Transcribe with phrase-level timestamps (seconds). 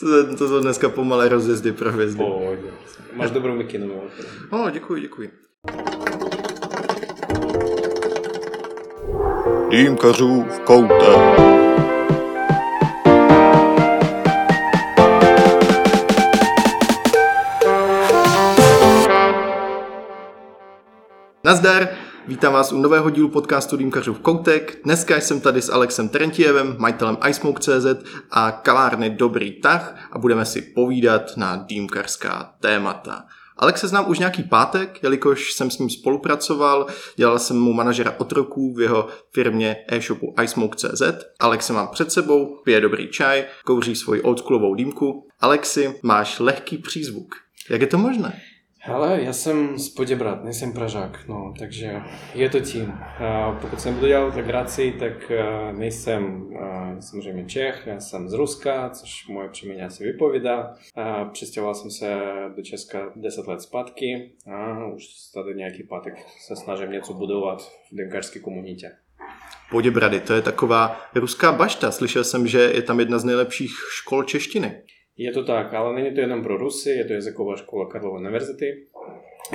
[0.00, 2.18] to, to jsou dneska pomalé rozjezdy pro hvězdy.
[2.24, 2.70] Pohodě.
[3.12, 4.02] Máš dobrou mikinu.
[4.52, 5.30] No, děkuji, děkuji.
[9.70, 11.48] Dýmkařů v koutě.
[21.44, 21.88] Nazdar,
[22.28, 24.78] vítám vás u nového dílu podcastu Dýmkařů v Koutek.
[24.84, 27.86] Dneska jsem tady s Alexem Terentievem, majitelem iSmoke.cz
[28.30, 33.24] a kalárny Dobrý tah a budeme si povídat na dýmkařská témata.
[33.56, 38.14] Alex se znám už nějaký pátek, jelikož jsem s ním spolupracoval, dělal jsem mu manažera
[38.18, 41.02] otroků v jeho firmě e-shopu iSmoke.cz.
[41.40, 45.28] Alex se mám před sebou, pije dobrý čaj, kouří svoji oldschoolovou dýmku.
[45.40, 47.34] Alexi, máš lehký přízvuk.
[47.70, 48.40] Jak je to možné?
[48.86, 52.00] Ale já jsem z Poděbrat, nejsem Pražák, no, takže
[52.34, 52.98] je to tím.
[53.60, 55.32] Pokud jsem budu dělat legraci, tak
[55.72, 56.50] nejsem
[57.00, 60.74] samozřejmě Čech, já jsem z Ruska, což moje příjmení asi vypovídá.
[61.32, 62.18] Přestěhoval jsem se
[62.56, 65.04] do Česka 10 let zpátky a už
[65.34, 66.14] tady nějaký pátek
[66.46, 68.90] se snažím něco budovat v demkarské komunitě.
[69.70, 71.90] Poděbrady, to je taková ruská bašta.
[71.90, 74.82] Slyšel jsem, že je tam jedna z nejlepších škol češtiny.
[75.18, 78.86] Je to tak, ale není to jenom pro Rusy, je to jazyková škola Karlova univerzity.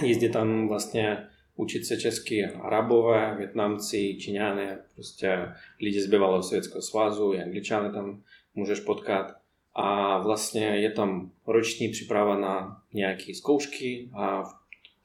[0.02, 1.17] Jezdí tam vlastně
[1.55, 5.39] učit se česky Arabové, Větnamci, Číňany, prostě
[5.81, 8.22] lidi z bývalého Sovětského svazu, i Angličany tam
[8.55, 9.36] můžeš potkat.
[9.75, 14.44] A vlastně je tam roční příprava na nějaké zkoušky a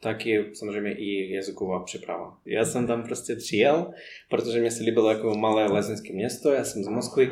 [0.01, 2.37] taky samozřejmě i jazyková příprava.
[2.45, 3.93] Já jsem tam prostě přijel,
[4.29, 7.31] protože mě se líbilo jako malé lezenské město, já jsem z Moskvy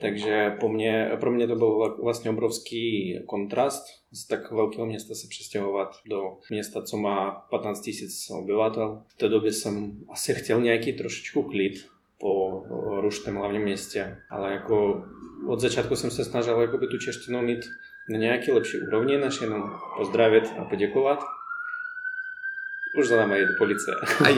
[0.00, 5.26] takže po mně, pro mě to byl vlastně obrovský kontrast z tak velkého města se
[5.28, 7.90] přestěhovat do města, co má 15
[8.30, 9.02] 000 obyvatel.
[9.08, 11.72] V té době jsem asi chtěl nějaký trošičku klid
[12.20, 12.62] po
[13.00, 15.04] ruštém hlavním městě, ale jako
[15.48, 17.60] od začátku jsem se snažil jakoby tu češtinu mít
[18.10, 21.20] na nějaký lepší úrovni, než jenom pozdravit a poděkovat.
[22.98, 23.94] Už za námi jde policie.
[24.24, 24.34] Aj,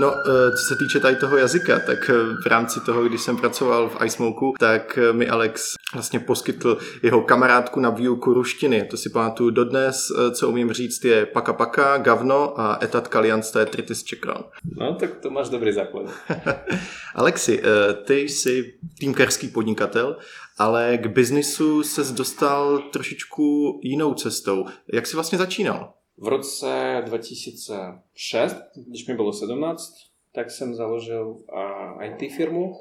[0.00, 3.36] No, eh, co se týče tady toho jazyka, tak eh, v rámci toho, když jsem
[3.36, 8.84] pracoval v iSmoku, tak eh, mi Alex vlastně poskytl jeho kamarádku na výuku ruštiny.
[8.90, 13.58] To si pamatuju dodnes, co umím říct, je paka paka, gavno a etat kalians, to
[13.58, 14.44] je tritis čekran.
[14.76, 16.06] No, tak to máš dobrý základ.
[17.14, 17.62] Alexi,
[18.04, 20.16] ty jsi týmkerský podnikatel,
[20.58, 24.66] ale k biznisu ses dostal trošičku jinou cestou.
[24.92, 25.92] Jak jsi vlastně začínal?
[26.22, 28.56] V roce 2006,
[28.88, 29.94] když mi bylo 17,
[30.32, 31.36] tak jsem založil
[32.04, 32.72] IT firmu.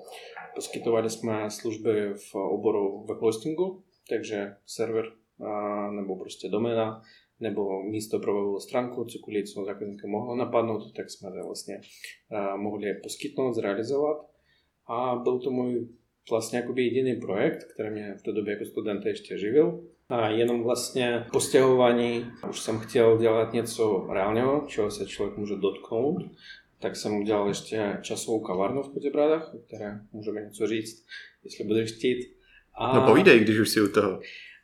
[0.56, 5.06] Poskytovali jsme služby v oboru webhostingu, takže server
[5.92, 7.02] nebo prostě domena
[7.40, 11.82] nebo místo pro webovou stránku, cokoliv, co zákazníka mohlo napadnout, tak jsme to vlastně
[12.56, 14.18] mohli poskytnout, zrealizovat.
[14.88, 15.88] A byl to můj
[16.30, 19.88] vlastně jakoby jediný projekt, který mě v té době jako studenta ještě živil.
[20.10, 25.56] A jenom vlastně po stěhování už jsem chtěl dělat něco reálného, čeho se člověk může
[25.56, 26.24] dotknout.
[26.80, 31.06] Tak jsem udělal ještě časovou kavárnu v Poděbradách, o které můžeme něco říct,
[31.44, 32.18] jestli budeš chtít.
[32.74, 33.00] A...
[33.00, 34.20] No povídej, když už si u toho.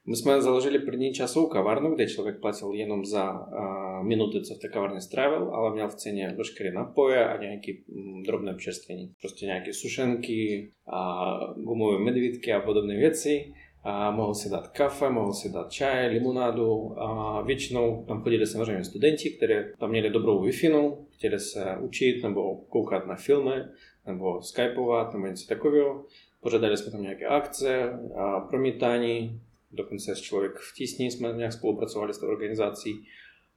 [0.07, 4.59] My jsme založili první časovou kavárnu, kde člověk platil jenom za uh, minuty, co v
[4.59, 9.13] té kavárně strávil, ale měl v ceně veškeré napoje a nějaké mm, drobné občerstvení.
[9.21, 13.53] Prostě nějaké sušenky, a gumové medvídky a podobné věci
[13.85, 18.83] a mohl si dát kafe, mohl si dát čaj, limonádu a většinou tam chodili samozřejmě
[18.83, 20.51] studenti, kteří tam měli dobrou wi
[21.11, 23.63] chtěli se učit nebo koukat na filmy,
[24.05, 26.05] nebo skypovat, nebo něco takového.
[26.41, 27.99] Pořádali jsme tam nějaké akce
[28.49, 29.41] promítání,
[29.71, 33.05] dokonce s člověk v tísni jsme nějak spolupracovali s tou organizací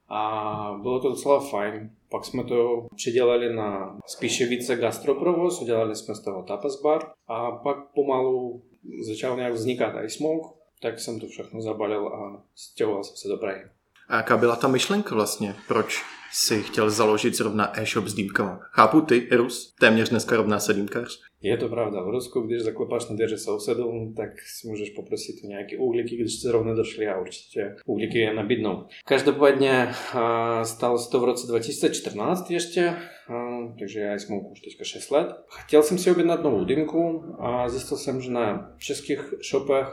[0.09, 1.91] a bylo to docela fajn.
[2.11, 7.51] Pak jsme to přidělali na spíše více gastroprovoz, udělali jsme z toho tapas bar a
[7.51, 8.61] pak pomalu
[9.01, 13.37] začal nějak vznikat i smoke, tak jsem to všechno zabalil a stěhoval jsem se do
[13.37, 13.61] Prahy.
[14.07, 15.55] A jaká byla ta myšlenka vlastně?
[15.67, 18.59] Proč si chtěl založit zrovna e-shop s dýmkama?
[18.71, 21.19] Chápu ty, Rus, téměř dneska rovná se dýmkař.
[21.41, 22.03] Je to pravda.
[22.03, 26.41] V Rusku, když zaklepáš na dveře sousedům, tak si můžeš poprosit o nějaké uhlíky, když
[26.41, 28.83] zrovna došli a určitě uhlíky je nabídnou.
[29.05, 29.89] Každopádně
[30.63, 32.95] stalo se to v roce 2014 ještě,
[33.79, 35.27] takže já jsem už teďka 6 let.
[35.47, 39.87] Chtěl jsem si objednat novou dýmku a zjistil jsem, že na českých shopech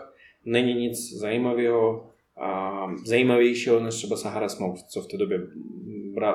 [0.45, 2.11] není nic zajímavého
[2.41, 5.39] a zajímavějšího než třeba Sahara Smoke, co v té době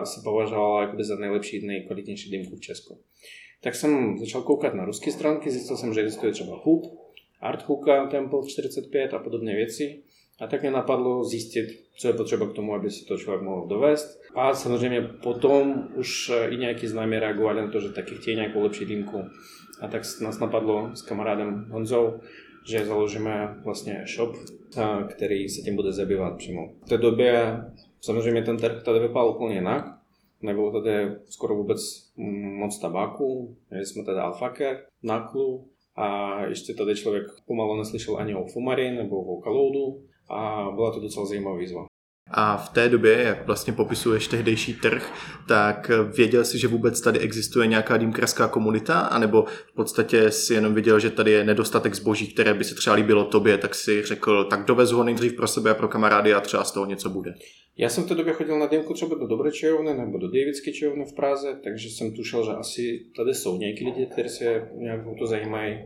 [0.04, 3.00] se považovala jako za nejlepší, nejkvalitnější dýmku v Česku.
[3.64, 6.84] Tak jsem začal koukat na ruské stránky, zjistil jsem, že existuje třeba Hoop,
[7.42, 10.04] Art Hooka, Temple 45 a podobné věci.
[10.40, 11.68] A tak mě napadlo zjistit,
[11.98, 14.22] co je potřeba k tomu, aby si to člověk mohl dovést.
[14.36, 18.86] A samozřejmě potom už i nějaký známí reagovali na to, že taky chtějí nějakou lepší
[18.86, 19.18] dýmku.
[19.82, 22.14] A tak nás napadlo s kamarádem Honzou
[22.70, 24.36] že založíme vlastně shop,
[25.10, 26.74] který se tím bude zabývat přímo.
[26.86, 27.58] V té době
[28.02, 29.86] samozřejmě ten trh tady vypadal úplně jinak.
[30.42, 31.80] Nebylo tady skoro vůbec
[32.60, 38.46] moc tabáku, měli jsme tady alfaker, naklu a ještě tady člověk pomalu neslyšel ani o
[38.46, 41.91] fumari nebo o kaloudu a byla to docela zajímavá výzva.
[42.34, 45.14] A v té době, jak vlastně popisuješ tehdejší trh,
[45.48, 50.76] tak věděl jsi, že vůbec tady existuje nějaká dýmkarská komunita, anebo v podstatě si jenom
[50.76, 54.44] viděl, že tady je nedostatek zboží, které by se třeba líbilo tobě, tak si řekl,
[54.44, 57.34] tak dovezu ho nejdřív pro sebe a pro kamarády a třeba z toho něco bude.
[57.78, 60.72] Já jsem v té době chodil na dýmku třeba do Dobré čajovny nebo do Davidské
[60.72, 65.02] čajovny v Praze, takže jsem tušil, že asi tady jsou nějaký lidi, kteří se nějak
[65.20, 65.78] to zajímají.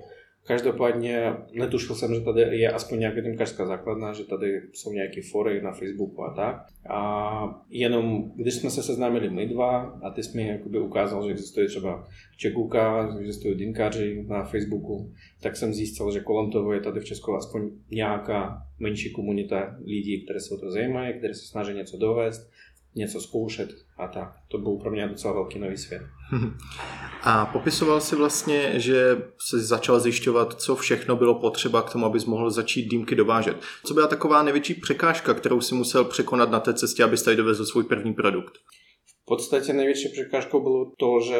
[0.47, 5.61] Každopádně netušil jsem, že tady je aspoň nějaká dýmkařská základna, že tady jsou nějaké fory
[5.61, 6.65] na Facebooku a tak.
[6.89, 11.31] A jenom když jsme se seznámili my dva a ty jsi mi jakoby ukázal, že
[11.31, 12.07] existuje třeba
[12.37, 15.11] Čekuka, že existují dýmkaři na Facebooku,
[15.41, 20.23] tak jsem zjistil, že kolem toho je tady v Česku aspoň nějaká menší komunita lidí,
[20.23, 22.51] které se o to zajímají, které se snaží něco dovést
[22.95, 24.33] něco zkoušet a tak.
[24.47, 26.01] To byl pro mě docela velký nový svět.
[27.27, 29.17] A popisoval si vlastně, že
[29.49, 33.57] se začal zjišťovat, co všechno bylo potřeba k tomu, abys mohl začít dýmky dovážet.
[33.83, 37.65] Co byla taková největší překážka, kterou si musel překonat na té cestě, abys tady dovezl
[37.65, 38.53] svůj první produkt?
[39.21, 41.39] V podstatě největší překážkou bylo to, že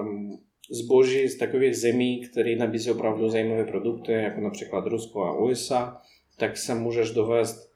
[0.00, 0.38] um,
[0.70, 5.96] zboží z takových zemí, které nabízí opravdu zajímavé produkty, jako například Rusko a USA,
[6.38, 7.71] tak se můžeš dovést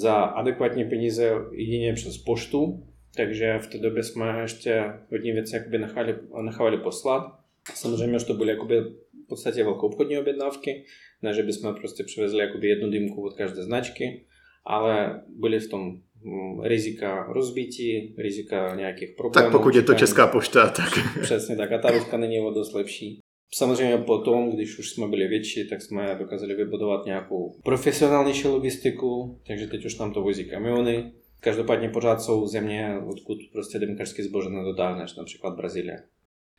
[0.00, 2.86] za adekvátní peníze jedině přes poštu,
[3.16, 7.22] takže v té době jsme ještě hodně věcí jakoby nechali, nechali poslat.
[7.74, 8.80] Samozřejmě, že to byly jakoby
[9.24, 10.84] v podstatě velkou obchodní objednávky,
[11.22, 14.24] ne, že bychom prostě přivezli jakoby jednu dýmku od každé značky,
[14.64, 19.44] ale byly v tom mm, rizika rozbití, rizika nějakých problémů.
[19.44, 20.90] Tak pokud je to Česká pošta, tak...
[21.22, 23.23] Přesně tak a ta ruska není o dost lepší.
[23.54, 29.66] Samozřejmě potom, když už jsme byli větší, tak jsme dokázali vybudovat nějakou profesionálnější logistiku, takže
[29.66, 31.12] teď už tam to vozí kamiony.
[31.40, 36.02] Každopádně pořád jsou země, odkud prostě demkařský zbože nedotáhneš, například Brazílie.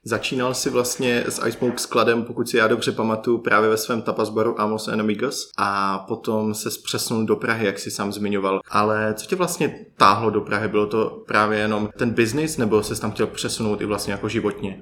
[0.08, 4.62] Začínal si vlastně s iSmoke skladem, pokud si já dobře pamatuju, právě ve svém tapasbaru
[4.62, 8.62] Amos and Amigos a potom se přesunul do Prahy, jak si sám zmiňoval.
[8.70, 10.68] Ale co tě vlastně táhlo do Prahy?
[10.68, 14.82] Bylo to právě jenom ten biznis, nebo se tam chtěl přesunout i vlastně jako životně?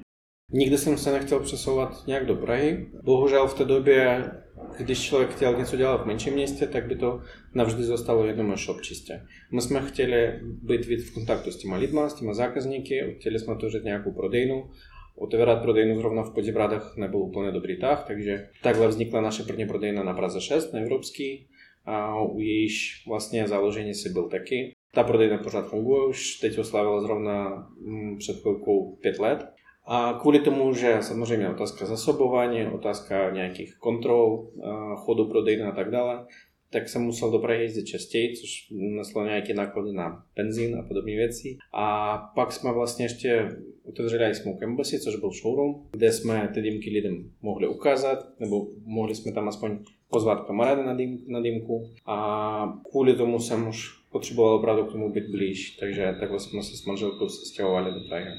[0.53, 2.87] Nikdy jsem se nechtěl přesouvat nějak do Prahy.
[3.03, 4.31] Bohužel v té době,
[4.77, 7.21] když člověk chtěl něco dělat v menším městě, tak by to
[7.53, 7.83] navždy
[8.25, 9.21] jednom shop čistě.
[9.51, 13.53] My jsme chtěli být víc v kontaktu s těma lidma, s těma zákazníky, chtěli jsme
[13.53, 14.69] otevřít nějakou prodejnu,
[15.15, 20.03] Otevírat prodejnu zrovna v Poděbradách nebyl úplně dobrý tah, takže takhle vznikla naše první prodejna
[20.03, 21.47] na Praze 6, na Evropský,
[21.85, 24.71] a u jejíž vlastně založení si byl taky.
[24.91, 29.52] Ta prodejna pořád funguje, už teď oslavila zrovna mm, před chvilkou pět let.
[29.85, 34.47] A kvůli tomu, že samozřejmě otázka zasobování, otázka nějakých kontrol,
[34.95, 36.25] chodu prodejny a tak dále,
[36.69, 41.11] tak jsem musel do Prahy jezdit častěji, což neslo nějaké náklady na benzín a podobné
[41.11, 41.57] věci.
[41.73, 43.49] A pak jsme vlastně ještě
[43.85, 48.67] otevřeli i Smoke Embassy, což byl showroom, kde jsme ty dýmky lidem mohli ukázat, nebo
[48.85, 49.77] mohli jsme tam aspoň
[50.09, 51.89] pozvat kamaráda na, dým, na dýmku.
[52.05, 56.77] A kvůli tomu jsem už potřeboval opravdu k tomu být blíž, takže takhle jsme se
[56.77, 58.31] s manželkou stěhovali do Prahy.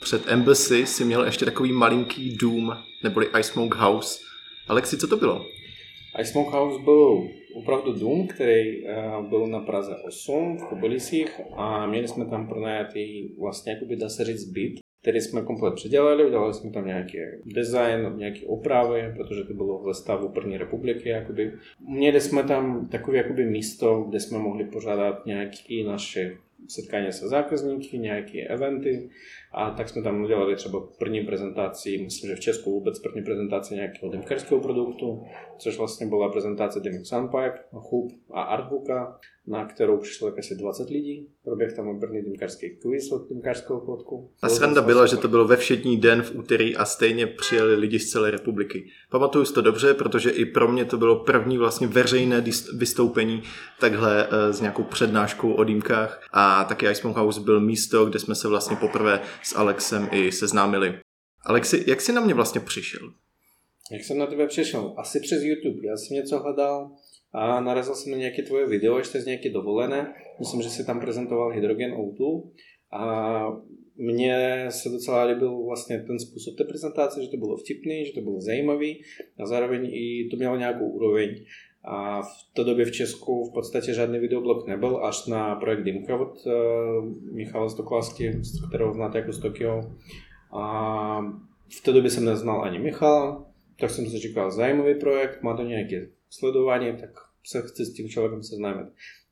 [0.00, 2.72] Před Embassy si měl ještě takový malinký dům,
[3.04, 4.20] neboli Ice Smoke House.
[4.68, 5.46] Alexi, co to bylo?
[6.20, 11.86] Ice Smoke House byl opravdu dům, který uh, byl na Praze 8 v Kobylisích a
[11.86, 16.54] měli jsme tam pronajatý vlastně, jakoby dá se říct, byt, který jsme komplet předělali, udělali
[16.54, 21.08] jsme tam nějaký design, nějaké opravy, protože to bylo ve stavu první republiky.
[21.08, 21.52] Jakoby.
[21.88, 26.36] Měli jsme tam takové jakoby místo, kde jsme mohli pořádat nějaké naše
[26.68, 29.10] setkání se zákazníky, nějaké eventy
[29.52, 33.74] a tak jsme tam udělali třeba první prezentaci, myslím, že v Česku vůbec první prezentaci
[33.74, 35.22] nějakého demkarského produktu,
[35.58, 41.28] což vlastně byla prezentace Demic Sunpipe, Hub a Artbooka, na kterou přišlo asi 20 lidí.
[41.44, 44.30] Proběh tam první demkarský quiz od demkarského kódku.
[44.42, 47.98] A sranda byla, že to bylo ve všední den v úterý a stejně přijeli lidi
[47.98, 48.86] z celé republiky.
[49.10, 52.44] Pamatuju si to dobře, protože i pro mě to bylo první vlastně veřejné
[52.76, 53.42] vystoupení
[53.80, 58.34] takhle eh, s nějakou přednáškou o dýmkách a taky Ice House byl místo, kde jsme
[58.34, 60.94] se vlastně poprvé s Alexem i seznámili.
[61.46, 63.12] Alexi, jak jsi na mě vlastně přišel?
[63.92, 64.94] Jak jsem na tebe přišel?
[64.96, 65.86] Asi přes YouTube.
[65.86, 66.90] Já jsem něco hledal
[67.32, 70.14] a narazil jsem na nějaké tvoje video, ještě z nějaké dovolené.
[70.38, 72.50] Myslím, že si tam prezentoval Hydrogen O2
[72.92, 73.42] a
[73.96, 78.20] mně se docela líbil vlastně ten způsob té prezentace, že to bylo vtipný, že to
[78.20, 79.02] bylo zajímavý
[79.42, 81.44] a zároveň i to mělo nějakou úroveň.
[81.84, 86.16] A v té době v Česku v podstatě žádný videoblog nebyl, až na projekt Dimka
[86.16, 86.52] od uh,
[87.32, 89.82] Michala Stoklasky, kterého znáte jako z Tokio.
[90.52, 91.20] A
[91.78, 93.46] v té době jsem neznal ani Michala,
[93.80, 97.10] tak jsem si říkal, zajímavý projekt, má to nějaké sledování, tak
[97.44, 98.86] se chci s tím člověkem seznámit.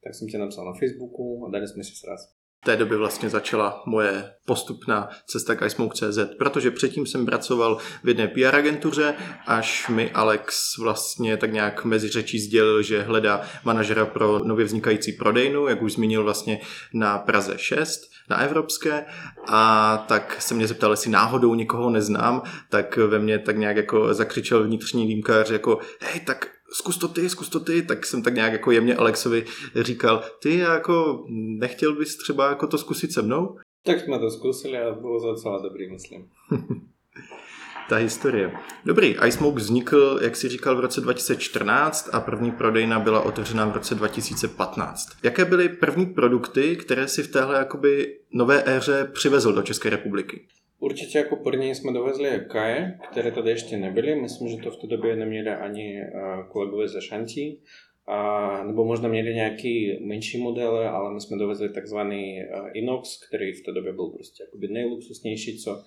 [0.04, 2.37] Tak jsem tě napsal na Facebooku a dali jsme si sraz.
[2.62, 8.08] V té době vlastně začala moje postupná cesta k iSmoke.cz, protože předtím jsem pracoval v
[8.08, 9.14] jedné PR agentuře,
[9.46, 15.12] až mi Alex vlastně tak nějak mezi řečí sdělil, že hledá manažera pro nově vznikající
[15.12, 16.60] prodejnu, jak už zmínil vlastně
[16.94, 18.00] na Praze 6,
[18.30, 19.04] na Evropské.
[19.48, 24.14] A tak se mě zeptal, jestli náhodou někoho neznám, tak ve mně tak nějak jako
[24.14, 28.34] zakřičel vnitřní dýmkář jako hej, tak zkus to ty, zkus to ty, tak jsem tak
[28.34, 29.44] nějak jako jemně Alexovi
[29.74, 31.24] říkal, ty jako
[31.58, 33.56] nechtěl bys třeba jako to zkusit se mnou?
[33.84, 36.28] Tak jsme to zkusili a bylo to docela dobrý, myslím.
[37.88, 38.52] Ta historie.
[38.84, 43.72] Dobrý, iSmoke vznikl, jak si říkal, v roce 2014 a první prodejna byla otevřena v
[43.72, 45.08] roce 2015.
[45.22, 50.46] Jaké byly první produkty, které si v téhle jakoby nové éře přivezl do České republiky?
[50.80, 54.20] Určitě jako první jsme dovezli kaje, které tady ještě nebyly.
[54.20, 56.00] Myslím, že to v té době neměli ani
[56.48, 57.62] kolegové ze Šantí.
[58.06, 62.40] A, nebo možná měli nějaký menší modely, ale my jsme dovezli takzvaný
[62.72, 65.82] Inox, který v té době byl prostě nejluxusnější, co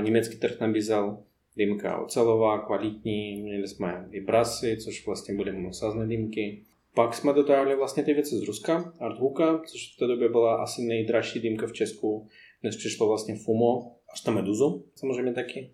[0.00, 1.18] německý trh nabízel.
[1.56, 6.62] Dýmka ocelová, kvalitní, měli jsme i brasy, což vlastně byly monosázné dýmky.
[6.94, 10.82] Pak jsme dotáhli vlastně ty věci z Ruska, Arthooka, což v té době byla asi
[10.82, 12.28] nejdražší dýmka v Česku,
[12.62, 15.72] než přišlo vlastně Fumo, až na Meduzu, samozřejmě taky.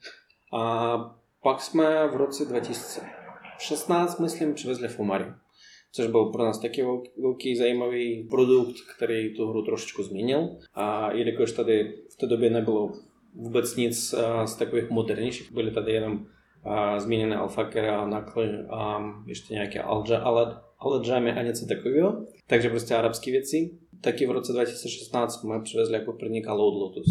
[0.52, 0.97] A
[1.42, 5.25] pak jsme v roce 2016, myslím, přivezli Fumari,
[5.92, 6.85] což byl pro nás taky
[7.23, 10.49] velký zajímavý produkt, který tu hru trošičku změnil.
[10.75, 12.92] A jelikož tady v té době nebylo
[13.35, 14.14] vůbec nic
[14.45, 16.26] z takových modernějších, byly tady jenom
[16.99, 22.26] změněné alfakera, nakly a ještě nějaké alja, ale, ale a něco takového.
[22.47, 23.71] Takže prostě arabské věci.
[24.00, 27.07] Taky v roce 2016 jsme přivezli jako první Cloud Lotus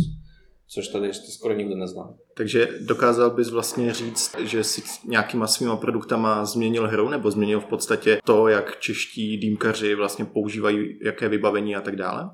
[0.69, 2.13] což tady ještě skoro nikdo nezná.
[2.37, 7.65] Takže dokázal bys vlastně říct, že si nějakýma svýma produktama změnil hru, nebo změnil v
[7.65, 12.29] podstatě to, jak čeští dýmkaři vlastně používají jaké vybavení a tak dále?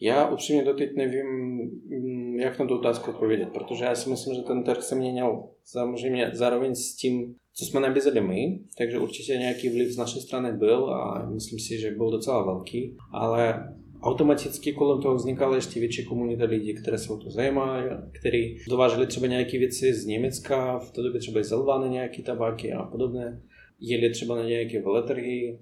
[0.00, 4.42] Já upřímně doteď nevím, mm, jak na tu otázku odpovědět, protože já si myslím, že
[4.42, 9.68] ten trh se měnil samozřejmě zároveň s tím, co jsme nabízeli my, takže určitě nějaký
[9.68, 15.02] vliv z naší strany byl a myslím si, že byl docela velký, ale automaticky kolem
[15.02, 19.58] toho vznikala ještě větší komunita lidí, které se o to zajímají, kteří dováželi třeba nějaké
[19.58, 23.42] věci z Německa, v té době třeba z Elvány nějaké tabáky a podobné.
[23.80, 25.58] Jeli třeba na nějaké veletrhy,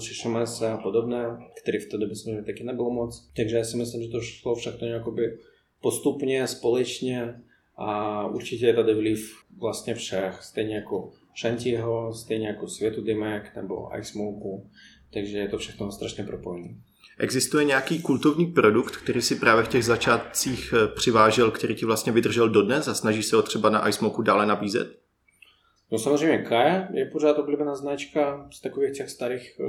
[0.00, 3.30] ČŠMS a podobné, které v té době samozřejmě taky nebylo moc.
[3.36, 5.38] Takže já si myslím, že to šlo všechno jakoby
[5.80, 7.34] postupně, společně
[7.76, 13.98] a určitě je tady vliv vlastně všech, stejně jako Shantiho, stejně jako Světu Dymek nebo
[13.98, 14.68] Ice Smoke,
[15.12, 16.74] takže je to všechno strašně propojené.
[17.18, 22.12] Existuje nějaký kultovní produkt, který si právě v těch začátcích eh, přivážel, který ti vlastně
[22.12, 24.98] vydržel dodnes a snaží se ho třeba na iSmoku dále nabízet?
[25.92, 29.64] No samozřejmě Kaja je pořád oblíbená značka z takových těch starých, eh,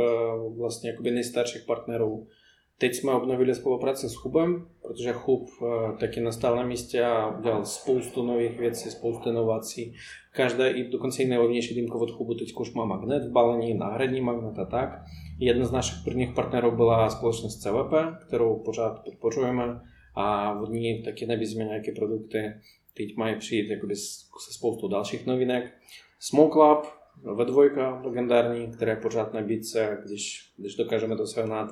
[0.58, 2.28] vlastně jakoby nejstarších partnerů.
[2.78, 7.66] Teď jsme obnovili spolupráci s Chubem, protože Chub eh, taky nastal na místě a udělal
[7.66, 9.94] spoustu nových věcí, spoustu inovací.
[10.32, 14.22] Každá i dokonce i nejlevnější dýmka od Chubu teď už má magnet v balení, náhradní
[14.22, 15.04] magnet a tak.
[15.40, 17.94] Jedna z našich prvních partnerů byla společnost CVP,
[18.28, 19.82] kterou pořád podporujeme
[20.16, 22.54] a v ní taky nabízíme nějaké produkty.
[22.94, 25.74] Teď mají přijít jakoby se spoustou dalších novinek.
[26.20, 26.86] Smoke Lab,
[27.24, 31.70] ve dvojka legendární, které pořád nabídce, když, když dokážeme dosáhnout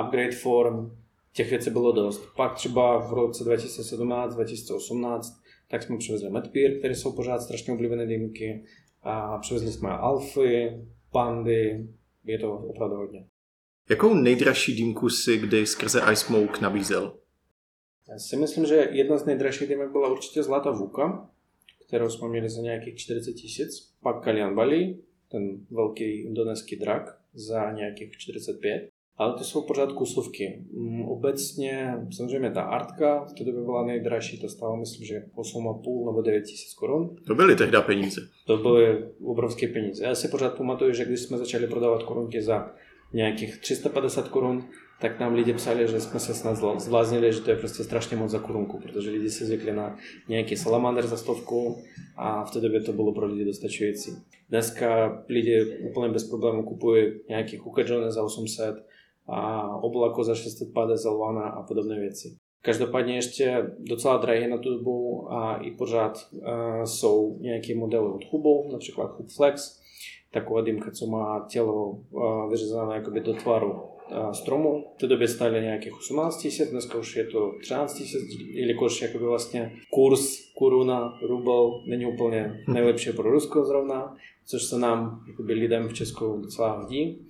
[0.00, 0.98] upgrade form,
[1.32, 2.22] těch věcí bylo dost.
[2.36, 5.20] Pak třeba v roce 2017-2018
[5.70, 8.64] tak jsme přivezli Medpeer, které jsou pořád strašně oblíbené dýmky.
[9.02, 10.70] A přivezli jsme Alfy,
[11.12, 11.88] Pandy,
[12.24, 13.26] je to opravdu hodně.
[13.90, 17.18] Jakou nejdražší dýmku si kdy skrze iSmoke nabízel?
[18.08, 21.30] Já si myslím, že jedna z nejdražších dýmek byla určitě Zlata Vuka,
[21.88, 23.94] kterou jsme měli za nějakých 40 tisíc.
[24.02, 24.98] Pak Kalian Bali,
[25.30, 28.90] ten velký indonéský drak, za nějakých 45.
[29.16, 30.64] Ale to jsou pořád kusovky.
[30.72, 36.06] Mm, obecně, samozřejmě ta artka v té době byla nejdražší, to stalo myslím, že 8,5
[36.06, 37.16] nebo 9 tisíc korun.
[37.26, 38.20] To byly tehdy peníze.
[38.46, 40.04] To byly obrovské peníze.
[40.04, 42.72] Já si pořád pamatuju, že když jsme začali prodávat korunky za
[43.12, 44.64] nějakých 350 korun,
[45.00, 48.30] tak nám lidi psali, že jsme se snad zvláznili, že to je prostě strašně moc
[48.30, 49.96] za korunku, protože lidi se zvykli na
[50.28, 51.82] nějaký salamander za stovku
[52.16, 54.12] a v té době to bylo pro lidi dostačující.
[54.48, 58.86] Dneska lidi úplně bez problémů kupují nějaký Hookah za 800,
[59.26, 62.36] a oblako za 650 Lvana a podobné věci.
[62.62, 68.24] Každopádně ještě docela drahé na tu dobu a i pořád uh, jsou nějaké modely od
[68.30, 69.80] Hubu, například Hub Flex.
[70.32, 71.98] taková dýmka, co má tělo
[72.50, 73.94] vyřezané jakoby do tvaru
[74.32, 74.84] stromu.
[74.96, 78.20] V té době stály nějakých 18 tisíc, dneska už je to 13 tisíc,
[78.54, 84.16] jelikož jakoby vlastně kurz koruna, rubel není úplně nejlepší pro Rusko zrovna,
[84.46, 87.26] což se nám jakoby lidem v Česku docela hodí,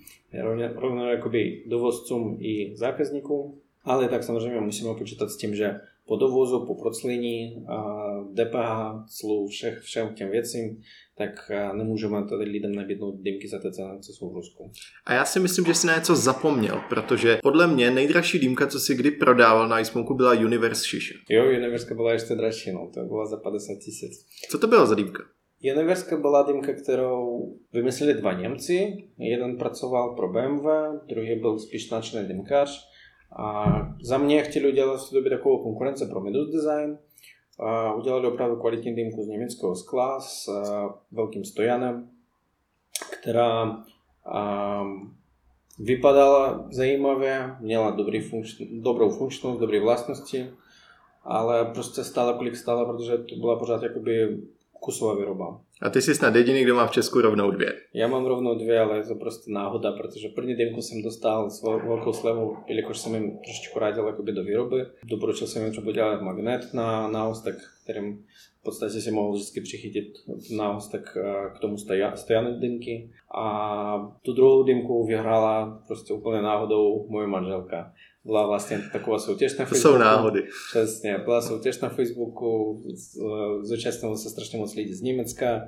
[0.75, 6.65] rovno jakoby dovozcům i zákazníkům, ale tak samozřejmě musíme počítat s tím, že po dovozu,
[6.65, 7.65] po proclení,
[8.33, 10.81] DPH, clu, všech, všem těm věcím,
[11.17, 14.71] tak nemůžeme tady lidem nabídnout dýmky za ty ceny, co jsou v Rusku.
[15.05, 18.79] A já si myslím, že jsi na něco zapomněl, protože podle mě nejdražší dýmka, co
[18.79, 21.13] si kdy prodával na iSmoku, byla Universe Šiše.
[21.29, 24.25] Jo, Universe byla ještě dražší, no, to byla za 50 tisíc.
[24.49, 25.23] Co to byla za dýmka?
[25.73, 29.07] Universe byla dýmka, kterou vymysleli dva Němci.
[29.17, 30.65] Jeden pracoval pro BMW,
[31.07, 32.89] druhý byl spíš značný dýmkař.
[33.37, 33.65] A
[34.03, 36.97] za mě chtěli udělat té době takovou konkurence pro Medus Design.
[37.97, 40.49] Udělali opravdu kvalitní dýmku z německého skla s
[41.11, 42.09] velkým stojanem,
[43.21, 43.83] která
[45.79, 50.49] vypadala zajímavě, měla dobrý funkč- dobrou funkčnost, dobré vlastnosti,
[51.23, 54.37] ale prostě stála kolik stála, protože to byla pořád jakoby
[54.85, 55.61] kusová výroba.
[55.81, 57.73] A ty jsi snad jediný, kdo má v Česku rovnou dvě.
[57.93, 61.63] Já mám rovnou dvě, ale je to prostě náhoda, protože první dýmku jsem dostal s
[61.63, 64.85] velkou slevou, jelikož jsem jim trošičku radil jakoby do výroby.
[65.03, 70.05] Doporučil jsem jim třeba dělat magnet na náhostek, kterým v podstatě si mohl vždycky přichytit
[70.57, 71.17] náhostek
[71.55, 71.77] k tomu
[72.15, 73.11] stojané dýmky.
[73.37, 77.93] A tu druhou dýmku vyhrála prostě úplně náhodou moje manželka
[78.25, 79.93] byla vlastně taková soutěž na Facebooku.
[79.93, 80.43] To jsou náhody.
[80.69, 82.81] Přesně, byla soutěž na Facebooku,
[83.61, 85.61] zúčastnilo se strašně moc lidí z Německa,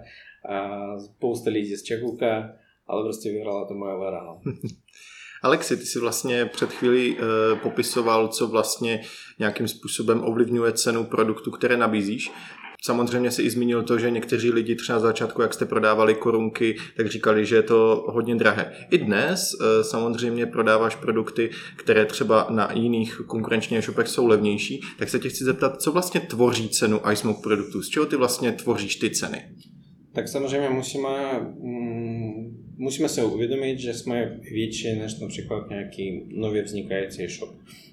[0.50, 2.50] a spousta lidí z Čechůka,
[2.88, 4.24] ale prostě vyhrála to moje Vera.
[4.24, 4.42] No.
[5.44, 9.02] Alexi, ty si vlastně před chvílí e, popisoval, co vlastně
[9.40, 12.32] nějakým způsobem ovlivňuje cenu produktu, které nabízíš.
[12.84, 16.76] Samozřejmě si i zmínil to, že někteří lidi třeba na začátku, jak jste prodávali korunky,
[16.98, 18.74] tak říkali, že je to hodně drahé.
[18.92, 25.10] I dnes eh, samozřejmě prodáváš produkty, které třeba na jiných konkurenčních shopech jsou levnější, tak
[25.10, 27.82] se tě chci zeptat, co vlastně tvoří cenu iSmoke produktů?
[27.82, 29.44] Z čeho ty vlastně tvoříš ty ceny?
[30.14, 37.24] Tak samozřejmě musíme, mm, musíme se uvědomit, že jsme větší než například nějaký nově vznikající
[37.24, 37.50] e-shop.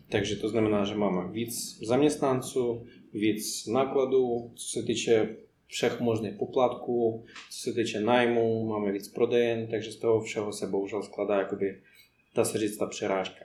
[0.09, 2.85] Takže to znamená, že máme víc zaměstnanců,
[4.55, 9.97] co se týče všech možných poplatků, co se týče nájmu, máme víc prodejen, takže z
[9.97, 11.81] toho všeho se bohužel skladá, jakoby,
[12.35, 13.45] dá se říct, ta přerážka.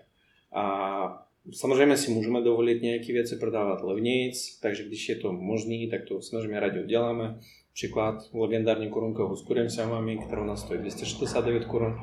[0.52, 6.02] A samozřejmě si můžeme dovolit nějaké věci prodávat levnějc, takže když je to možné, tak
[6.08, 7.40] to samozřejmě rádi uděláme.
[7.74, 11.94] Příklad legendární korunka s kurem samami, kterou nás stojí 269 korun,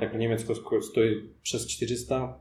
[0.00, 2.40] tak v Německu stojí přes 400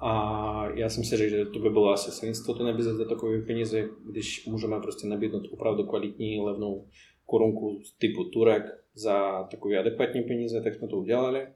[0.00, 3.88] a já jsem si řekl, že to by bylo asi to nabízet za takové peníze,
[4.10, 6.86] když můžeme prostě nabídnout opravdu kvalitní, levnou
[7.26, 8.62] korunku typu Turek
[8.94, 11.46] za takové adekvátní peníze, tak jsme to udělali.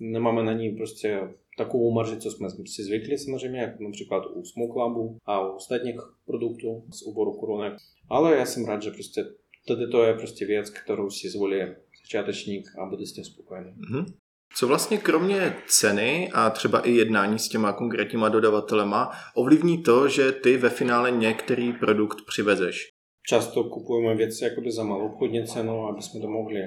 [0.00, 1.20] Nemáme na ní prostě
[1.58, 5.96] takovou marži, co jsme si zvykli samozřejmě, jak například u Smoke Labu a u ostatních
[6.26, 7.72] produktů z úboru korunek.
[8.08, 9.24] Ale já jsem rád, že prostě
[9.68, 11.60] tady to je prostě věc, kterou si zvolí
[12.02, 13.70] začátečník a bude s tím spokojený.
[13.70, 14.04] Mm-hmm.
[14.54, 20.32] Co vlastně kromě ceny a třeba i jednání s těma konkrétníma dodavatelema ovlivní to, že
[20.32, 22.90] ty ve finále některý produkt přivezeš?
[23.26, 26.60] Často kupujeme věci jakoby za malou obchodní cenu, aby jsme to mohli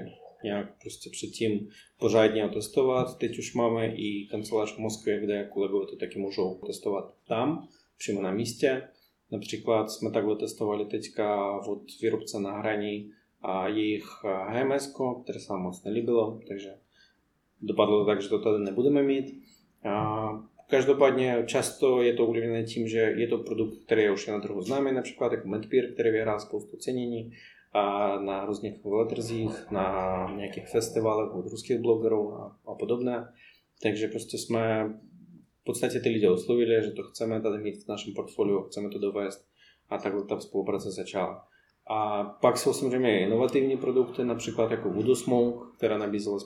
[0.44, 1.70] nějak prostě předtím
[2.00, 3.18] pořádně otestovat.
[3.18, 7.68] Teď už máme i kancelář v Moskvě, kde kolegové to taky můžou testovat tam,
[7.98, 8.82] přímo na místě.
[9.32, 14.06] Například jsme takhle testovali teďka od výrobce na hraní a jejich
[14.48, 14.94] HMS,
[15.24, 16.70] které se nám moc nelíbilo, takže
[17.64, 19.44] dopadlo to tak, že to tady nebudeme mít.
[19.84, 20.30] A
[20.70, 24.62] každopádně často je to ovlivněné tím, že je to produkt, který je už na trhu
[24.62, 27.32] známý, například jako Medpeer, který vyhrál spoustu cenění
[27.74, 33.34] a na různých veletrzích, na nějakých festivalech od ruských blogerů a, a podobné.
[33.84, 34.94] Takže prostě jsme
[35.62, 39.00] v podstatě ty lidi oslovili, že to chceme tady mít v našem portfoliu, chceme to
[39.00, 39.46] dovést
[39.90, 41.48] a takhle ta spolupráce začala.
[41.90, 46.40] A pak jsou samozřejmě inovativní produkty, například jako Voodoo Smoke, která nabízela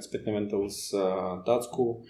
[0.00, 0.94] zpětné ventil z
[1.46, 2.02] Tácku.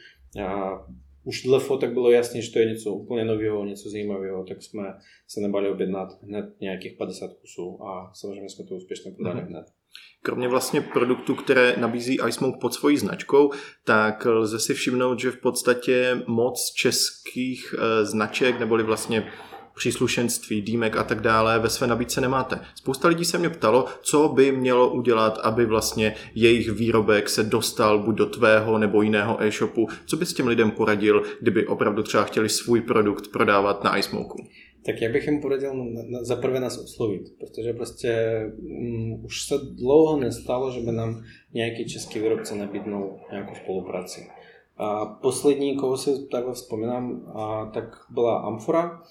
[0.47, 0.79] A
[1.25, 4.83] už dle fotek bylo jasné, že to je něco úplně nového, něco zajímavého, tak jsme
[5.29, 9.49] se nebali objednat hned nějakých 50 kusů a samozřejmě jsme to úspěšně prodali mm-hmm.
[9.49, 9.65] hned.
[10.23, 13.51] Kromě vlastně produktů, které nabízí iSmoke pod svojí značkou,
[13.85, 19.33] tak lze si všimnout, že v podstatě moc českých e, značek, neboli vlastně
[19.75, 22.61] příslušenství, dýmek a tak dále ve své nabídce nemáte.
[22.75, 27.99] Spousta lidí se mě ptalo, co by mělo udělat, aby vlastně jejich výrobek se dostal
[27.99, 29.87] buď do tvého nebo jiného e-shopu.
[30.07, 34.39] Co bys těm lidem poradil, kdyby opravdu třeba chtěli svůj produkt prodávat na iSmoku?
[34.87, 39.43] Tak já bych jim poradil na, na, za prvé nás oslovit, protože prostě um, už
[39.43, 41.23] se dlouho nestalo, že by nám
[41.55, 44.27] nějaký český výrobce nabídnul nějakou spolupráci.
[44.77, 49.03] A poslední, koho si takhle vzpomínám, a, tak byla Amfora,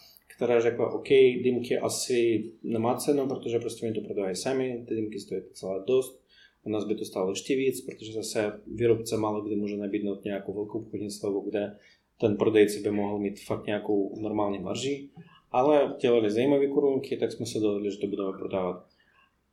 [0.43, 1.09] která řekla, OK,
[1.43, 6.23] dýmky asi nemá cenu, protože prostě oni to prodávají sami, ty dýmky stojí celá dost,
[6.63, 10.53] u nás by to stálo ještě víc, protože zase výrobce málo kdy může nabídnout nějakou
[10.53, 11.77] velkou obchodní slevu, kde
[12.19, 15.09] ten prodejce by mohl mít fakt nějakou normální marži,
[15.51, 18.85] ale dělali zajímavé korunky, tak jsme se dohodli, že to budeme prodávat.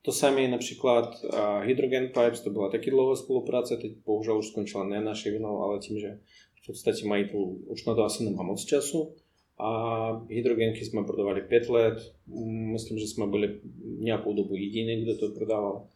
[0.02, 1.30] To samé například uh,
[1.62, 5.78] Hydrogen Pipes, to byla taky dlouhá spolupráce, teď bohužel už skončila ne naše vinou, ale
[5.78, 6.20] tím, že
[6.62, 9.14] v podstatě mají tu, už na to asi nemá moc času.
[9.62, 12.14] A hydrogenky jsme prodávali 5 let,
[12.72, 13.60] myslím, že jsme byli
[13.98, 15.86] nějakou dobu jediný, kdo to prodával.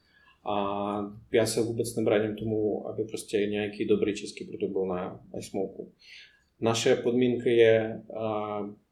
[0.44, 5.92] A já se vůbec nebráním tomu, aby prostě nějaký dobrý český produkt byl na iSmoku.
[6.61, 8.03] Naše podmínka je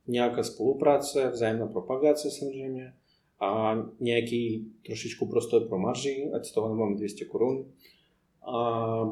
[0.06, 2.92] nějaká spolupráce, vzájemná propagace samozřejmě
[3.40, 7.72] a nějaký trošičku prostor pro marži, ať z toho nemáme 200 korun.
[8.42, 9.04] A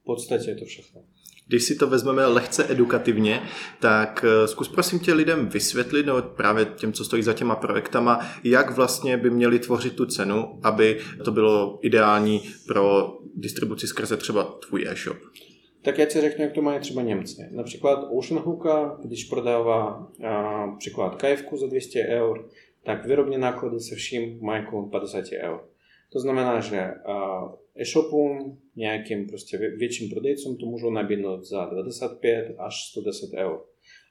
[0.00, 1.00] v podstatě je to všechno.
[1.48, 3.42] Když si to vezmeme lehce edukativně,
[3.80, 8.20] tak eh, zkus prosím tě lidem vysvětlit, no právě těm, co stojí za těma projektama,
[8.44, 14.44] jak vlastně by měli tvořit tu cenu, aby to bylo ideální pro distribuci skrze třeba
[14.44, 15.16] tvůj e-shop.
[15.82, 17.48] Tak já ti řeknu, jak to mají třeba Němci.
[17.50, 22.48] Například Ocean Hooka, když prodává a, příklad kajevku za 200 eur,
[22.84, 25.60] tak výrobní náklady se vším mají kolem 50 eur.
[26.12, 26.90] To znamená, že
[27.80, 30.10] e-shopům, nějakým prostě větším
[30.60, 33.64] to můžou nabídnout za 95 až 110 eur.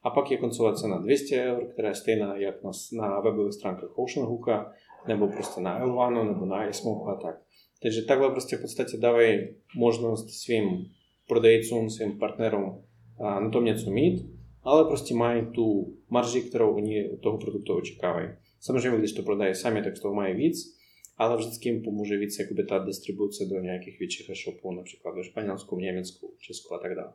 [0.04, 3.98] A pak je koncová cena 200 eur, která je stejná jak na, na webových stránkách
[4.00, 4.74] Oceanhooka,
[5.08, 7.42] nebo prostě na Elvanu, nebo na iSmoke a tak.
[7.82, 10.86] Takže takhle prostě v podstatě dávají možnost svým
[11.28, 12.84] prodejcům, svým partnerům
[13.20, 14.26] na tom něco mít,
[14.64, 18.30] ale prostě mají tu marži, kterou oni od toho produktu očekávají.
[18.60, 20.77] Samozřejmě, když to prodají sami, tak z toho mají víc,
[21.18, 25.80] ale vždycky jim pomůže víc jakoby ta distribuce do nějakých větších e-shopů, například ve Španělsku,
[25.80, 27.14] Německu, Česku a tak dále.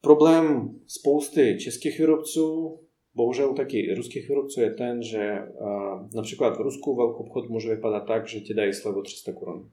[0.00, 2.78] Problém spousty českých výrobců,
[3.14, 8.00] bohužel taky ruských výrobců je ten, že uh, například v Rusku velký obchod může vypadat
[8.00, 9.70] tak, že ti dají slevu 300 korun.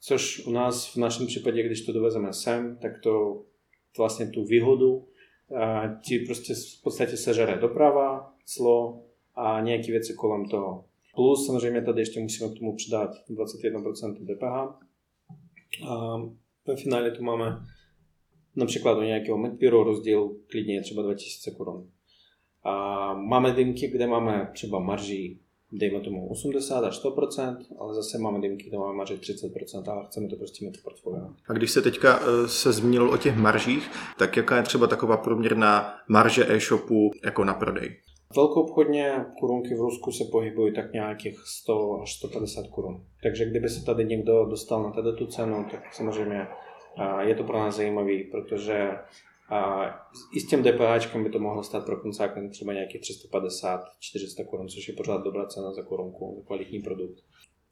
[0.00, 3.42] Což u nás v našem případě, když to dovezeme sem, tak to
[3.98, 5.06] vlastně tu výhodu uh,
[6.00, 9.04] ti prostě v podstatě sežere doprava, clo
[9.34, 10.84] a nějaké věci kolem toho.
[11.14, 14.82] Plus samozřejmě tady ještě musíme k tomu přidat 21% DPH.
[15.88, 16.16] A
[16.66, 17.58] ve finále tu máme
[18.56, 21.90] například u nějakého Medpiro rozdíl klidně třeba 2000 korun.
[22.64, 25.38] A máme dýmky, kde máme třeba marži
[25.72, 30.28] dejme tomu 80 až 100%, ale zase máme dýmky, kde máme marži 30%, ale chceme
[30.28, 31.36] to prostě mít v portfoliu.
[31.48, 35.16] A když se teďka eh, se zmínil o těch maržích, tak jaká je třeba taková
[35.16, 37.96] průměrná marže e-shopu jako na prodej?
[38.36, 43.06] Velkoobchodně korunky v Rusku se pohybují tak nějakých 100 až 150 korun.
[43.22, 46.46] Takže kdyby se tady někdo dostal na tady tu cenu, tak samozřejmě
[47.20, 48.90] je to pro nás zajímavý, protože
[50.36, 54.88] i s tím DPH by to mohlo stát pro koncáka třeba nějakých 350-400 korun, což
[54.88, 57.18] je pořád dobrá cena za korunku, za kvalitní produkt.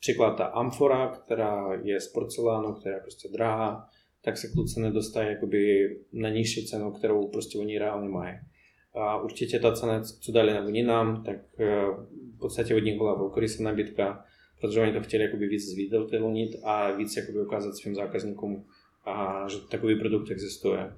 [0.00, 3.88] Příklad ta amfora, která je z porcelánu, která je prostě drahá,
[4.24, 8.34] tak se kluci nedostají jakoby na nižší cenu, kterou prostě oni reálně mají.
[8.94, 11.86] A určitě ta cena, co dali oni nám, tak eh,
[12.36, 14.24] v podstatě od nich byla velkorysá nabídka,
[14.60, 18.64] protože oni to chtěli jakoby víc zviditelnit a víc jakoby ukázat svým zákazníkům,
[19.04, 20.92] a že takový produkt existuje.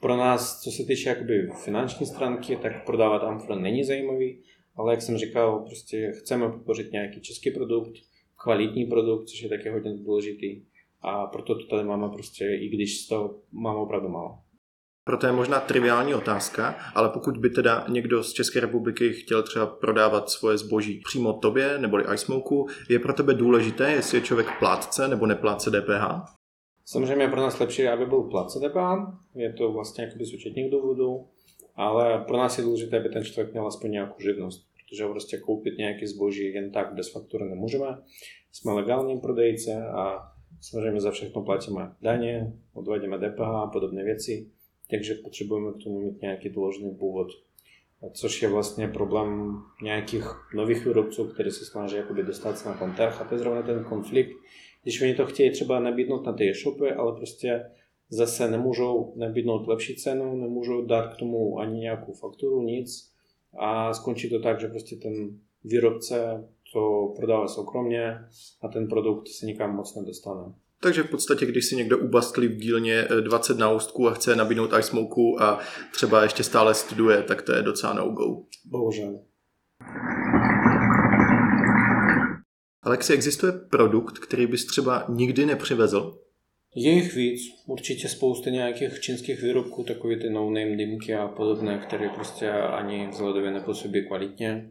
[0.00, 4.42] Pro nás, co se týče jakoby finanční stránky, tak prodávat Amfra není zajímavý,
[4.76, 7.92] ale jak jsem říkal, prostě chceme podpořit nějaký český produkt,
[8.36, 10.62] kvalitní produkt, což je také hodně důležitý
[11.02, 14.38] a proto to tady máme prostě, i když z toho máme opravdu málo.
[15.08, 19.66] Proto je možná triviální otázka, ale pokud by teda někdo z České republiky chtěl třeba
[19.66, 25.08] prodávat svoje zboží přímo tobě neboli iSmoku, je pro tebe důležité, jestli je člověk plátce
[25.08, 26.34] nebo neplátce DPH?
[26.84, 30.70] Samozřejmě je pro nás lepší, aby byl plátce DPH, je to vlastně jakoby z účetních
[30.70, 31.26] důvodů,
[31.74, 35.78] ale pro nás je důležité, aby ten člověk měl aspoň nějakou živnost, protože prostě koupit
[35.78, 37.86] nějaký zboží jen tak bez faktury nemůžeme.
[38.52, 40.18] Jsme legální prodejce a
[40.60, 44.55] samozřejmě za všechno platíme daně, odvádíme DPH a podobné věci
[44.90, 47.28] takže potřebujeme k tomu mít nějaký doložený původ.
[48.12, 52.92] Což je vlastně problém nějakých nových výrobců, kteří se snaží jakoby dostat se na ten
[52.92, 54.36] trh a to je zrovna ten konflikt,
[54.82, 57.64] když oni to chtějí třeba nabídnout na ty e-shopy, ale prostě
[58.10, 63.12] zase nemůžou nabídnout lepší cenu, nemůžou dát k tomu ani nějakou fakturu, nic
[63.58, 68.18] a skončí to tak, že prostě ten výrobce to prodává soukromně
[68.62, 70.52] a ten produkt se nikam moc nedostane.
[70.80, 74.70] Takže v podstatě, když si někdo ubastlí v dílně 20 eh, náustků a chce nabídnout
[74.78, 75.60] iSmoku a
[75.92, 78.42] třeba ještě stále studuje, tak to je docela no-go.
[78.64, 79.20] Bohužel.
[82.82, 86.18] Alexi, existuje produkt, který bys třeba nikdy nepřivezl?
[86.74, 87.40] Je jich víc.
[87.66, 93.50] Určitě spousta nějakých čínských výrobků, takové ty no-name dymky a podobné, které prostě ani vzhledově
[93.50, 94.70] nepůsobí kvalitně.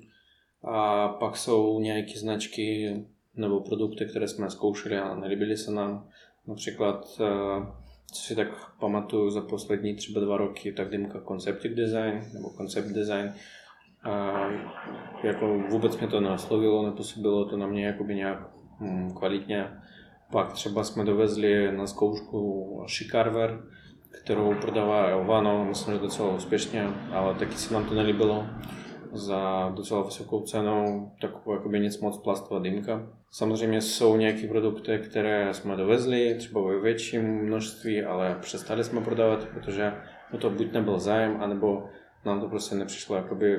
[0.63, 2.95] A pak jsou nějaké značky
[3.35, 6.07] nebo produkty, které jsme zkoušeli a nelíbily se nám.
[6.47, 7.05] Například,
[8.11, 8.47] co si tak
[8.79, 13.33] pamatuju za poslední třeba dva roky, tak dymka Conceptic Design nebo Concept Design.
[14.03, 14.47] A
[15.23, 19.67] jako vůbec mě to neoslovilo, nepůsobilo to na mě jakoby nějak hm, kvalitně.
[20.31, 23.63] Pak třeba jsme dovezli na zkoušku Shikarver,
[24.11, 28.45] kterou prodává Elvano, myslím, že docela úspěšně, ale taky se nám to nelíbilo
[29.17, 33.07] za docela vysokou cenou, takovou jakoby nic moc plastová dýmka.
[33.31, 39.47] Samozřejmě jsou nějaké produkty, které jsme dovezli, třeba ve větším množství, ale přestali jsme prodávat,
[39.53, 39.93] protože
[40.33, 41.83] o to buď nebyl zájem, anebo
[42.25, 43.57] nám to prostě nepřišlo jakoby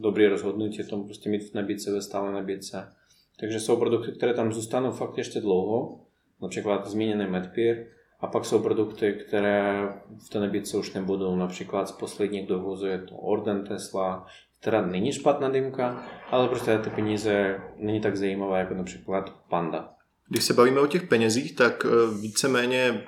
[0.00, 2.92] dobré rozhodnutí tom prostě mít v nabídce, ve stále nabídce.
[3.40, 6.00] Takže jsou produkty, které tam zůstanou fakt ještě dlouho,
[6.42, 7.86] například zmíněný Medpeer,
[8.20, 9.88] a pak jsou produkty, které
[10.26, 11.36] v té nabídce už nebudou.
[11.36, 14.26] Například z posledních dovozů je to Orden Tesla,
[14.60, 19.88] která není špatná dýmka, ale prostě ty peníze není tak zajímavá jako například Panda.
[20.28, 23.04] Když se bavíme o těch penězích, tak eh, víceméně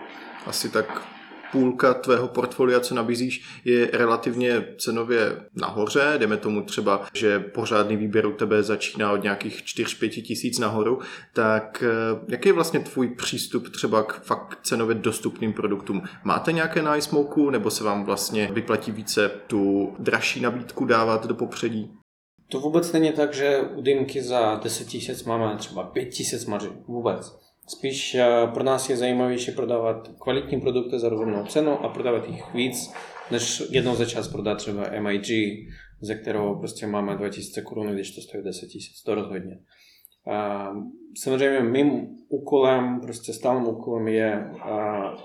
[0.47, 1.18] asi tak
[1.53, 6.15] půlka tvého portfolia, co nabízíš, je relativně cenově nahoře.
[6.19, 10.99] Jdeme tomu třeba, že pořádný výběr u tebe začíná od nějakých 4-5 tisíc nahoru.
[11.33, 16.03] Tak eh, jaký je vlastně tvůj přístup třeba k fakt cenově dostupným produktům?
[16.25, 21.35] Máte nějaké na iSmoku, nebo se vám vlastně vyplatí více tu dražší nabídku dávat do
[21.35, 21.91] popředí?
[22.51, 26.69] To vůbec není tak, že u dýmky za 10 tisíc máme třeba 5 tisíc marži.
[26.87, 27.48] Vůbec.
[27.69, 32.55] Spíš eh, pro nás je zajímavější prodávat kvalitní produkty za rozumnou cenu a prodávat jich
[32.55, 32.93] víc,
[33.31, 35.27] než jednou za čas prodat třeba MIG,
[36.01, 39.59] ze kterého prostě máme 2000 korun, když to stojí 10 tisíc, to rozhodně.
[41.19, 44.51] Samozřejmě mým úkolem, prostě stálým úkolem je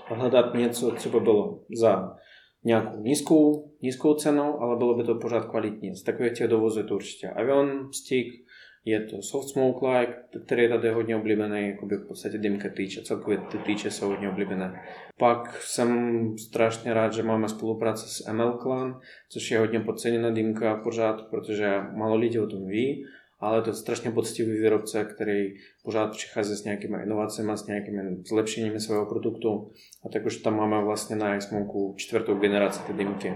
[0.06, 2.16] hledat něco, co by bylo za
[2.64, 5.96] nějakou nízkou, nízkou cenu, ale bylo by to pořád kvalitní.
[5.96, 8.43] Z takových těch dovozů je to určitě Avion, Stick,
[8.84, 13.02] je to Soft Smoke Like, který je tady hodně oblíbený, jakoby v podstatě dymka týče,
[13.02, 14.82] celkově ty týče jsou hodně oblíbené.
[15.18, 20.76] Pak jsem strašně rád, že máme spolupráci s ML Clan, což je hodně podceněná dýmka
[20.76, 23.04] pořád, protože málo lidí o tom ví
[23.44, 28.80] ale to je strašně poctivý výrobce, který pořád přichází s nějakými inovacemi, s nějakými zlepšeními
[28.80, 29.70] svého produktu.
[30.04, 33.34] A tak už tam máme vlastně na Xmonku čtvrtou generaci té dýmky.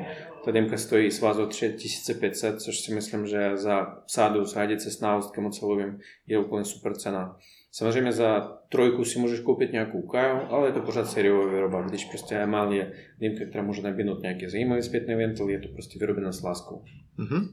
[0.48, 5.46] Ta dýmka stojí svázu 3500, což si myslím, že za sádu s hádice s náustkem
[5.46, 7.36] ocelovým je úplně super cena.
[7.78, 11.82] Samozřejmě za trojku si můžeš koupit nějakou kaju, ale je to pořád sériová výroba.
[11.82, 15.98] Když prostě ML je dýmka, která může nabídnout nějaký zajímavý zpětný ventil, je to prostě
[15.98, 16.82] vyrobeno s láskou.
[17.18, 17.48] Mm-hmm.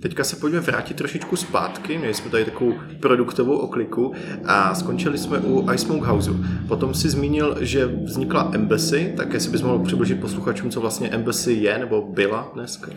[0.00, 1.98] Teďka se pojďme vrátit trošičku zpátky.
[1.98, 4.12] Měli jsme tady takovou produktovou okliku
[4.44, 6.34] a skončili jsme u iSmoke Houseu.
[6.68, 11.52] Potom si zmínil, že vznikla Embassy, tak jestli bys mohl přibližit posluchačům, co vlastně Embassy
[11.52, 12.90] je nebo byla dneska.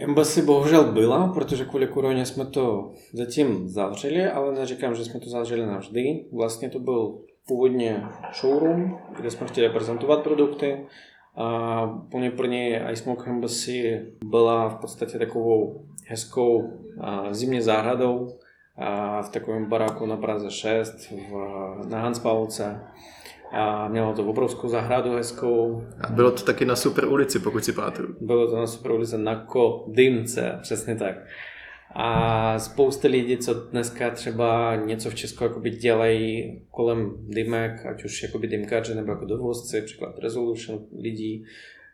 [0.00, 5.30] Embassy bohužel byla, protože kvůli koroně jsme to zatím zavřeli, ale neříkám, že jsme to
[5.30, 6.24] zavřeli navždy.
[6.32, 8.04] Vlastně to byl původně
[8.40, 10.86] showroom, kde jsme chtěli prezentovat produkty.
[11.36, 16.70] A úplně první iSmoke Embassy byla v podstatě takovou hezkou
[17.30, 18.28] zimní zahradou
[19.22, 21.32] v takovém baráku na Praze 6 v,
[21.88, 22.80] na Hanspalce
[23.52, 25.84] a mělo to obrovskou zahradu hezkou.
[26.00, 28.16] A bylo to taky na super ulici, pokud si pamatuju.
[28.20, 31.16] Bylo to na super ulici na Kodymce, přesně tak.
[31.94, 38.22] A spousta lidí, co dneska třeba něco v Česku jakoby dělají kolem dymek, ať už
[38.22, 41.44] jakoby dymkaři nebo jako dovozci, příklad Resolution lidí,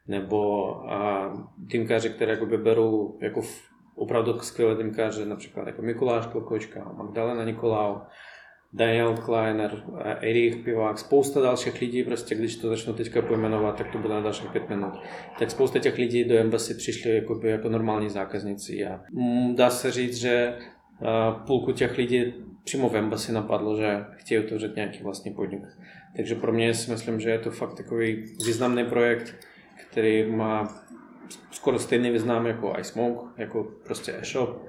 [0.08, 3.62] nebo a, dymkaři, které jakoby berou jako v,
[3.94, 7.96] opravdu skvělé dymkaři, například jako Mikuláš Klokočka, Magdalena Nikolau,
[8.72, 9.82] Daniel Kleiner,
[10.20, 14.20] Erich Pivák, spousta dalších lidí, prostě když to začnu teďka pojmenovat, tak to bude na
[14.20, 14.92] dalších pět minut.
[15.38, 19.00] Tak spousta těch lidí do Embassy přišli jako, jako normální zákazníci a
[19.54, 20.54] dá se říct, že
[21.46, 25.62] půlku těch lidí přímo v Embassy napadlo, že chtějí otevřít nějaký vlastní podnik.
[26.16, 29.34] Takže pro mě si myslím, že je to fakt takový významný projekt,
[29.90, 30.68] který má
[31.50, 34.66] skoro stejný význam jako iSmoke, jako prostě e-shop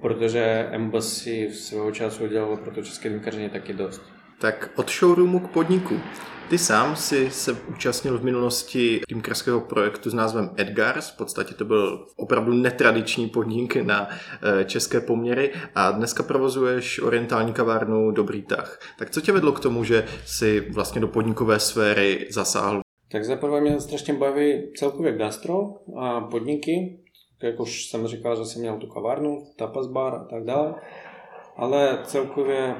[0.00, 4.02] protože Embassy v svého času udělalo pro to české dýmkaření taky dost.
[4.40, 6.00] Tak od showroomu k podniku.
[6.50, 11.64] Ty sám si se účastnil v minulosti dýmkarského projektu s názvem Edgars, v podstatě to
[11.64, 18.80] byl opravdu netradiční podnik na eh, české poměry a dneska provozuješ orientální kavárnu Dobrý tah.
[18.98, 22.80] Tak co tě vedlo k tomu, že si vlastně do podnikové sféry zasáhl?
[23.12, 26.99] Tak zaprvé mě strašně baví celkově gastro a podniky,
[27.42, 30.74] jak už jsem říkal, že jsem měl tu kavárnu, tapas bar a tak dále,
[31.56, 32.74] ale celkově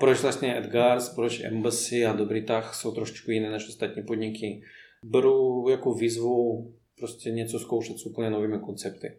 [0.00, 4.62] proč vlastně Edgars, proč Embassy a Dobrý tah jsou trošku jiné než ostatní podniky.
[5.02, 9.16] Beru jako výzvu prostě něco zkoušet s úplně novými koncepty.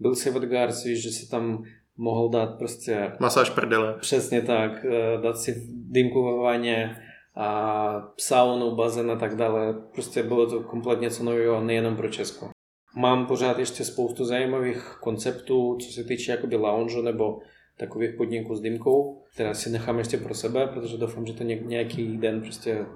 [0.00, 1.64] Byl si v Edgars, víš, že si tam
[1.96, 3.12] mohl dát prostě...
[3.20, 3.94] Masáž prdele.
[4.00, 6.96] Přesně tak, eh, dát si dýmku ve vaně,
[7.36, 9.74] a saunu, bazén a tak dále.
[9.92, 12.55] Prostě bylo to kompletně něco nového, nejenom pro Česko.
[12.98, 17.38] Mám pořád ještě spoustu zajímavých konceptů, co se týče jakoby lounge nebo
[17.76, 22.16] takových podniků s dýmkou, které si nechám ještě pro sebe, protože doufám, že to nějaký
[22.16, 22.86] den prostě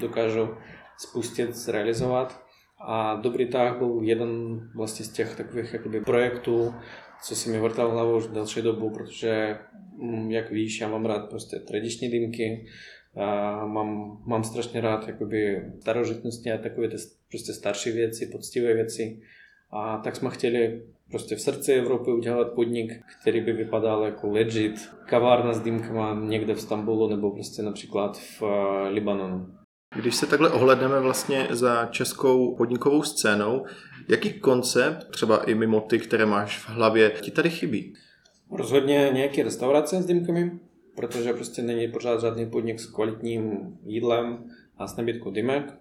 [0.00, 0.48] dokážu
[0.98, 2.44] spustit, zrealizovat.
[2.86, 6.74] A Dobrý tah byl jeden vlastně z těch takových jakoby projektů,
[7.22, 9.58] co si mi vrtal hlavou už delší dobu, protože
[9.96, 12.66] mm, jak víš, já mám rád prostě tradiční dýmky,
[13.16, 16.96] a mám, mám strašně rád jakoby starožitnosti a takové ty
[17.28, 19.20] prostě starší věci, poctivé věci.
[19.70, 24.90] A tak jsme chtěli prostě v srdci Evropy udělat podnik, který by vypadal jako legit
[25.06, 28.48] kavárna s dýmkama někde v Stambulu nebo prostě například v uh,
[28.88, 29.46] Libanonu.
[29.96, 33.64] Když se takhle ohledneme vlastně za českou podnikovou scénou,
[34.08, 37.94] jaký koncept, třeba i mimo ty, které máš v hlavě, ti tady chybí?
[38.50, 40.50] Rozhodně nějaké restaurace s dýmkami,
[41.00, 45.74] protože prostě není pořád žádný podnik s kvalitním jídlem a s nebytkou dymek.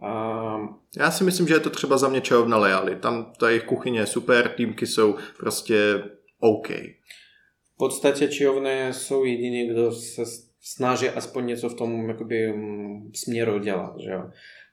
[0.00, 0.58] A...
[0.96, 2.96] Já si myslím, že je to třeba za mě čajovna Leali.
[2.96, 6.02] Tam ta jejich kuchyně je super, týmky jsou prostě
[6.40, 6.68] OK.
[6.68, 10.22] V podstatě čajovny jsou jediní, kdo se
[10.60, 13.94] snaží aspoň něco v tom jakoby, mm, směru dělat.
[13.98, 14.12] Že?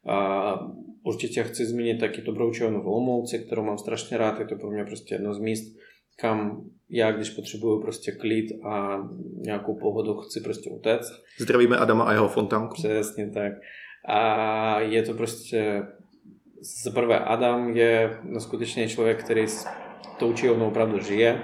[0.08, 0.54] A
[1.04, 4.40] určitě chci zmínit taky dobrou čajovnu v Olomouci, kterou mám strašně rád.
[4.40, 5.78] Je to pro mě prostě jedno z míst,
[6.21, 8.97] kam já, když potřebuju prostě klid a
[9.36, 11.13] nějakou pohodu, chci prostě utéct.
[11.39, 12.73] Zdravíme Adama a jeho fontánku.
[12.73, 13.53] Přesně tak.
[14.08, 15.82] A je to prostě,
[16.84, 19.67] za prvé Adam je skutečně člověk, který s
[20.19, 21.43] tou čijovnou opravdu žije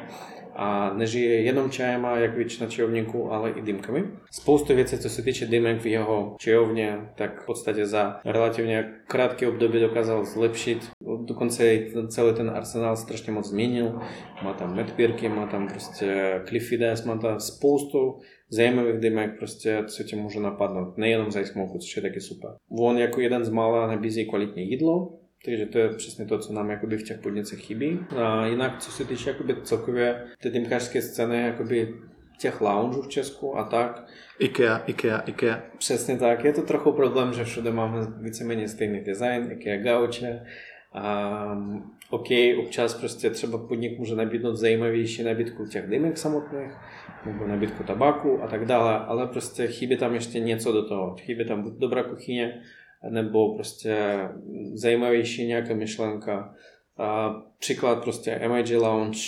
[0.55, 4.03] a nežije jenom čajema, jak většina čajovníků, ale i dýmkami.
[4.31, 9.47] Spoustu věcí, co se týče dýmek v jeho čajovně, tak v podstatě za relativně krátké
[9.47, 10.89] období dokázal zlepšit.
[11.25, 13.99] Dokonce celý ten arsenál strašně moc změnil.
[14.43, 18.17] Má tam medpírky, má tam prostě Cliffides, má tam spoustu
[18.49, 20.97] zajímavých dýmek, prostě, co tě může napadnout.
[20.97, 22.51] Nejenom za smoku, což je taky super.
[22.79, 26.69] On jako jeden z mála nabízí kvalitní jídlo, takže to je přesně to, co nám
[26.69, 27.99] jakoby v těch podnicích chybí.
[28.17, 31.93] A jinak, co se týče jakoby celkově té dýmkařské scény, jakoby
[32.37, 34.05] těch loungeů v Česku a tak.
[34.39, 35.63] IKEA, IKEA, IKEA.
[35.77, 36.43] Přesně tak.
[36.43, 40.45] Je to trochu problém, že všude máme víceméně stejný design, IKEA gauče.
[41.53, 42.27] Um, OK,
[42.59, 46.71] občas prostě třeba podnik může nabídnout zajímavější nabídku těch dýmek samotných,
[47.25, 51.15] nebo nabídku tabáku a tak dále, ale prostě chybí tam ještě něco do toho.
[51.19, 52.61] Chybí tam dobrá kuchyně,
[53.09, 53.97] nebo prostě
[54.73, 56.53] zajímavější nějaká myšlenka.
[56.97, 59.19] A příklad prostě MIG Lounge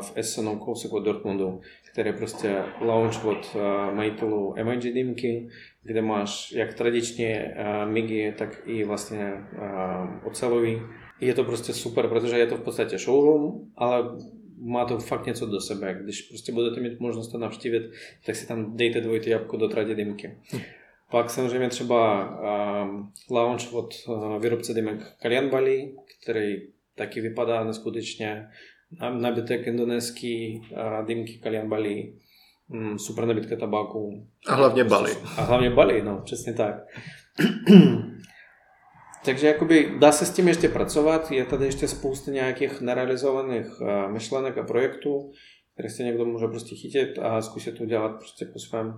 [0.00, 1.60] v Essenu, kousek od Dortmundu,
[1.92, 3.56] který je prostě lounge od
[3.94, 5.48] majitelů MIG dýmky,
[5.82, 7.54] kde máš jak tradičně
[7.84, 9.32] MIGy, tak i vlastně
[10.24, 10.82] ocelový.
[11.20, 14.04] Je to prostě super, protože je to v podstatě showroom, ale
[14.58, 15.98] má to fakt něco do sebe.
[16.02, 17.82] Když prostě budete mít možnost to navštívit,
[18.26, 20.38] tak si tam dejte dvojité jabko do tradiční dýmky.
[21.10, 22.30] Pak samozřejmě třeba
[22.84, 26.56] um, launch od uh, výrobce dymek Kalyan Bali, který
[26.96, 28.48] taky vypadá neskutečně.
[29.10, 32.12] Nabytek indonéský uh, dýmky Kalyan Bali,
[32.68, 34.26] um, super nabytka tabáku.
[34.46, 35.12] A hlavně Bali.
[35.36, 36.74] A hlavně Bali, no, přesně tak.
[39.24, 44.12] Takže jakoby dá se s tím ještě pracovat, je tady ještě spousta nějakých nerealizovaných uh,
[44.12, 45.32] myšlenek a projektů,
[45.74, 48.94] které se někdo může prostě chytit a zkusit to dělat prostě po svém.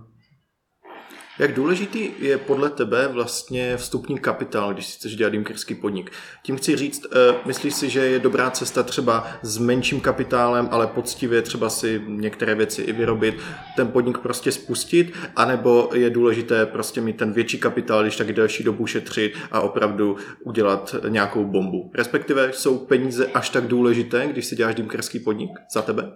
[1.39, 6.11] Jak důležitý je podle tebe vlastně vstupní kapitál, když si chceš dělat dýmkerský podnik?
[6.43, 7.11] Tím chci říct, uh,
[7.45, 12.55] myslíš si, že je dobrá cesta třeba s menším kapitálem, ale poctivě třeba si některé
[12.55, 13.35] věci i vyrobit,
[13.75, 18.63] ten podnik prostě spustit, anebo je důležité prostě mít ten větší kapitál, když tak delší
[18.63, 21.91] dobu šetřit a opravdu udělat nějakou bombu?
[21.95, 26.11] Respektive jsou peníze až tak důležité, když si děláš dýmkerský podnik za tebe?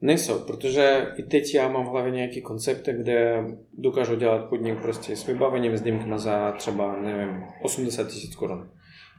[0.00, 3.44] Nejsou, protože i teď já mám v hlavě nějaký koncept, kde
[3.78, 8.70] dokážu dělat podnik prostě s vybavením, s dýmkama za třeba, nevím, 80 tisíc korun.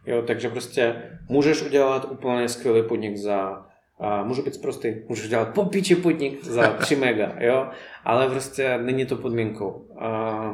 [0.06, 3.66] Jo, takže prostě můžeš udělat úplně skvělý podnik za
[4.00, 7.70] a může být prostý, můžeš udělat popíči podnik za 3 mega, jo,
[8.06, 9.88] ale prostě není to podmínkou.
[10.00, 10.52] A,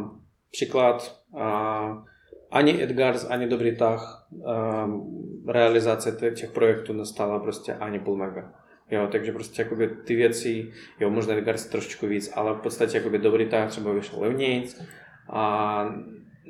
[0.52, 2.04] příklad, a,
[2.52, 4.90] ani Edgars, ani Dobrý tah, a,
[5.48, 8.65] realizace těch projektů nastala prostě ani půl mega.
[8.92, 13.18] Jo, takže prostě jakoby ty věci, jo, možná si trošičku víc, ale v podstatě jakoby
[13.18, 14.82] dobrý tah třeba vyšel levnějc
[15.30, 15.86] a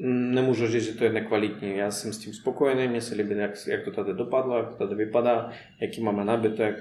[0.02, 1.78] nemůžu říct, že to je nekvalitní.
[1.78, 4.76] Já jsem s tím spokojený, mě se líbí, jak, jak to tady dopadlo, jak to
[4.76, 5.50] tady vypadá,
[5.82, 6.76] jaký máme nabytek.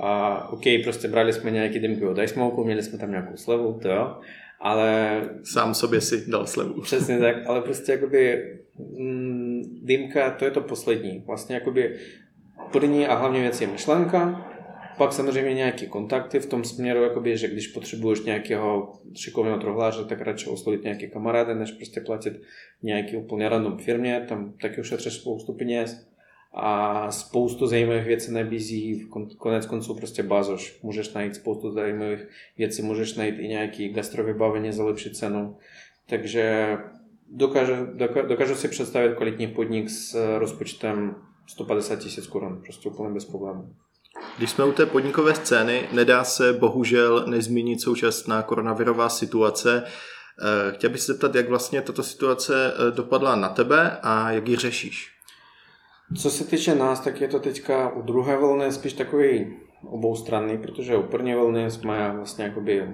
[0.00, 3.88] A OK, prostě brali jsme nějaký dymky od iSmoku, měli jsme tam nějakou slevu, to
[3.88, 4.20] jo,
[4.60, 5.20] ale...
[5.44, 6.80] Sám sobě si dal slevu.
[6.80, 8.42] Přesně tak, ale prostě jakoby
[8.98, 11.22] mm, dýmka, to je to poslední.
[11.26, 11.96] Vlastně jakoby
[12.72, 14.50] první a hlavně věc je myšlenka,
[14.98, 20.20] pak samozřejmě nějaké kontakty v tom směru, jakoby, že když potřebuješ nějakého šikovného trohláře, tak
[20.20, 22.40] radši oslovit nějaké kamarády, než prostě platit
[22.82, 26.08] nějaký úplně random firmě, tam taky ušetřeš spoustu peněz
[26.54, 30.82] a spoustu zajímavých věcí nabízí, konec konců prostě bazoš.
[30.82, 32.28] Můžeš najít spoustu zajímavých
[32.58, 35.56] věcí, můžeš najít i nějaký gastrovybavení za lepší cenu.
[36.06, 36.76] Takže
[37.30, 37.72] dokážu,
[38.28, 41.14] dokážu si představit kvalitní podnik s rozpočtem
[41.46, 43.74] 150 tisíc korun, prostě úplně bez problémů.
[44.38, 49.82] Když jsme u té podnikové scény, nedá se bohužel nezmínit současná koronavirová situace.
[49.86, 54.48] Eh, chtěl bych se zeptat, jak vlastně tato situace eh, dopadla na tebe a jak
[54.48, 55.10] ji řešíš?
[56.22, 59.56] Co se týče nás, tak je to teďka u druhé vlny spíš takový
[59.86, 62.88] oboustranný, protože u první vlny jsme vlastně jakoby eh,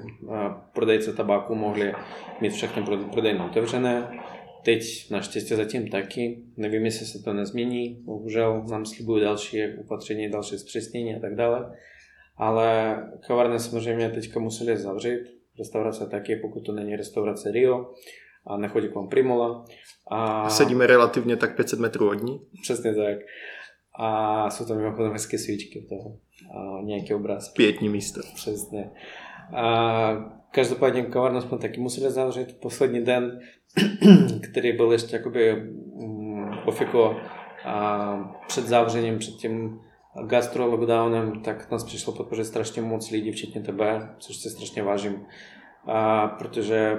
[0.72, 1.94] prodejce tabáku mohli
[2.40, 4.20] mít všechny prodejny otevřené.
[4.64, 6.42] Teď naštěstí zatím taky.
[6.56, 8.02] Nevím, jestli se to nezmění.
[8.04, 11.76] Bohužel nám slibují další opatření, další zpřesnění a tak dále.
[12.36, 12.96] Ale
[13.26, 15.20] kavárny samozřejmě teďka museli zavřít.
[15.58, 17.94] Restaurace taky, pokud to není restaurace Rio
[18.46, 19.64] a nechodí k vám Primola.
[20.10, 20.50] A...
[20.50, 22.40] Sedíme relativně tak 500 metrů od ní.
[22.62, 23.18] Přesně tak.
[23.98, 26.16] A jsou tam mimochodem hezké svíčky toho.
[26.54, 27.56] A nějaké obrázky.
[27.56, 28.20] Pětní místo.
[28.34, 28.90] Přesně.
[29.54, 32.60] A každopádně kavárnu jsme taky museli zavřít.
[32.60, 33.40] Poslední den
[34.50, 37.16] který byl ještě jakoby mm, ofiko
[37.64, 39.80] a před zavřením, před tím
[40.26, 45.26] gastro lockdownem, tak nás přišlo podpořit strašně moc lidí, včetně tebe, což si strašně vážím.
[45.86, 46.98] A protože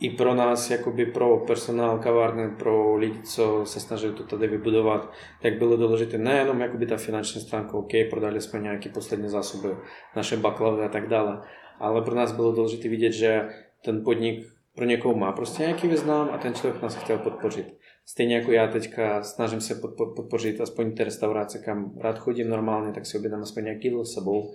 [0.00, 5.12] i pro nás, jakoby pro personál kavárny, pro lidi, co se snažili to tady vybudovat,
[5.42, 9.68] tak bylo důležité nejenom jakoby ta finanční stránka, OK, prodali jsme nějaké poslední zásoby,
[10.16, 11.40] naše baklavy a tak dále,
[11.82, 13.48] ale pro nás bylo důležité vidět, že
[13.84, 17.74] ten podnik pro někoho má prostě nějaký význam a ten člověk nás chtěl podpořit.
[18.06, 19.74] Stejně jako já teďka snažím se
[20.16, 24.14] podpořit aspoň ty restaurace, kam rád chodím normálně, tak si objednám aspoň nějaký jídlo s
[24.14, 24.52] sebou.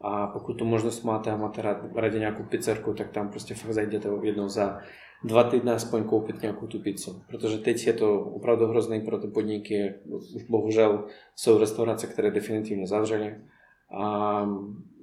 [0.00, 3.72] A pokud tu možnost máte a máte rád, rádi nějakou pizzerku, tak tam prostě fakt
[3.72, 4.78] zajděte jednou za
[5.24, 7.22] dva týdny aspoň koupit nějakou tu pizzu.
[7.30, 9.94] Protože teď je to opravdu hrozný pro ty podniky.
[10.36, 11.04] Už bohužel
[11.36, 13.34] jsou restaurace, které definitivně zavřely.
[14.00, 14.46] A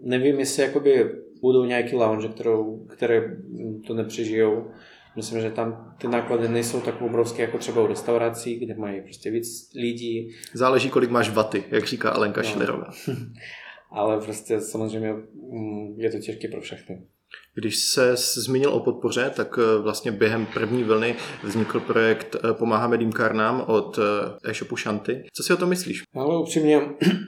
[0.04, 3.38] nevím, jestli jakoby budou nějaké lounge, kterou, které
[3.88, 4.68] to nepřežijou.
[5.16, 9.32] Myslím, že tam ty náklady nejsou tak obrovské jako třeba u restaurací, kde mají prostě
[9.32, 10.32] víc lidí.
[10.54, 12.48] Záleží, kolik máš vaty, jak říká Alenka no.
[12.48, 12.90] Šilerová.
[13.92, 17.02] Ale prostě samozřejmě mm, je to těžké pro všechny.
[17.56, 22.98] Když se zmínil o podpoře, tak eh, vlastně během první vlny vznikl projekt eh, Pomáháme
[22.98, 25.24] dýmkárnám od eh, e-shopu Shanty.
[25.34, 26.04] Co si o tom myslíš?
[26.14, 26.82] Ale upřímně,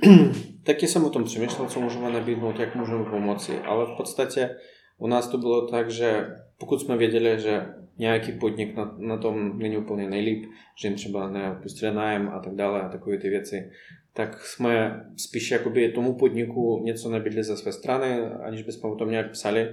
[0.64, 4.50] taky jsem o tom přemýšlel, co můžeme nabídnout, jak můžeme pomoci, ale v podstatě
[4.98, 6.28] u nás to bylo tak, že
[6.58, 7.66] pokud jsme věděli, že
[7.98, 10.46] nějaký podnik na, na tom není úplně nejlíp,
[10.82, 13.72] že jim třeba neopustili nájem a tak dále a takové ty věci,
[14.14, 19.12] tak jsme spíš jakoby tomu podniku něco nabídli ze své strany, aniž bychom o tom
[19.12, 19.70] nějak psali,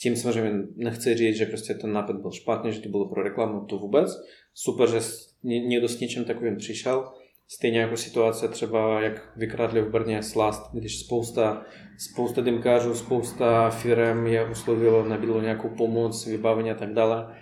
[0.00, 3.60] tím samozřejmě nechci říct, že prostě ten nápad byl špatný, že to bylo pro reklamu,
[3.60, 4.10] to vůbec.
[4.54, 5.00] Super, že
[5.42, 7.08] někdo s něčím takovým přišel.
[7.50, 11.62] Stejně jako situace třeba, jak vykradli v Brně Slast, když spousta,
[11.98, 17.36] spousta dymkářů, spousta firm je uslovilo, nabídlo nějakou pomoc, vybavení a tak dále.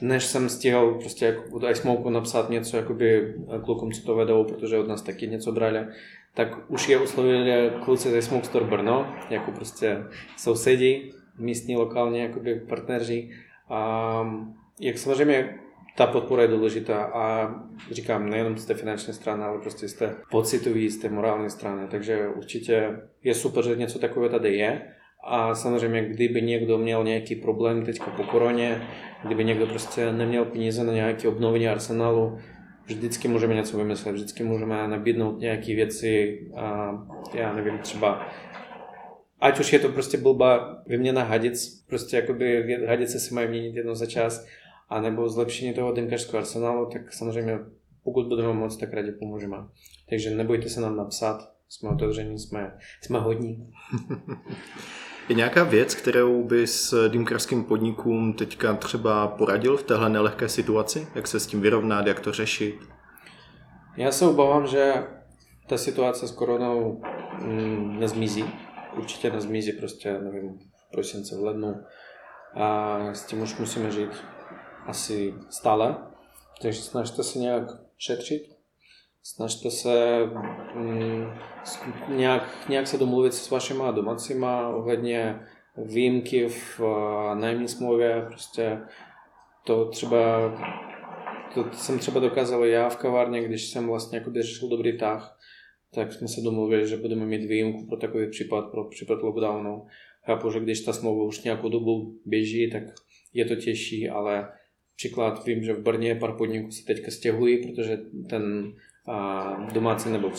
[0.00, 3.34] Než jsem stihl prostě jako od iSmoke napsat něco jakoby
[3.64, 5.86] klukům, co to vedou, protože od nás taky něco brali,
[6.34, 9.98] tak už je uslovili kluci ze Smoke Store Brno, jako prostě
[10.36, 13.30] sousedí, místní, lokálně jakoby partneři.
[13.68, 14.38] A
[14.80, 15.58] jak samozřejmě
[15.96, 17.54] ta podpora je důležitá a
[17.90, 21.82] říkám, nejenom z té finanční strany, ale prostě z té pocitové, z té morální strany.
[21.90, 22.90] Takže určitě
[23.22, 24.82] je super, že něco takového tady je.
[25.26, 28.82] A samozřejmě, kdyby někdo měl nějaký problém teďka po koroně,
[29.24, 32.38] kdyby někdo prostě neměl peníze na nějaké obnovení arsenálu,
[32.86, 36.98] vždycky můžeme něco vymyslet, vždycky můžeme nabídnout nějaké věci, a
[37.34, 38.26] já nevím, třeba
[39.44, 43.94] ať už je to prostě blbá vyměna hadic, prostě jakoby hadice se mají měnit jednou
[43.94, 44.46] za čas,
[44.88, 47.58] anebo zlepšení toho dynkařského arsenálu, tak samozřejmě
[48.04, 49.56] pokud budeme moct, tak rádi pomůžeme.
[50.10, 53.72] Takže nebojte se nám napsat, jsme otevření, jsme, jsme hodní.
[55.28, 61.08] Je nějaká věc, kterou by s dýmkarským podnikům teďka třeba poradil v téhle nelehké situaci?
[61.14, 62.74] Jak se s tím vyrovnat, jak to řešit?
[63.96, 64.92] Já se obávám, že
[65.68, 67.02] ta situace s koronou
[67.42, 68.44] mm, nezmizí
[68.96, 71.84] určitě nezmizí prostě, nevím, v prosince, v lednu.
[72.54, 74.24] A s tím už musíme žít
[74.86, 75.96] asi stále.
[76.62, 77.64] Takže snažte se nějak
[77.98, 78.42] šetřit,
[79.22, 80.18] snažte se
[80.74, 81.30] mm,
[82.08, 85.40] nějak, nějak se domluvit s vašima domácíma ohledně
[85.76, 88.80] výjimky v uh, nájemní smlouvě, prostě
[89.64, 90.18] to třeba
[91.54, 95.33] to jsem třeba dokázal já v kavárně, když jsem vlastně jako řešil dobrý tah,
[95.94, 99.86] tak jsme se domluvili, že budeme mít výjimku pro takový případ, pro případ lockdownu.
[100.26, 102.82] Chápu, že když ta smlouva už nějakou dobu běží, tak
[103.32, 104.48] je to těžší, ale
[104.96, 107.98] příklad vím, že v Brně pár podniků se teďka stěhují, protože
[108.30, 108.74] ten
[109.06, 110.32] a domácí nebyl,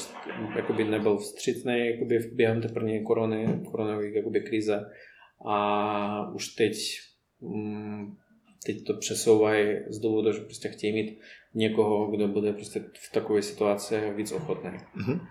[0.56, 4.86] jakoby nebyl vstřícný jakoby během té první korony, koronové jakoby krize
[5.45, 6.78] a už teď
[7.41, 8.16] mm,
[8.66, 11.20] teď to přesouvají z důvodu, že prostě chtějí mít
[11.53, 14.70] někoho, kdo bude prostě v takové situaci víc ochotný.
[14.70, 15.28] Mm-hmm.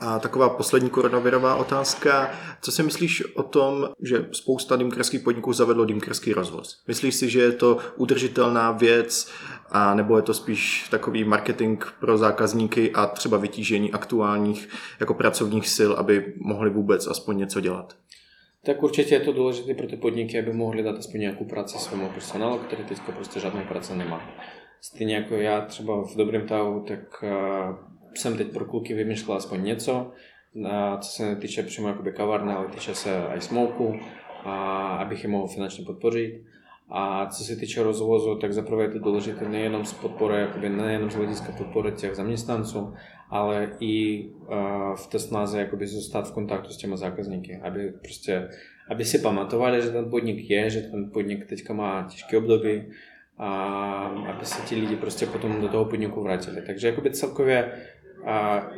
[0.00, 2.30] A taková poslední koronavirová otázka.
[2.62, 6.82] Co si myslíš o tom, že spousta dýmkerských podniků zavedlo dýmkerský rozvoz?
[6.88, 9.30] Myslíš si, že je to udržitelná věc,
[9.70, 14.68] a nebo je to spíš takový marketing pro zákazníky a třeba vytížení aktuálních
[15.00, 17.96] jako pracovních sil, aby mohli vůbec aspoň něco dělat?
[18.64, 22.08] Tak určitě je to důležité pro ty podniky, aby mohli dát aspoň nějakou práci svému
[22.08, 24.22] personálu, který teďka prostě žádnou práci nemá.
[24.80, 27.76] Stejně jako já třeba v dobrém tahu, tak uh,
[28.14, 30.12] jsem teď pro kluky vymýšlel aspoň něco,
[30.54, 30.66] uh,
[31.00, 34.00] co se netýče přímo jakoby kavárny, ale týče se i smoku,
[34.44, 36.42] a abych je mohl finančně podpořit.
[36.92, 41.10] A co se týče rozvozu, tak zaprvé je to důležité nejenom z podpory, jakoby nejenom
[41.10, 42.94] z hlediska podpory těch zaměstnanců,
[43.30, 48.48] ale i uh, v té snaze jakoby zůstat v kontaktu s těmi zákazníky, aby prostě,
[48.88, 52.82] aby si pamatovali, že ten podnik je, že ten podnik teďka má těžké období
[53.38, 53.54] a
[54.28, 56.62] aby se ti lidi prostě potom do toho podniku vrátili.
[56.66, 57.68] Takže jakoby celkově a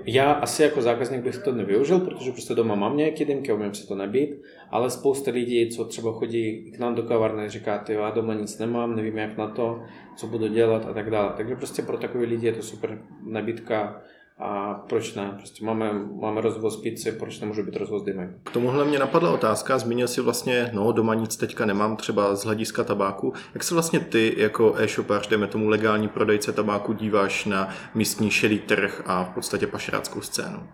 [0.04, 3.88] já asi jako zákazník bych to nevyužil, protože prostě doma mám nějaké dýmky, umím si
[3.88, 8.10] to nabít, ale spousta lidí, co třeba chodí k nám do kavárny, říká, ty já
[8.10, 9.82] doma nic nemám, nevím jak na to,
[10.16, 11.32] co budu dělat a tak dále.
[11.36, 14.02] Takže prostě pro takové lidi je to super nabídka
[14.42, 15.34] a proč ne?
[15.36, 18.30] Prostě máme, máme rozvoz pizzy, proč nemůže být rozvoz dymek?
[18.44, 22.44] K tomuhle mě napadla otázka, zmínil si vlastně, no doma nic teďka nemám, třeba z
[22.44, 23.32] hlediska tabáku.
[23.54, 28.58] Jak se vlastně ty jako e-shopář, dejme tomu legální prodejce tabáku, díváš na místní šedý
[28.58, 30.68] trh a v podstatě pašeráckou scénu?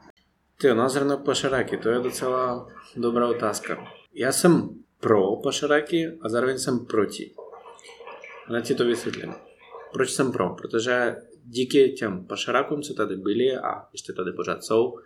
[0.60, 2.66] Ty, názor na pašeráky, to je docela
[2.96, 3.84] dobrá otázka.
[4.14, 4.68] Já jsem
[5.00, 7.32] pro pašeráky a zároveň jsem proti.
[8.48, 9.34] Ale ti to vysvětlím.
[9.92, 10.50] Proč jsem pro?
[10.50, 11.16] Protože
[11.50, 14.98] díky těm pašerákům, co tady byli a ještě tady pořád jsou,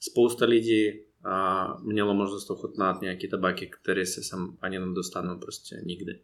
[0.00, 6.20] spousta lidí a mělo možnost ochutnat nějaké tabaky, které se sem ani nedostanou prostě nikdy.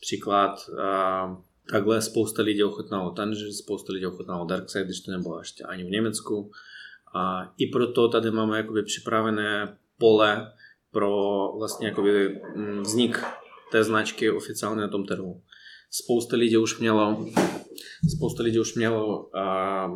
[0.00, 5.64] Příklad, a, takhle spousta lidí ochutnalo Tanger, spousta lidí ochutnalo Darkside, když to nebylo ještě
[5.64, 6.50] ani v Německu.
[7.14, 10.52] A i proto tady máme jakoby připravené pole
[10.90, 11.12] pro
[11.58, 13.24] vlastně jakoby mm, vznik
[13.72, 15.42] té značky oficiálně na tom trhu.
[16.02, 17.26] Spousta lidí už mělo
[18.16, 19.90] Spousta lidí už mělo a,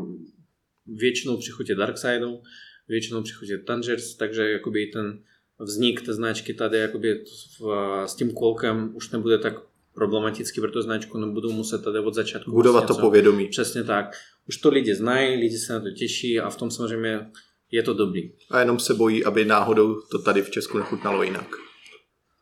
[0.86, 2.40] většinou při Darksidu,
[2.88, 5.22] většinou při chutě Tangers, takže jakoby ten
[5.60, 7.24] vznik té značky tady jakoby
[7.60, 9.54] v, s tím kolkem už nebude tak
[9.94, 13.48] problematický pro tu značku, nebudou muset tady od začátku budovat to povědomí.
[13.48, 14.16] Přesně tak.
[14.48, 17.30] Už to lidi znají, lidi se na to těší a v tom samozřejmě
[17.70, 18.32] je to dobrý.
[18.50, 21.48] A jenom se bojí, aby náhodou to tady v Česku nechutnalo jinak.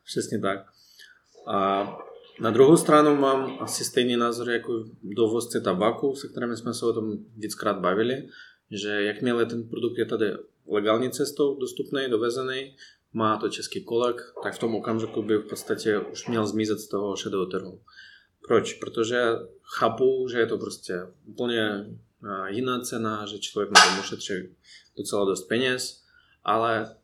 [0.05, 0.59] Přesně tak.
[1.47, 1.87] A
[2.39, 6.93] na druhou stranu mám asi stejný názor jako dovozci tabaku, se kterými jsme se o
[6.93, 8.27] tom víckrát bavili,
[8.71, 10.33] že jakmile ten produkt je tady
[10.67, 12.75] legální cestou dostupný, dovezený,
[13.13, 16.87] má to český kolek, tak v tom okamžiku by v podstatě už měl zmizet z
[16.87, 17.81] toho šedého trhu.
[18.47, 18.73] Proč?
[18.73, 19.23] Protože
[19.77, 21.85] chápu, že je to prostě úplně
[22.47, 24.33] jiná cena, že člověk na tom ušetří
[24.97, 26.03] docela dost peněz,
[26.43, 26.95] ale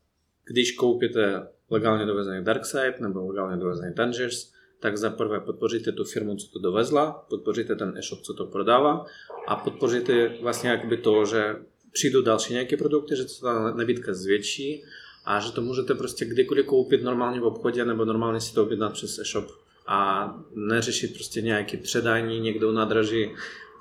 [0.45, 4.53] když koupíte legálně dovezený Darkside nebo legálně dovezený Tangers,
[4.83, 9.05] tak za prvé podpoříte tu firmu, co to dovezla, podpoříte ten e-shop, co to prodává
[9.47, 11.55] a podpoříte vlastně jakoby to, že
[11.91, 14.83] přijdou další nějaké produkty, že se ta nabídka zvětší
[15.25, 18.93] a že to můžete prostě kdykoliv koupit normálně v obchodě nebo normálně si to objednat
[18.93, 19.45] přes e-shop
[19.87, 23.31] a neřešit prostě nějaké předání někdo nadraží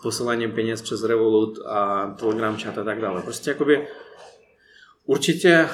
[0.03, 3.23] posíláním peněz přes Revolut a Telegram chat a tak dále.
[3.23, 3.89] Prostě jakoby
[5.07, 5.69] určitě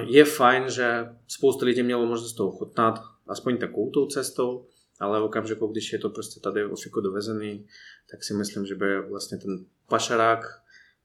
[0.00, 4.66] je fajn, že spousta lidí mělo možnost to ochutnat, aspoň takovou tou cestou,
[5.00, 7.66] ale v okamžiku, když je to prostě tady ofiku dovezený,
[8.10, 10.44] tak si myslím, že by vlastně ten pašarák,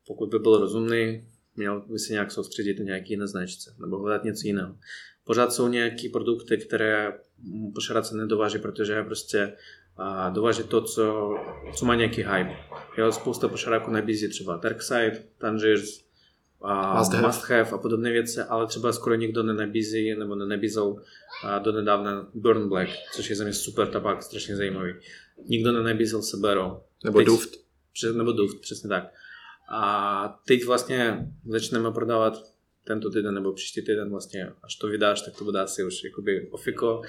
[0.07, 4.24] pokud by byl rozumný, měl by se nějak soustředit na nějaký jiné značce nebo hledat
[4.24, 4.76] něco jiného.
[5.24, 7.20] Pořád jsou nějaké produkty, které
[7.76, 9.53] pašaráce nedováží, protože prostě
[9.97, 11.36] a dováží to, co,
[11.76, 12.55] co má nějaký hype.
[12.97, 16.07] Jo, spousta pašaráků nabízí třeba Darkside, Tangiers,
[16.62, 17.28] a must, have.
[17.28, 20.95] must have a podobné věci, ale třeba skoro nikdo nenabízí nebo nenabízel
[21.64, 24.93] do nedávna Burn Black, což je za mě super tabák, strašně zajímavý.
[25.45, 27.49] Nikdo nenabízel Sebero, Nebo Teď- duft.
[27.93, 29.14] Přes, nebo duft, přesně tak.
[29.70, 32.43] A teď vlastně začneme prodávat
[32.84, 36.47] tento týden nebo příští týden vlastně, až to vydáš, tak to bude asi už jakoby
[36.51, 37.01] ofiko.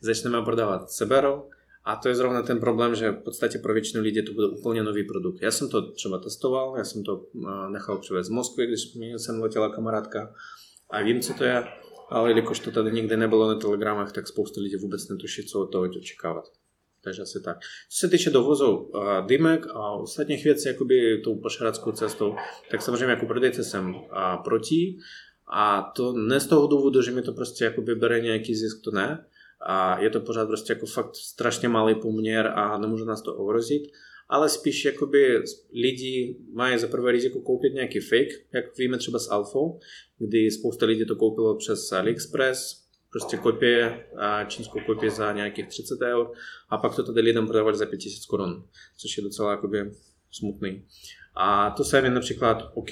[0.00, 1.48] Začneme prodávat Sebero
[1.86, 4.82] a to je zrovna ten problém, že v podstatě pro většinu lidí to bude úplně
[4.82, 5.42] nový produkt.
[5.42, 9.18] Já jsem to třeba testoval, já jsem to a, nechal přivést z Moskvy, když mě
[9.18, 10.34] sem letěla kamarádka
[10.90, 11.64] a vím, co to je,
[12.10, 15.66] ale jelikož to tady nikdy nebylo na telegramech, tak spousta lidí vůbec netuší, co od
[15.66, 16.44] toho očekávat.
[17.04, 17.58] Takže asi tak.
[17.90, 22.36] Co se týče dovozu uh, dymek a ostatních věcí, jakoby tou pašeráckou cestou,
[22.70, 24.02] tak samozřejmě jako prodejce jsem uh,
[24.44, 24.98] proti.
[25.52, 28.90] A to ne z toho důvodu, že mi to prostě jakoby bere nějaký zisk, to
[28.90, 29.26] ne.
[29.68, 33.82] A je to pořád prostě jako fakt strašně malý poměr a nemůže nás to ohrozit.
[34.28, 35.42] Ale spíš jakoby
[35.72, 39.80] lidi mají za prvé riziko koupit nějaký fake, jak víme třeba s Alfou,
[40.18, 44.06] kdy spousta lidí to koupilo přes AliExpress, prostě kopie,
[44.46, 46.32] čínskou kopii za nějakých 30 eur
[46.68, 48.64] a pak to tady lidem prodávali za 5000 korun,
[48.96, 49.92] což je docela jakoby
[50.30, 50.84] smutný.
[51.34, 52.90] A to samé například, OK,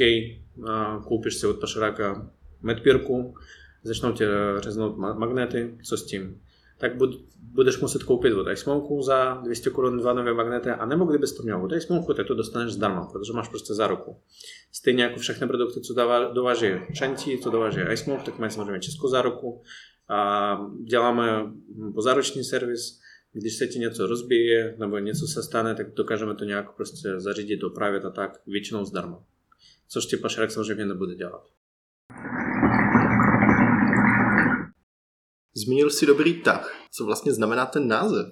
[1.09, 2.31] koupíš si od pašeráka
[2.63, 3.35] medpírku,
[3.83, 4.27] začnou tě
[4.59, 6.41] řeznout ma- magnety, co s tím?
[6.79, 7.11] Tak bud,
[7.41, 11.43] budeš muset koupit od iSmoku za 200 korun dva nové magnety, a nebo kdybys to
[11.63, 14.17] od iSmoku, tak to dostaneš zdarma, protože máš prostě za ruku.
[14.73, 15.95] Stejně jako všechny produkty, co
[16.35, 16.67] dováží
[16.97, 19.63] Shanti, co dováží iSmoke, tak mají samozřejmě českou záruku.
[20.09, 21.53] A děláme
[21.95, 23.01] pozáruční servis,
[23.33, 27.65] když se ti něco rozbije nebo něco se stane, tak dokážeme to nějak prostě zařídit,
[27.65, 29.25] opravit a tak, většinou zdarma.
[29.89, 31.49] Což ti pašerák samozřejmě nebude dělat.
[35.57, 36.75] Zmínil si dobrý tah.
[36.93, 38.27] Co vlastně znamená ten název?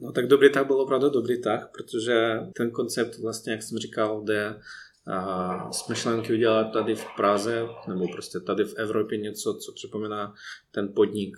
[0.00, 4.22] No tak dobrý tah byl opravdu dobrý tah, protože ten koncept vlastně, jak jsem říkal,
[4.24, 4.60] jde
[5.06, 10.34] a z myšlenky udělat tady v Praze nebo prostě tady v Evropě něco, co připomíná
[10.70, 11.36] ten podnik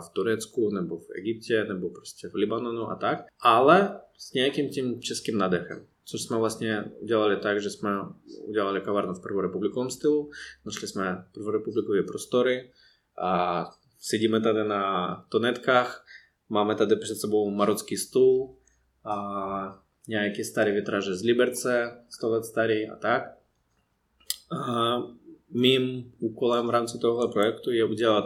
[0.00, 5.02] v Turecku nebo v Egyptě nebo prostě v Libanonu a tak, ale s nějakým tím
[5.02, 5.86] českým nadechem.
[6.04, 7.90] Což jsme vlastně udělali tak, že jsme
[8.44, 10.30] udělali kavárnu v prvorepublikovém stylu,
[10.66, 12.70] našli jsme prvorepublikové prostory
[13.22, 13.64] a
[13.98, 16.06] sedíme tady na tonetkách,
[16.48, 18.56] máme tady před sebou marocký stůl
[19.04, 23.22] a nějaké staré vitraže z Liberce, 100 let starý a tak.
[24.50, 24.98] A
[25.50, 28.24] mým úkolem v rámci tohohle projektu je udělat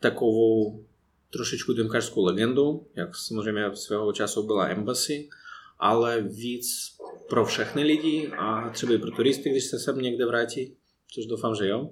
[0.00, 0.84] takovou
[1.30, 5.28] trošičku dymkařskou legendu, jak samozřejmě svého času byla Embassy,
[5.78, 6.96] ale víc
[7.28, 10.76] pro všechny lidi a třeba i pro turisty, když se sem někde vrátí,
[11.14, 11.90] což doufám, že jo.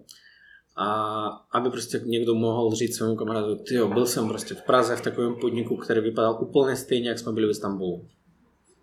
[0.76, 5.00] A aby prostě někdo mohl říct svému kamarádu, ty byl jsem prostě v Praze v
[5.00, 8.08] takovém podniku, který vypadal úplně stejně, jak jsme byli v Istanbulu.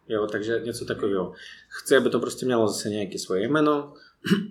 [0.08, 1.34] Jo, takže něco takového.
[1.68, 3.94] Chci, aby to prostě mělo zase nějaké svoje jméno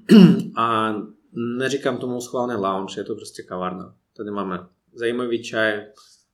[0.57, 0.95] a
[1.33, 3.95] neříkám tomu schválně lounge, je to prostě kavárna.
[4.17, 5.87] Tady máme zajímavý čaj,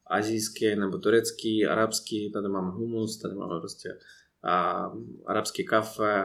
[0.07, 3.99] azijský nebo turecký, arabský, tady máme humus, tady máme prostě
[4.43, 4.93] a,
[5.27, 6.25] arabský kafe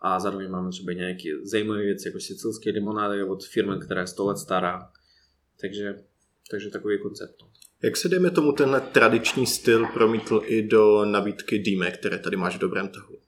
[0.00, 4.26] a zároveň máme třeba nějaké zajímavé věci, jako sicilské limonády od firmy, která je 100
[4.26, 4.90] let stará.
[5.60, 6.04] Takže,
[6.50, 7.34] takže takový koncept.
[7.42, 7.48] no.
[7.82, 12.56] Jak se dejme tomu tenhle tradiční styl promítl i do nabídky dýmek, které tady máš
[12.56, 13.18] v dobrém tahu?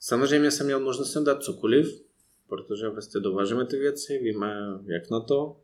[0.00, 1.86] Samozřejmě jsem měl možnost sem dát cokoliv,
[2.48, 5.56] protože prostě dovážeme ty věci, víme jak na to,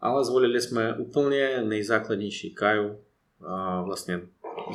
[0.00, 2.98] ale zvolili jsme úplně nejzákladnější kaju,
[3.84, 4.20] vlastně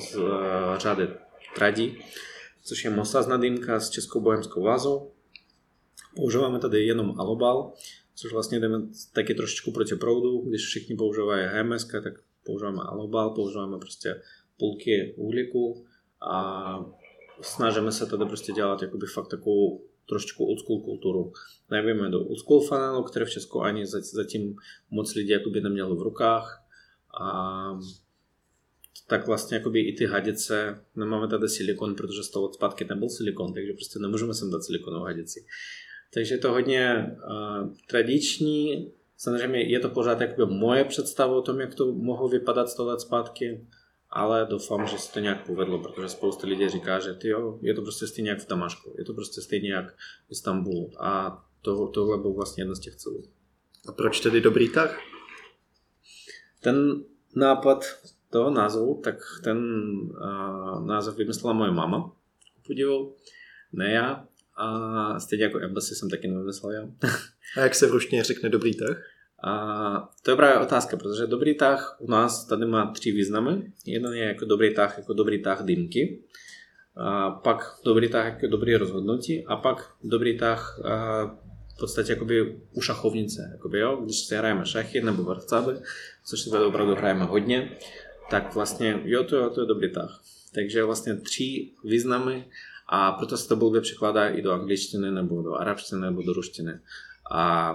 [0.10, 1.08] z eh, řady
[1.56, 1.98] Tradi,
[2.64, 5.12] což je mosazná dýmka s českou bohemskou vázou.
[6.16, 7.74] Používáme tady jenom alobal,
[8.16, 8.82] což vlastně jdeme
[9.14, 12.14] taky trošičku proti proudu, když všichni používají HMS, tak
[12.46, 14.22] používáme alobal, používáme prostě
[14.60, 15.86] půlky uhlíku
[16.32, 16.86] a
[17.42, 21.34] snažíme se tady prostě dělat jakoby fakt takovou trošičku old school kulturu.
[21.72, 24.56] Nevíme do old school fanélu, které v Česku ani zatím
[24.90, 26.64] moc lidí jakoby nemělo v rukách.
[27.22, 27.80] A
[29.08, 33.54] tak vlastně jakoby i ty hadice, nemáme tady silikon, protože 100 let zpátky nebyl silikon,
[33.54, 35.46] takže prostě nemůžeme sem dát silikonovou hadici.
[36.14, 41.60] Takže je to hodně uh, tradiční, samozřejmě je to pořád jakoby moje představa o tom,
[41.60, 43.68] jak to mohlo vypadat 100 let zpátky,
[44.10, 47.82] ale doufám, že se to nějak povedlo, protože spousta lidí říká, že tyjo, je to
[47.82, 49.92] prostě stejně jak v Damašku, je to prostě stejně jak
[50.28, 53.24] v Istanbulu a to, tohle byl vlastně jeden z těch cílů.
[53.88, 55.00] A proč tedy dobrý tah?
[56.60, 57.04] Ten
[57.36, 57.86] nápad
[58.32, 62.12] toho názvu, tak ten uh, název vymyslela moje mama,
[62.68, 63.16] podivu,
[63.74, 64.26] ne já,
[64.58, 66.88] a stejně jako Embassy jsem taky nevymyslel já.
[67.58, 69.04] A jak se v ruštině řekne dobrý tah?
[69.44, 73.72] A to je právě otázka, protože dobrý tah u nás tady má tři významy.
[73.86, 76.24] Jeden je jako dobrý tah, jako dobrý tah dýmky.
[76.96, 81.26] A pak dobrý tah jako dobrý rozhodnutí a pak dobrý tah a
[81.76, 83.50] v podstatě jakoby u šachovnice.
[83.52, 84.02] Jakoby, jo?
[84.04, 85.74] Když si hrajeme šachy nebo varcaby,
[86.26, 87.72] což si tady opravdu hrajeme hodně,
[88.31, 90.23] tak vlastně jo, to, jo, to je dobrý tah.
[90.55, 92.45] Takže vlastně tři významy
[92.89, 96.81] A proto se to blbě překládá i do angličtiny, nebo do arabštiny, nebo do ruštiny.
[97.33, 97.73] A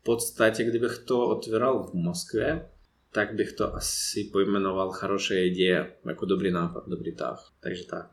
[0.00, 2.68] v podstatě, kdybych to otvíral v Moskvě,
[3.12, 7.52] tak bych to asi pojmenoval хорошая idea, jako dobrý nápad, dobrý tah.
[7.60, 8.10] Takže tak.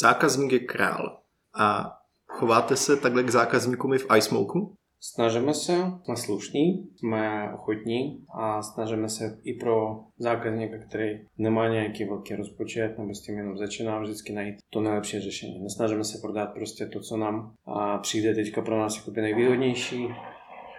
[0.00, 1.20] Zákazník je král.
[1.54, 4.76] A chováte se takhle k zákazníkům i v iSmoku?
[5.03, 12.05] Snažíme se, jsme slušní, jsme ochotní a snažíme se i pro zákazníka, který nemá nějaký
[12.05, 15.59] velký rozpočet nebo s tím jenom začíná vždycky najít to nejlepší řešení.
[15.63, 20.07] Nesnažíme se prodat prostě to, co nám a přijde teďka pro nás jako nejvýhodnější,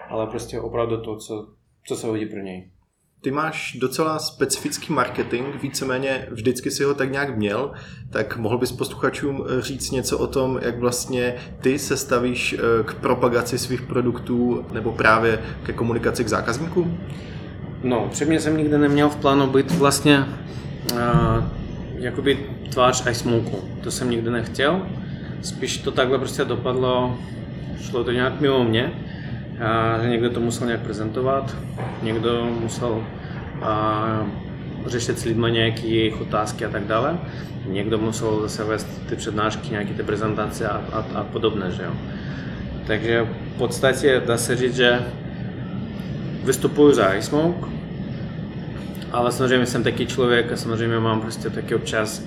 [0.08, 1.54] ale prostě opravdu to, co,
[1.86, 2.70] co se hodí pro něj.
[3.22, 7.72] Ty máš docela specifický marketing, víceméně vždycky si ho tak nějak měl,
[8.10, 12.94] tak mohl bys posluchačům říct něco o tom, jak vlastně ty se stavíš eh, k
[12.94, 17.00] propagaci svých produktů nebo právě ke komunikaci k zákazníkům?
[17.82, 20.24] No, předmě jsem nikdy neměl v plánu být vlastně
[20.92, 20.98] uh,
[21.94, 23.58] jakoby tvář iSmoku.
[23.82, 24.86] To jsem nikdy nechtěl.
[25.42, 27.18] Spíš to takhle prostě dopadlo,
[27.80, 28.92] šlo to nějak mimo mě
[29.60, 31.56] a že někdo to musel nějak prezentovat,
[32.02, 33.04] někdo musel
[33.62, 34.26] a,
[34.86, 37.18] řešit s lidmi nějaké jejich otázky a tak dále.
[37.66, 41.92] Někdo musel zase vést ty přednášky, nějaké ty prezentace a, a, a podobné, že jo.
[42.86, 45.00] Takže v podstatě dá se říct, že
[46.44, 47.66] vystupuju za iSmoke,
[49.12, 52.22] ale samozřejmě jsem taky člověk a samozřejmě mám prostě taky občas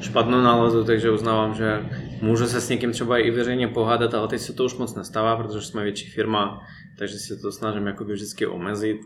[0.00, 1.80] špatnou náladu, takže uznávám, že
[2.22, 5.36] můžu se s někým třeba i veřejně pohádat, ale teď se to už moc nestává,
[5.36, 6.60] protože jsme větší firma,
[6.98, 9.00] takže si to snažím jakoby vždycky omezit.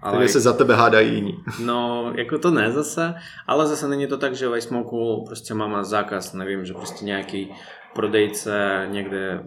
[0.00, 1.38] Ale takže se za tebe hádají jiní.
[1.64, 3.14] No, jako to ne zase,
[3.46, 7.52] ale zase není to tak, že v iSmoku prostě máme zákaz, nevím, že prostě nějaký
[7.94, 9.44] prodejce někde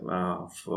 [0.66, 0.70] v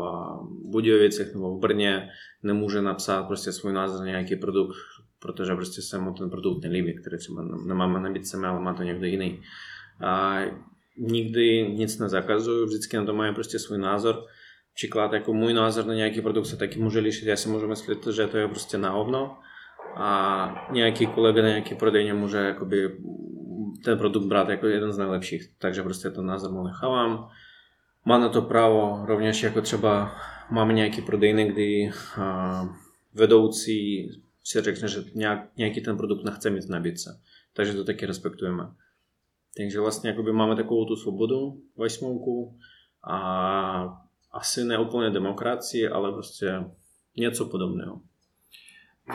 [0.65, 2.09] Budějovicích nebo v Brně
[2.43, 4.75] nemůže napsat prostě svůj názor na nějaký produkt,
[5.19, 9.05] protože prostě se mu ten produkt nelíbí, který třeba nemáme nabídce, ale má to někdo
[9.05, 9.41] jiný.
[10.01, 10.39] A
[10.99, 14.25] nikdy nic nezakazuju, vždycky na to mají prostě svůj názor.
[14.75, 18.07] Příklad, jako můj názor na nějaký produkt se taky může lišit, já si můžu myslet,
[18.07, 19.37] že to je prostě na hovno
[19.95, 22.97] a nějaký kolega na nějaký prodejně může jakoby
[23.83, 27.29] ten produkt brát jako jeden z nejlepších, takže prostě ten názor mu nechávám.
[28.05, 30.15] Má na to právo rovněž jako třeba
[30.51, 32.69] máme nějaký prodejny, kdy a,
[33.13, 34.09] vedoucí
[34.43, 37.21] si řekne, že nějak, nějaký ten produkt nechce mít v nabídce.
[37.53, 38.63] Takže to taky respektujeme.
[39.57, 42.57] Takže vlastně jakoby máme takovou tu svobodu osmouku
[43.11, 46.63] a asi ne úplně demokracii, ale prostě
[47.17, 48.01] něco podobného.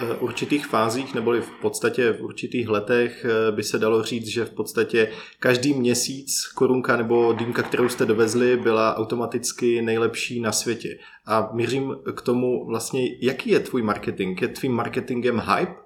[0.01, 4.45] V určitých fázích, neboli v podstatě v určitých letech eh, by se dalo říct, že
[4.45, 10.99] v podstatě každý měsíc korunka nebo dýmka, kterou jste dovezli, byla automaticky nejlepší na světě.
[11.27, 14.43] A mířím k tomu vlastně, jaký je tvůj marketing?
[14.43, 15.84] Je tvým marketingem hype?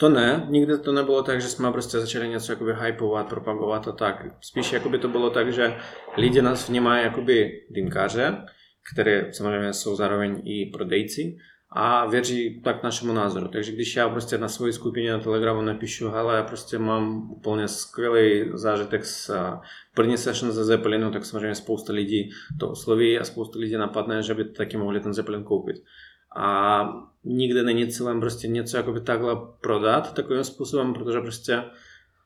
[0.00, 3.92] To ne, nikdy to nebylo tak, že jsme prostě začali něco jakoby hypovat, propagovat a
[3.92, 4.26] tak.
[4.40, 5.76] Spíš jakoby to bylo tak, že
[6.16, 8.44] lidi nás vnímají jakoby dýmkaře,
[8.92, 11.36] které samozřejmě jsou zároveň i prodejci
[11.72, 13.48] a věří tak našemu názoru.
[13.48, 17.68] Takže když já prostě na své skupině na Telegramu napíšu, hele, já prostě mám úplně
[17.68, 19.36] skvělý zážitek s
[19.94, 22.30] první session ze Zeppelinu, tak samozřejmě spousta lidí
[22.60, 25.76] to osloví a spousta lidí napadne, že by taky mohli ten Zeppelin koupit
[26.36, 26.82] a
[27.24, 31.62] nikdy není cílem prostě něco jakoby takhle prodat takovým způsobem, protože prostě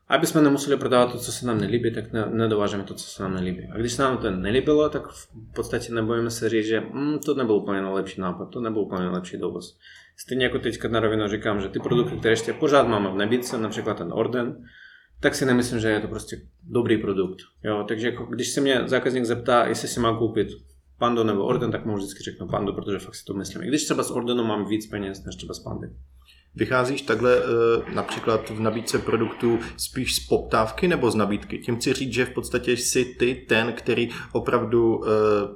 [0.07, 3.23] aby jsme nemuseli prodávat to, co se nám nelíbí, tak ne, nedovážeme to, co se
[3.23, 3.67] nám nelíbí.
[3.71, 7.33] A když se nám to nelíbilo, tak v podstatě nebojíme se říct, že mm, to
[7.33, 9.77] nebyl úplně nejlepší nápad, to nebyl úplně nejlepší dovoz.
[10.17, 13.57] Stejně jako teďka na rovinu říkám, že ty produkty, které ještě pořád máme v nabídce,
[13.57, 14.65] například ten Orden,
[15.19, 17.39] tak si nemyslím, že je to prostě dobrý produkt.
[17.63, 20.47] Jo, takže jako, když se mě zákazník zeptá, jestli si má koupit
[20.97, 23.63] Pando nebo Orden, tak mu vždycky řeknu Pando, protože fakt si to myslím.
[23.63, 25.87] I když třeba s Ordenu mám víc peněz než třeba s Pandy.
[26.57, 31.57] Vycházíš takhle eh, například v nabídce produktů spíš z poptávky nebo z nabídky?
[31.57, 35.09] Tím chci říct, že v podstatě jsi ty ten, který opravdu eh,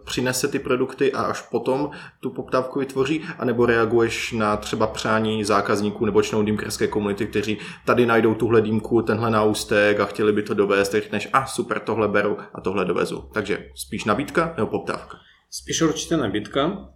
[0.05, 6.05] přinese ty produkty a až potom tu poptávku vytvoří, anebo reaguješ na třeba přání zákazníků
[6.05, 10.53] nebo členů dýmkerské komunity, kteří tady najdou tuhle dýmku, tenhle náustek a chtěli by to
[10.53, 13.29] dovést, řekneš, a ah, super, tohle beru a tohle dovezu.
[13.33, 15.28] Takže spíš nabídka nebo poptávka?
[15.51, 16.93] Spíš určitě nabídka,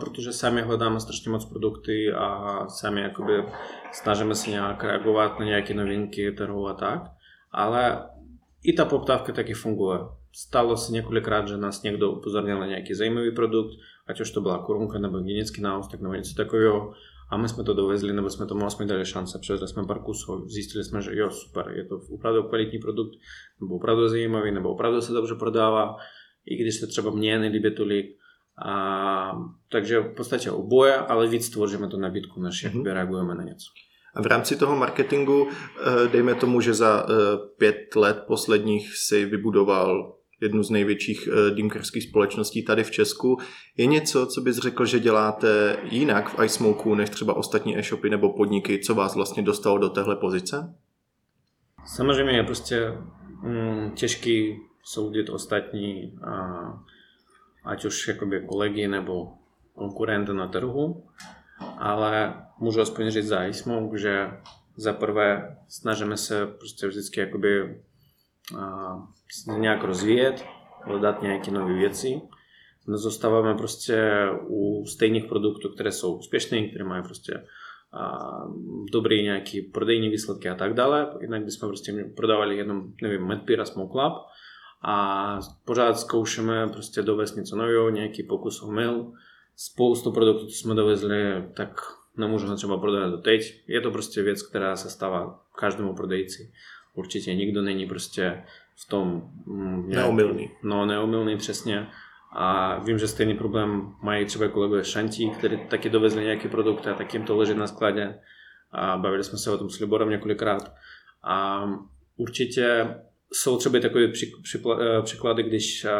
[0.00, 3.44] protože sami hledáme strašně moc produkty a sami jakoby
[3.92, 7.02] snažíme se nějak reagovat na nějaké novinky trhu a tak,
[7.52, 8.08] ale
[8.64, 9.98] i ta poptávka taky funguje.
[10.32, 13.70] Stalo se několikrát, že nás někdo upozornil na nějaký zajímavý produkt,
[14.06, 16.92] ať už to byla korunka nebo hygienický náustek nebo něco takového,
[17.30, 20.48] a my jsme to dovezli, nebo jsme tomu aspoň dali šance, přivezli jsme pár kusů,
[20.48, 23.12] zjistili jsme, že jo, super, je to opravdu kvalitní produkt,
[23.60, 25.96] nebo opravdu zajímavý, nebo opravdu se dobře prodává
[26.46, 28.06] i když se třeba mně nelíbí tolik.
[28.64, 29.32] A,
[29.68, 32.92] takže v podstatě oboje, ale víc tvoříme tu nabídku, než mm-hmm.
[32.92, 33.66] reagujeme na něco.
[34.14, 37.12] A v rámci toho marketingu, eh, dejme tomu, že za eh,
[37.58, 43.38] pět let posledních si vybudoval jednu z největších eh, dýmkarských společností tady v Česku.
[43.76, 48.32] Je něco, co bys řekl, že děláte jinak v iSmoku než třeba ostatní e-shopy nebo
[48.32, 50.74] podniky, co vás vlastně dostalo do téhle pozice?
[51.86, 52.92] Samozřejmě je prostě
[53.42, 56.18] mm, těžký soudit ostatní,
[57.64, 59.32] ať už jakoby kolegy nebo
[59.74, 61.04] konkurenty na trhu,
[61.78, 64.30] ale můžu aspoň říct za iSmoke, že
[64.76, 67.82] za prvé snažíme se prostě vždycky jakoby
[69.56, 70.44] nějak rozvíjet,
[70.82, 72.20] hledat nějaké nové věci.
[72.86, 77.46] Zůstáváme prostě u stejných produktů, které jsou úspěšné, které mají prostě
[78.92, 81.14] dobrý nějaký prodejní výsledky a tak dále.
[81.20, 84.12] Jinak bychom prostě prodávali jenom, nevím, Medpir a Smoke Lab
[84.88, 89.12] a pořád zkoušíme prostě dovést něco nového, nějaký pokus o mil.
[89.56, 91.80] Spoustu produktů, co jsme dovezli, tak
[92.16, 93.64] nemůžeme třeba prodávat do teď.
[93.66, 96.52] Je to prostě věc, která se stává každému prodejci.
[96.94, 98.44] Určitě nikdo není prostě
[98.76, 99.30] v tom...
[99.46, 100.50] Mm, neomylný.
[100.62, 101.86] No, neomylný přesně.
[102.32, 106.94] A vím, že stejný problém mají třeba kolegové Šantí, kteří taky dovezli nějaký produkt a
[106.94, 108.18] tak jim to leží na skladě.
[108.72, 110.72] A bavili jsme se o tom s Liborem několikrát.
[111.22, 111.64] A
[112.16, 112.94] určitě
[113.32, 115.90] jsou třeba takové eh, příklady, když eh,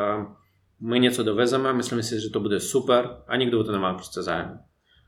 [0.80, 4.58] my něco dovezeme, myslíme si, že to bude super a nikdo to nemá prostě zájem.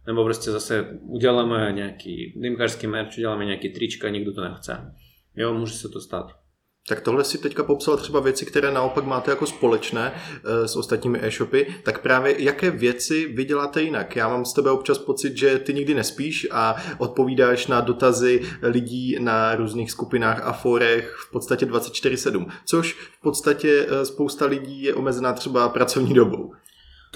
[0.06, 4.94] Nebo prostě zase uděláme nějaký dýmkařský merch, uděláme nějaký trička, nikdo to nechce.
[5.36, 6.47] Jo, může se to stát.
[6.88, 10.12] Tak tohle si teďka popsal třeba věci, které naopak máte jako společné
[10.44, 14.16] e, s ostatními e-shopy, tak právě jaké věci vy děláte jinak?
[14.16, 19.16] Já mám z tebe občas pocit, že ty nikdy nespíš a odpovídáš na dotazy lidí
[19.20, 24.94] na různých skupinách a forech v podstatě 24-7, což v podstatě eh, spousta lidí je
[24.94, 26.52] omezená třeba pracovní dobou.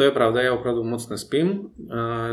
[0.02, 1.70] To je pravda, já opravdu moc nespím.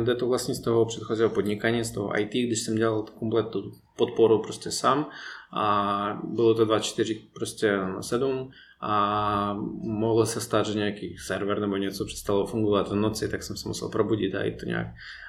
[0.03, 3.05] Jde to vlastně z toho předchozího podnikání, z toho IT, když jsem dělal
[3.51, 5.09] tu podporu prostě sám
[5.53, 8.51] a bylo to 24 prostě na 7
[8.81, 13.57] a mohlo se stát, že nějaký server nebo něco přestalo fungovat v noci, tak jsem
[13.57, 14.87] se musel probudit a i to nějak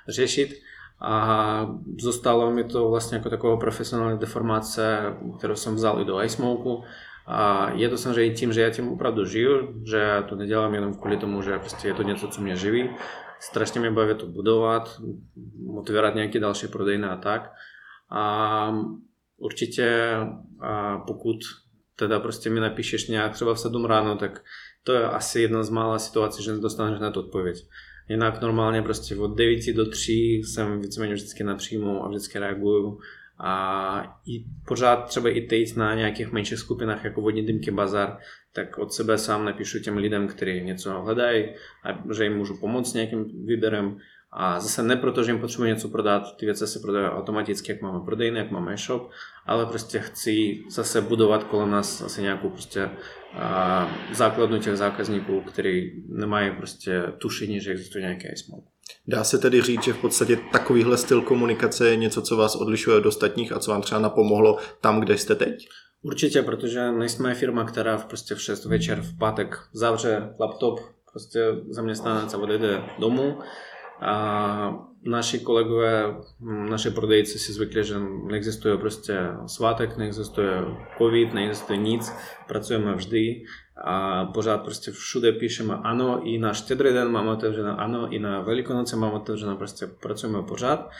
[0.09, 0.63] řešit.
[1.01, 1.67] A
[2.03, 6.83] zostalo mi to vlastně jako taková profesionální deformace, kterou jsem vzal i do iSmoku
[7.27, 11.17] a je to samozřejmě tím, že já tím opravdu žiju, že to nedělám jenom kvůli
[11.17, 12.91] tomu, že prostě je to něco, co mě živí.
[13.41, 15.01] Strašně mě baví to budovat,
[15.67, 17.53] motivovat nějaké další prodejny a tak.
[18.11, 18.75] A
[19.37, 20.17] určitě
[20.61, 21.37] a pokud
[21.97, 24.43] teda prostě mi napíšeš nějak třeba v 7 ráno, tak
[24.85, 27.57] to je asi jedna z mála situací, že nedostaneš na to odpověď.
[28.09, 32.99] Jinak normálně prostě od 9 do 3 jsem víceméně vždycky napřímo a vždycky reaguju
[33.43, 38.19] a i pořád třeba i teď na nějakých menších skupinách jako vodní dymky bazar,
[38.53, 41.45] tak od sebe sám napíšu těm lidem, kteří něco hledají,
[41.85, 43.99] a že jim můžu pomoct nějakým výběrem.
[44.33, 47.83] A zase ne proto, že jim potřebuji něco prodat, ty věci se prodají automaticky, jak
[47.83, 49.11] máme prodejny, jak máme e-shop,
[49.47, 52.91] ale prostě chci zase budovat kolem nás asi nějakou prostě
[53.35, 58.67] a, základnu těch zákazníků, kteří nemají prostě tušení, že existuje nějaký iSmoke.
[59.09, 62.97] Dá se tedy říct, že v podstatě takovýhle styl komunikace je něco, co vás odlišuje
[62.97, 65.69] od ostatních a co vám třeba napomohlo tam, kde jste teď?
[66.03, 70.81] Určitě, protože nejsme firma, která v prostě v 6 večer v pátek zavře laptop,
[71.13, 73.39] prostě zaměstnanec odejde domů.
[74.01, 76.17] A naši kolegové,
[76.71, 77.95] naši prodejci si zvykli, že
[78.27, 80.65] neexistuje prostě svátek, neexistuje
[80.99, 82.13] covid, neexistuje nic,
[82.49, 83.43] pracujeme vždy
[83.85, 88.41] a pořád prostě všude píšeme ano, i na štědrý den máme otevřené, ano, i na
[88.41, 90.91] Velikonoce máme otevřené, prostě pracujeme pořád.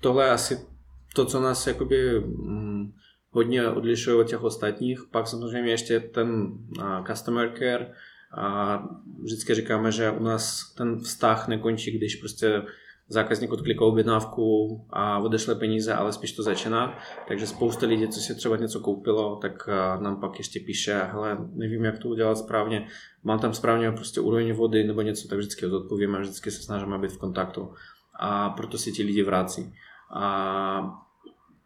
[0.00, 0.66] Tohle je asi
[1.14, 2.92] to, co nás jakoby hm,
[3.30, 5.00] hodně odlišuje od těch ostatních.
[5.10, 6.58] Pak samozřejmě ještě ten
[7.06, 7.90] customer care,
[8.36, 8.78] a
[9.22, 12.62] vždycky říkáme, že u nás ten vztah nekončí, když prostě
[13.08, 16.98] zákazník odkliká objednávku a odešle peníze, ale spíš to začíná.
[17.28, 19.68] Takže spousta lidí, co si třeba něco koupilo, tak
[20.00, 22.86] nám pak ještě píše, hele, nevím, jak to udělat správně,
[23.24, 27.12] mám tam správně prostě úroveň vody nebo něco, tak vždycky odpovíme, vždycky se snažíme být
[27.12, 27.72] v kontaktu.
[28.20, 29.74] A proto si ti lidi vrací.
[30.14, 31.00] A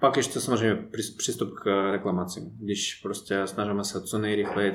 [0.00, 2.50] pak ještě samozřejmě přístup k reklamacím.
[2.60, 4.72] Když prostě snažíme se co nejrychleji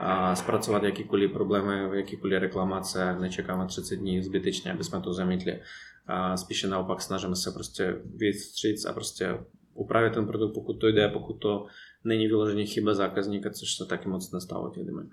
[0.00, 5.60] a zpracovat jakýkoliv problémy, jakýkoliv reklamace, nečekáme 30 dní zbytečně, aby jsme to zamítli.
[6.06, 9.38] A spíše naopak snažíme se prostě vystříc a prostě
[9.74, 11.66] upravit ten produkt, pokud to jde, pokud to
[12.04, 15.08] není vyloženě chyba zákazníka, což se taky moc nestalo těch dymek.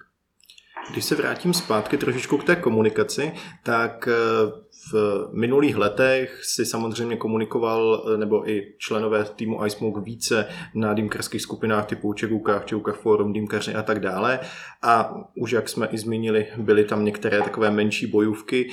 [0.91, 3.31] Když se vrátím zpátky trošičku k té komunikaci,
[3.63, 4.51] tak eh,
[4.93, 11.41] v minulých letech si samozřejmě komunikoval, eh, nebo i členové týmu iSmoke více na dýmkarských
[11.41, 14.39] skupinách typu Čegukách, Čegukách Forum, Dýmkaři a tak dále.
[14.81, 18.69] A už jak jsme i zmínili, byly tam některé takové menší bojůvky.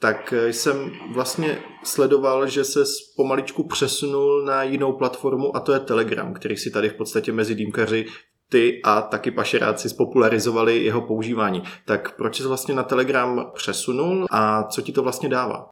[0.00, 2.80] Tak jsem vlastně sledoval, že se
[3.16, 7.54] pomaličku přesunul na jinou platformu a to je Telegram, který si tady v podstatě mezi
[7.54, 8.06] dýmkaři
[8.48, 11.62] ty a taky pašeráci spopularizovali jeho používání.
[11.84, 15.70] Tak proč jsi vlastně na Telegram přesunul a co ti to vlastně dává?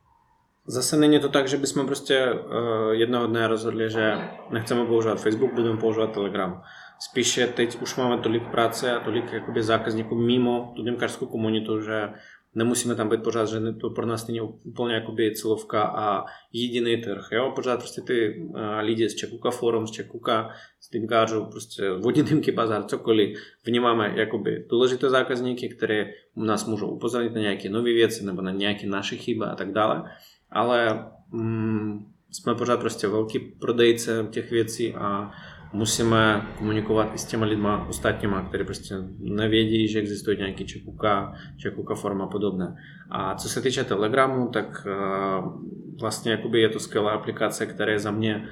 [0.68, 4.18] Zase není to tak, že bychom prostě uh, jednoho dne rozhodli, že
[4.51, 6.62] nechceme používat Facebook, budeme používat Telegram.
[6.99, 12.09] Spíše teď už máme tolik práce a tolik jakoby zákazníků mimo tu demkařskou komunitu, že
[12.57, 17.29] nemusíme tam být pořád, že to pro nás není úplně jakoby cílovka a jediný trh.
[17.33, 17.53] Jo?
[17.55, 20.51] Pořád prostě ty uh, lidi z Čekuka Forum, z Čekuka,
[20.81, 27.41] z Dimkářů, prostě Vodinimky bazar, cokoliv, vnímáme jakoby důležité zákazníky, které nás můžou upozornit na
[27.41, 30.03] nějaké nové věci nebo na nějaké naše chyby a tak dále.
[30.51, 35.31] Ale mm, jsme pořád prostě velký prodejce těch věcí a
[35.77, 41.95] musíme komunikovat i s těma lidma ostatníma, kteří prostě nevědí, že existuje nějaký čekuka, čekuka
[41.95, 42.77] forma podobné.
[43.11, 45.62] A co se týče Telegramu, tak uh,
[46.01, 48.45] vlastně jakoby je to skvělá aplikace, která je za mě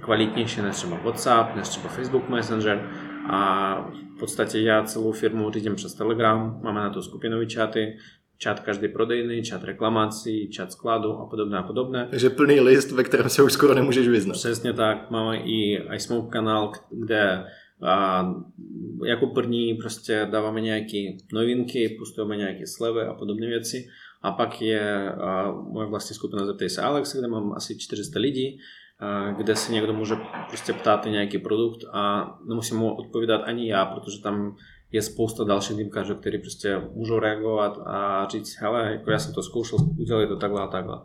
[0.00, 2.90] kvalitnější než třeba WhatsApp, než třeba Facebook Messenger
[3.30, 3.74] a
[4.16, 7.96] v podstatě já celou firmu řídím přes Telegram, máme na to skupinové čaty,
[8.38, 12.06] čat každý prodejný, čat reklamací, čat skladu a podobné a podobné.
[12.10, 14.32] Takže plný list, ve kterém se už skoro nemůžeš vyznat.
[14.32, 15.10] Přesně tak.
[15.10, 17.44] Máme i iSmoke kanál, kde
[17.82, 18.26] a
[19.04, 23.88] jako první prostě dáváme nějaké novinky, pustujeme nějaké slevy a podobné věci.
[24.22, 28.58] A pak je a moje vlastní skupina Zeptej se Alex, kde mám asi 400 lidí,
[29.00, 30.14] a kde se někdo může
[30.48, 34.56] prostě ptát na nějaký produkt a nemusím mu odpovídat ani já, protože tam
[34.92, 39.42] je spousta dalších dýmkařů, kteří prostě můžou reagovat a říct, hele, jako já jsem to
[39.42, 41.00] zkoušel, udělali to takhle a takhle.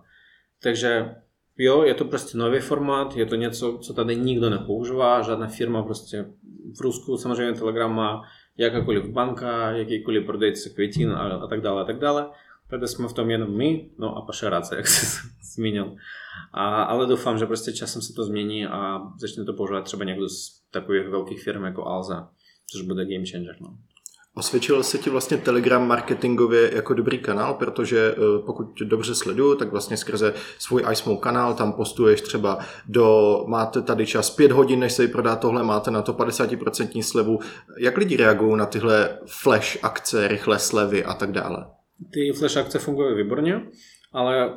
[0.64, 1.16] Takže
[1.58, 5.84] jo, je to prostě nový formát, je to něco, co tady nikdo nepoužívá, žádná firma
[5.84, 6.26] prostě
[6.78, 8.22] v Rusku samozřejmě Telegram má
[8.58, 12.30] jakákoliv banka, jakýkoliv prodejce květin a, a tak dále a tak dále.
[12.70, 15.96] Tady jsme v tom jenom my, no a pašeráce, jak jsi zmínil.
[16.54, 20.30] A, ale doufám, že prostě časem se to změní a začne to používat třeba někdo
[20.30, 22.30] z takových velkých firm jako Alza
[22.72, 23.56] což bude game changer.
[23.62, 23.78] No.
[24.36, 29.72] Osvědčil se ti vlastně Telegram marketingově jako dobrý kanál, protože eh, pokud dobře sleduju, tak
[29.72, 34.94] vlastně skrze svůj iSmoke kanál tam postuješ třeba do, máte tady čas 5 hodin, než
[34.94, 37.40] se prodá tohle, máte na to 50% slevu.
[37.78, 41.66] Jak lidi reagují na tyhle flash akce, rychlé slevy a tak dále?
[42.14, 43.62] Ty flash akce fungují výborně,
[44.14, 44.50] ale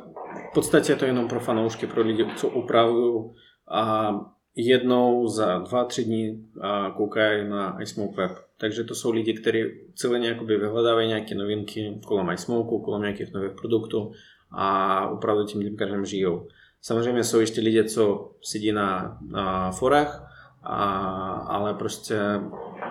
[0.51, 3.23] v podstatě je to jenom pro fanoušky, pro lidi, co upravují
[3.71, 4.11] a
[4.55, 6.47] jednou za dva, tři dní
[6.95, 8.31] koukají na iSmoke Web.
[8.57, 9.63] Takže to jsou lidi, kteří
[9.95, 14.11] celé jakoby vyhledávají nějaké novinky kolem iSmoke, kolem nějakých nových produktů
[14.51, 16.47] a opravdu tím dýmkařem žijou.
[16.81, 20.31] Samozřejmě jsou ještě lidi, co sedí na, na forách,
[20.63, 20.85] a,
[21.31, 22.19] ale prostě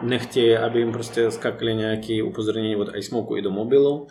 [0.03, 4.07] nechtějí, aby jim prostě skakali nějaké upozornění od iSmoke i do mobilu,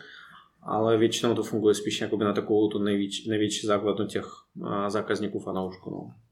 [0.61, 4.25] ale většinou to funguje spíš na takovou tu největší, největší základnu těch
[4.87, 5.89] zákazníků fanoušků.
[5.89, 6.22] No.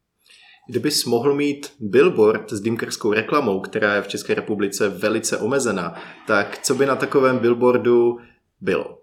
[0.68, 5.95] Kdybys mohl mít billboard s dýmkarskou reklamou, která je v České republice velice omezená,
[6.28, 8.18] tak co by na takovém billboardu
[8.62, 8.97] bylo?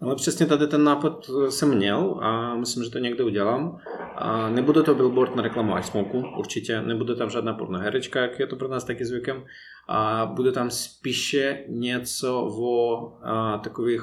[0.00, 3.78] Ale přesně tady ten nápad jsem měl a myslím, že to někde udělám.
[4.16, 6.82] A nebude to billboard na reklamu iSmoku, určitě.
[6.82, 9.44] Nebude tam žádná porná herečka, jak je to pro nás taky zvykem.
[9.88, 14.02] A bude tam spíše něco o a, takových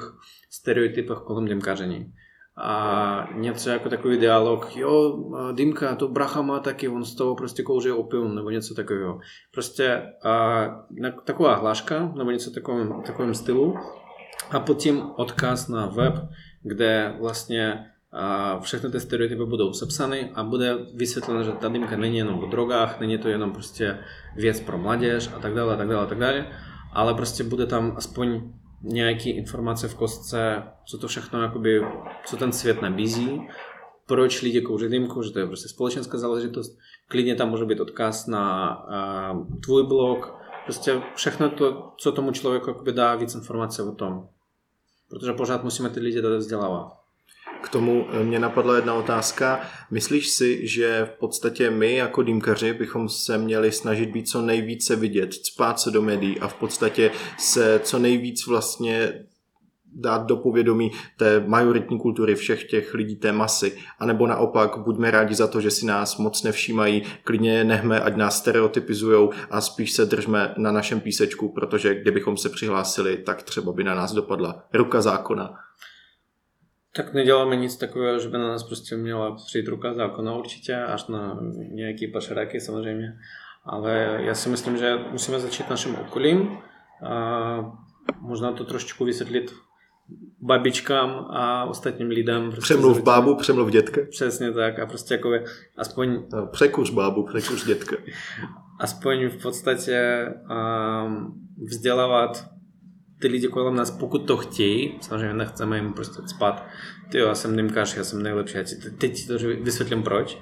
[0.50, 2.12] stereotypech kolem dýmkaření
[2.56, 5.18] a něco jako takový dialog, jo,
[5.52, 9.20] Dýmka, to bracha má taky, on z toho prostě kouří opium, nebo něco takového.
[9.54, 10.64] Prostě a,
[11.24, 13.74] taková hláška, nebo něco takovém, takovém stylu.
[14.50, 16.14] A pod tím odkaz na web,
[16.62, 22.18] kde vlastně a všechny ty stereotypy budou sepsány a bude vysvětleno, že ta dýmka není
[22.18, 23.98] jenom o drogách, není to jenom prostě
[24.36, 26.46] věc pro mládež a tak dále, a tak dále, a tak dále,
[26.92, 28.42] ale prostě bude tam aspoň
[28.84, 31.82] nějaké informace v kostce, co to všechno, jakoby,
[32.26, 33.48] co ten svět nabízí,
[34.06, 36.78] proč lidi kouří dýmku, že to je prostě společenská záležitost.
[37.08, 38.76] Klidně tam může být odkaz na
[39.32, 44.28] uh, tvůj blog, prostě všechno to, co tomu člověku jakoby dá víc informace o tom.
[45.10, 47.03] Protože pořád musíme ty lidi dát vzdělávat.
[47.64, 49.60] K tomu eh, mě napadla jedna otázka.
[49.90, 54.96] Myslíš si, že v podstatě my jako dýmkaři bychom se měli snažit být co nejvíce
[54.96, 59.24] vidět, spát se do médií a v podstatě se co nejvíc vlastně
[59.94, 65.34] dát do povědomí té majoritní kultury všech těch lidí, té masy, anebo naopak buďme rádi
[65.34, 70.04] za to, že si nás moc nevšímají, klidně nechme, ať nás stereotypizujou a spíš se
[70.04, 75.00] držme na našem písečku, protože kdybychom se přihlásili, tak třeba by na nás dopadla ruka
[75.00, 75.54] zákona.
[76.96, 81.06] Tak neděláme nic takového, že by na nás prostě měla přijít ruka zákona určitě, až
[81.06, 83.18] na nějaký pašeráky samozřejmě.
[83.64, 86.58] Ale já si myslím, že musíme začít naším okolím
[87.06, 87.78] a
[88.20, 89.54] možná to trošičku vysvětlit
[90.40, 92.50] babičkám a ostatním lidem.
[92.50, 94.00] Prostě přemluv bábu, přemluv dětka.
[94.10, 95.32] Přesně tak a prostě jako
[95.76, 96.22] aspoň...
[96.32, 97.96] No, překuř bábu, překuř dětka.
[98.80, 100.28] aspoň v podstatě
[101.06, 101.34] um,
[101.70, 102.53] vzdělávat
[103.24, 106.66] ty lidi kolem nás, pokud to chtějí, samozřejmě nechceme jim prostě spát,
[107.10, 110.38] ty jo, já jsem dymkař, já jsem nejlepší, já ti, teď ti to vysvětlím proč,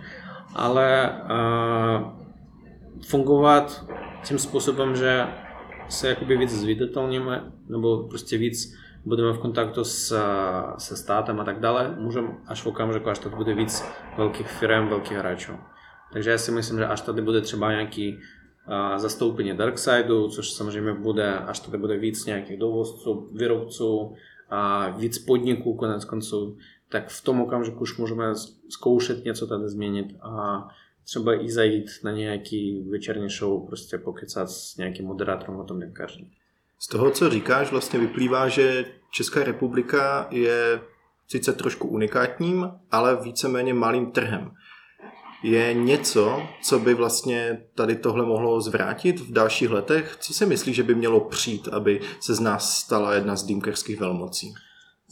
[0.55, 2.09] ale uh,
[3.07, 3.87] fungovat
[4.25, 5.27] tím způsobem, že
[5.89, 8.75] se jakoby víc zviditelníme, nebo prostě víc
[9.05, 10.19] budeme v kontaktu s,
[10.79, 13.85] se státem a tak dále, můžeme až v okamžiku, až tady bude víc
[14.17, 15.53] velkých firm, velkých hráčů.
[16.13, 18.19] Takže já si myslím, že až tady bude třeba nějaký
[18.97, 24.15] zastoupení Darksideu, což samozřejmě bude, až tady bude víc nějakých dovozců, výrobců,
[24.55, 26.57] a víc podniků konec konců,
[26.89, 28.25] tak v tom okamžiku už můžeme
[28.69, 30.69] zkoušet něco tady změnit a
[31.05, 36.27] třeba i zajít na nějaký večerní show, prostě pokecat s nějakým moderátorem o tom denkaři.
[36.79, 40.81] Z toho, co říkáš, vlastně vyplývá, že Česká republika je
[41.29, 44.51] sice trošku unikátním, ale víceméně malým trhem.
[45.43, 50.17] Je něco, co by vlastně tady tohle mohlo zvrátit v dalších letech?
[50.21, 54.01] Co si myslíš, že by mělo přijít, aby se z nás stala jedna z dýmkerských
[54.01, 54.55] velmocí?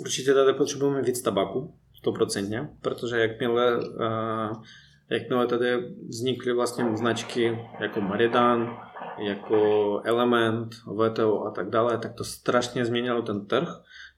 [0.01, 4.63] Určitě tady potřebujeme víc tabaku, stoprocentně, protože jakmile, uh,
[5.11, 5.77] jakmile tady
[6.09, 8.77] vznikly vlastně značky jako Maridan,
[9.19, 13.69] jako Element, VTO a tak dále, tak to strašně změnilo ten trh.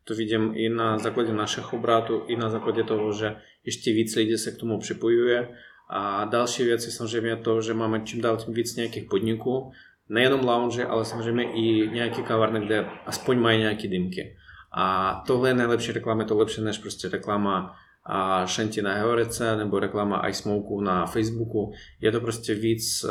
[0.04, 4.38] To vidím i na základě našich obrátů, i na základě toho, že ještě víc lidí
[4.38, 5.48] se k tomu připojuje.
[5.94, 9.72] A další věc je samozřejmě to, že máme čím dál tím víc nějakých podniků,
[10.08, 14.36] nejenom lounge, ale samozřejmě i nějaké kavárny, kde aspoň mají nějaké dymky.
[14.74, 19.78] A tohle je nejlepší reklama, to lepší než prostě reklama a Shanty na Heorece nebo
[19.78, 21.72] reklama iSmoku na Facebooku.
[22.00, 23.10] Je to prostě víc uh,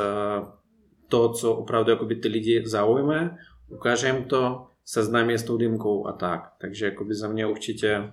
[1.07, 3.37] to, co opravdu jakoby ty lidi zaujme,
[3.69, 6.51] ukážem to, seznámí s tou dýmkou a tak.
[6.61, 8.11] Takže jakoby za mě určitě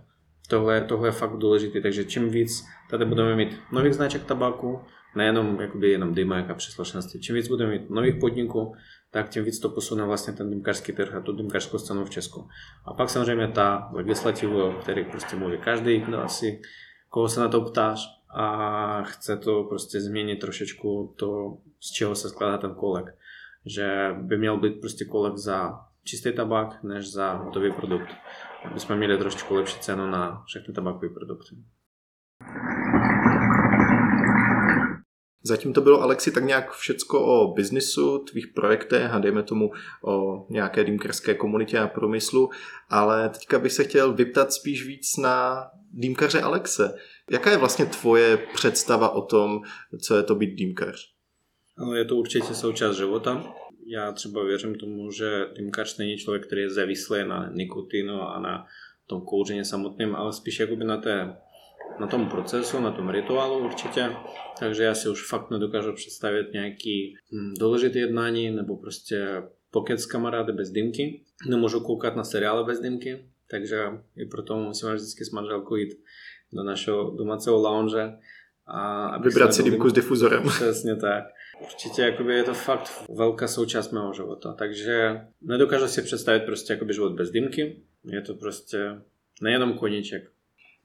[0.49, 1.81] tohle, tohle je fakt důležité.
[1.81, 4.81] Takže čím víc tady budeme mít nových značek tabaku,
[5.17, 8.75] nejenom jakoby jenom dymek a příslušnosti, čím víc budeme mít nových podniků,
[9.11, 12.49] tak tím víc to posune vlastně ten dymkařský trh a tu dymkařskou scénu v Česku.
[12.85, 16.61] A pak samozřejmě ta legislativa, o které prostě mluví každý, asi,
[17.09, 22.29] koho se na to ptáš, a chce to prostě změnit trošičku to, z čeho se
[22.29, 23.15] skládá ten kolek.
[23.67, 28.09] Že by měl být prostě kolek za čistý tabak, než za hotový produkt.
[28.65, 31.57] Aby jsme měli trošičku lepší cenu na všechny tabakové produkty.
[35.43, 39.71] Zatím to bylo, Alexi, tak nějak všecko o biznisu, tvých projektech a dejme tomu
[40.05, 42.51] o nějaké dýmkarské komunitě a průmyslu,
[42.89, 46.95] ale teďka bych se chtěl vyptat spíš víc na dýmkaře Alexe.
[47.31, 49.61] Jaká je vlastně tvoje představa o tom,
[50.07, 51.13] co je to být dýmkař?
[51.79, 53.45] No, je to určitě součást života.
[53.91, 58.67] Já třeba věřím tomu, že dýmkař není člověk, který je závislý na nikotinu a na
[59.07, 61.37] tom kouření samotným, ale spíš jakoby na té
[62.01, 64.11] na tom procesu, na tom rituálu určitě.
[64.59, 70.07] Takže já si už fakt nedokážu představit nějaký hm, důležitý jednání nebo prostě pokec s
[70.07, 71.23] kamarády bez dýmky.
[71.49, 73.85] Nemůžu koukat na seriály bez dýmky, takže
[74.17, 75.95] i proto musíme vždycky s manželkou jít
[76.53, 78.19] do našeho domáceho lounge
[78.67, 80.43] a vybrat si dýmku s difuzorem.
[80.49, 81.25] Přesně tak.
[81.61, 86.95] Určitě jakoby je to fakt velká součást mého života, takže nedokážu si představit prostě jakoby
[86.95, 87.77] život bez dýmky.
[88.05, 88.79] Je to prostě
[89.43, 90.31] nejenom koníček.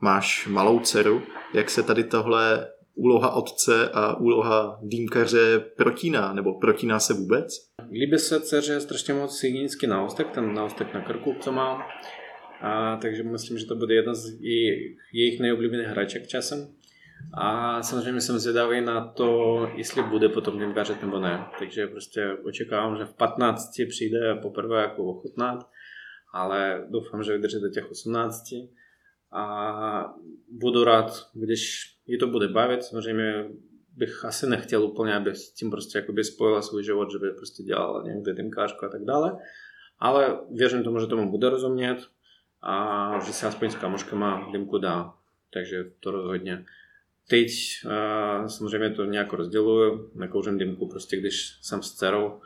[0.01, 1.21] Máš malou dceru,
[1.53, 7.47] jak se tady tohle úloha otce a úloha dýmkaře protíná, nebo protíná se vůbec?
[7.91, 11.81] Líbí se dceře strašně moc hygienický náustek, ten náustek na krku, co mám.
[12.61, 16.67] A, takže myslím, že to bude jedna z jejich, jejich nejoblíbených hraček časem.
[17.33, 21.45] A samozřejmě jsem zvědavý na to, jestli bude potom ním vařit nebo ne.
[21.59, 25.69] Takže prostě očekávám, že v 15 přijde poprvé jako ochutnat,
[26.33, 28.43] ale doufám, že vydrží do těch 18.
[29.31, 30.13] A
[30.51, 32.83] budu rád, když ji to bude bavit.
[32.83, 33.45] Samozřejmě
[33.97, 37.63] bych asi nechtěl úplně, aby s tím prostě jakoby spojila svůj život, že by prostě
[37.63, 39.37] dělala někde dymkářku a tak dále.
[39.99, 41.97] Ale věřím tomu, že tomu bude rozumět
[42.61, 45.13] a že se aspoň s kamoškama dymku dá.
[45.53, 46.65] Takže to rozhodně.
[47.27, 47.49] Teď
[47.85, 52.39] uh, samozřejmě to nějak rozděluju, nekouřím dymku prostě když jsem s dcerou,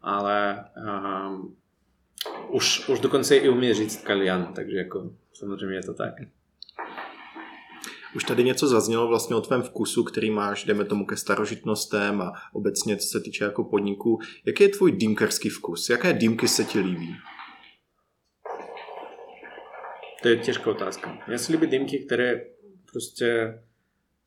[0.00, 1.44] ale uh,
[2.50, 6.14] už, už dokonce i umí říct kalian, takže jako samozřejmě je to tak.
[8.16, 12.32] Už tady něco zaznělo vlastně o tvém vkusu, který máš, jdeme tomu ke starožitnostem a
[12.52, 14.20] obecně co se týče jako podniků.
[14.44, 15.90] Jaký je tvůj dýmkarský vkus?
[15.90, 17.16] Jaké dýmky se ti líbí?
[20.22, 21.18] To je těžká otázka.
[21.28, 22.40] Já si líbí dýmky, které
[22.92, 23.58] prostě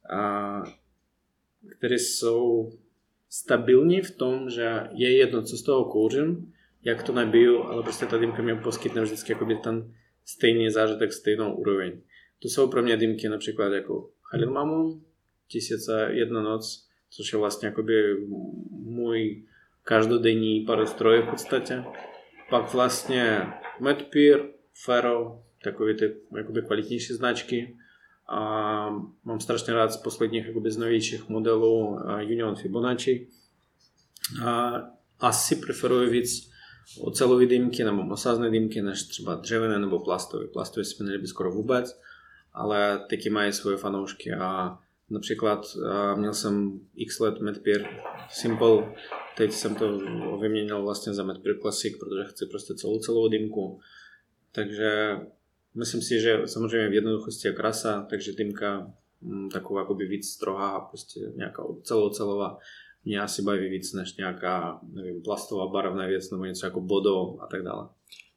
[0.09, 0.63] a,
[1.77, 2.71] které jsou
[3.29, 6.53] stabilní v tom, že je jedno, co z toho kouřím,
[6.83, 9.93] jak to nabiju, ale prostě ta dýmka mě poskytne vždycky jakoby ten
[10.25, 12.01] stejný zážitek, stejnou úroveň.
[12.41, 15.01] To jsou pro mě dýmky například jako Halil Mamun,
[15.47, 18.15] Tisíce jedna noc, což je vlastně jakoby
[18.69, 19.45] můj
[19.83, 21.83] každodenní parostroj v podstatě.
[22.49, 23.41] Pak vlastně
[23.79, 24.45] Medpeer,
[24.85, 27.77] Fero, takové ty jakoby kvalitnější značky.
[28.27, 28.39] A
[29.23, 33.27] mám strašně rád z posledních jakoby z novějších modelů Union Fibonacci.
[34.45, 34.73] A
[35.19, 36.51] asi preferuji víc
[37.01, 40.47] ocelové dýmky nebo masázné dýmky než třeba dřevěné nebo plastové.
[40.47, 42.01] Plastové si nelíbí skoro vůbec,
[42.53, 44.79] ale taky mají svoje fanoušky a
[45.09, 47.87] Například uh, měl jsem x let Medpeer
[48.29, 48.95] Simple,
[49.37, 49.99] teď jsem to
[50.41, 53.79] vyměnil vlastně za Medpeer Classic, protože chci prostě celou celou dýmku.
[54.51, 55.17] Takže
[55.75, 60.79] myslím si, že samozřejmě v jednoduchosti je krasa, takže dýmka m, taková jakoby víc strohá,
[60.79, 62.57] prostě nějaká celocelová
[63.05, 67.47] mě asi baví víc než nějaká, nevím, plastová barevná věc nebo něco jako bodou a
[67.47, 67.87] tak dále.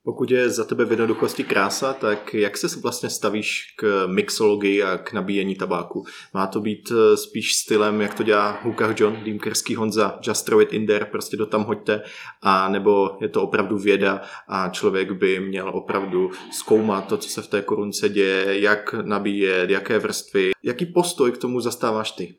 [0.04, 4.98] Pokud je za tebe v jednoduchosti krása, tak jak se vlastně stavíš k mixologii a
[4.98, 6.04] k nabíjení tabáku?
[6.34, 10.62] Má to být eh, spíš stylem, jak to dělá Hukach John, Dýmkerský Honza, just throw
[10.62, 12.02] it in there, prostě do tam hoďte,
[12.42, 17.42] a nebo je to opravdu věda a člověk by měl opravdu zkoumat to, co se
[17.42, 20.50] v té korunce děje, jak nabíjet, jaké vrstvy.
[20.62, 22.34] Jaký postoj k tomu zastáváš ty?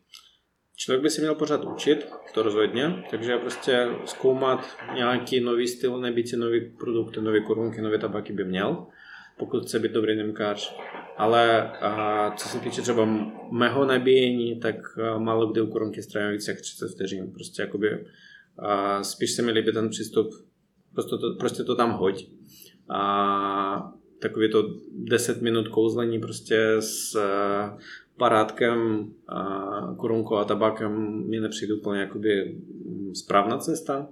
[0.82, 6.34] Člověk by se měl pořád učit, to rozhodně, takže prostě zkoumat nějaký nový styl, nebýt
[6.34, 8.88] nový produkty, nové korunky, nové tabaky by měl,
[9.38, 10.76] pokud chce být dobrý nemkář.
[11.18, 13.06] Ale a, co se týče třeba
[13.52, 17.32] mého nabíjení, tak a, málo kdy u korunky strávím více jak 30 vteřin.
[17.32, 18.06] Prostě jakoby,
[18.60, 20.30] a, spíš se mi líbí ten přístup,
[20.94, 22.26] prostě to, prostě to tam hoď.
[22.90, 27.16] A takový to 10 minut kouzlení prostě s
[28.20, 32.62] parátkem, a korunkou a tabakem mi nepřijde úplně jakoby
[33.14, 34.10] správná cesta.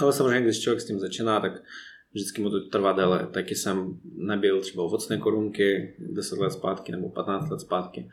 [0.00, 1.52] Ale samozřejmě, když člověk s tím začíná, tak
[2.12, 3.26] vždycky mu to trvá déle.
[3.26, 8.10] Taky jsem nebyl třeba ovocné korunky 10 let zpátky nebo 15 let zpátky.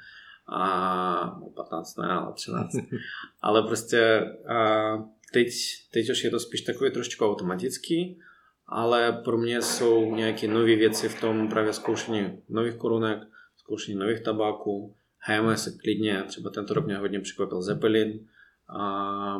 [0.52, 2.72] A 15 ne, ale 13.
[3.42, 4.98] ale prostě a
[5.34, 5.48] teď,
[5.92, 8.20] teď už je to spíš takový trošku automatický,
[8.68, 13.20] ale pro mě jsou nějaké nové věci v tom právě zkoušení nových korunek,
[13.58, 14.96] zkoušení nových tabáků,
[15.56, 18.28] Se klidně, třeba tento rok mě hodně překvapil Zeppelin
[18.80, 19.40] a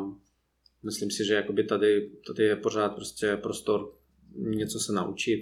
[0.84, 3.94] myslím si, že jakoby tady, tady je pořád prostě prostor
[4.36, 5.42] něco se naučit.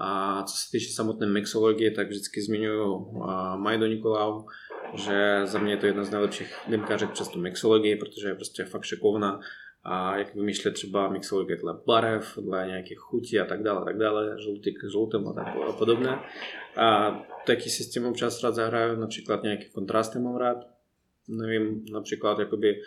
[0.00, 3.12] A co se týče samotné mixologie, tak vždycky zmiňuji
[3.56, 4.44] Majdo Nikolau,
[4.94, 8.64] že za mě je to jedna z nejlepších dymkařek přes tu mixologii, protože je prostě
[8.64, 9.40] fakt šekovná
[9.84, 14.36] a jak vymýšlet třeba mixologie dle barev, dle nějakých chutí a tak dále, tak dále,
[14.42, 16.18] žlutý k žlutému a tak podobné.
[16.76, 20.58] A taky si s tím občas rád zahraju, například nějaké kontrasty mám rád.
[21.28, 22.80] Nevím, například jakoby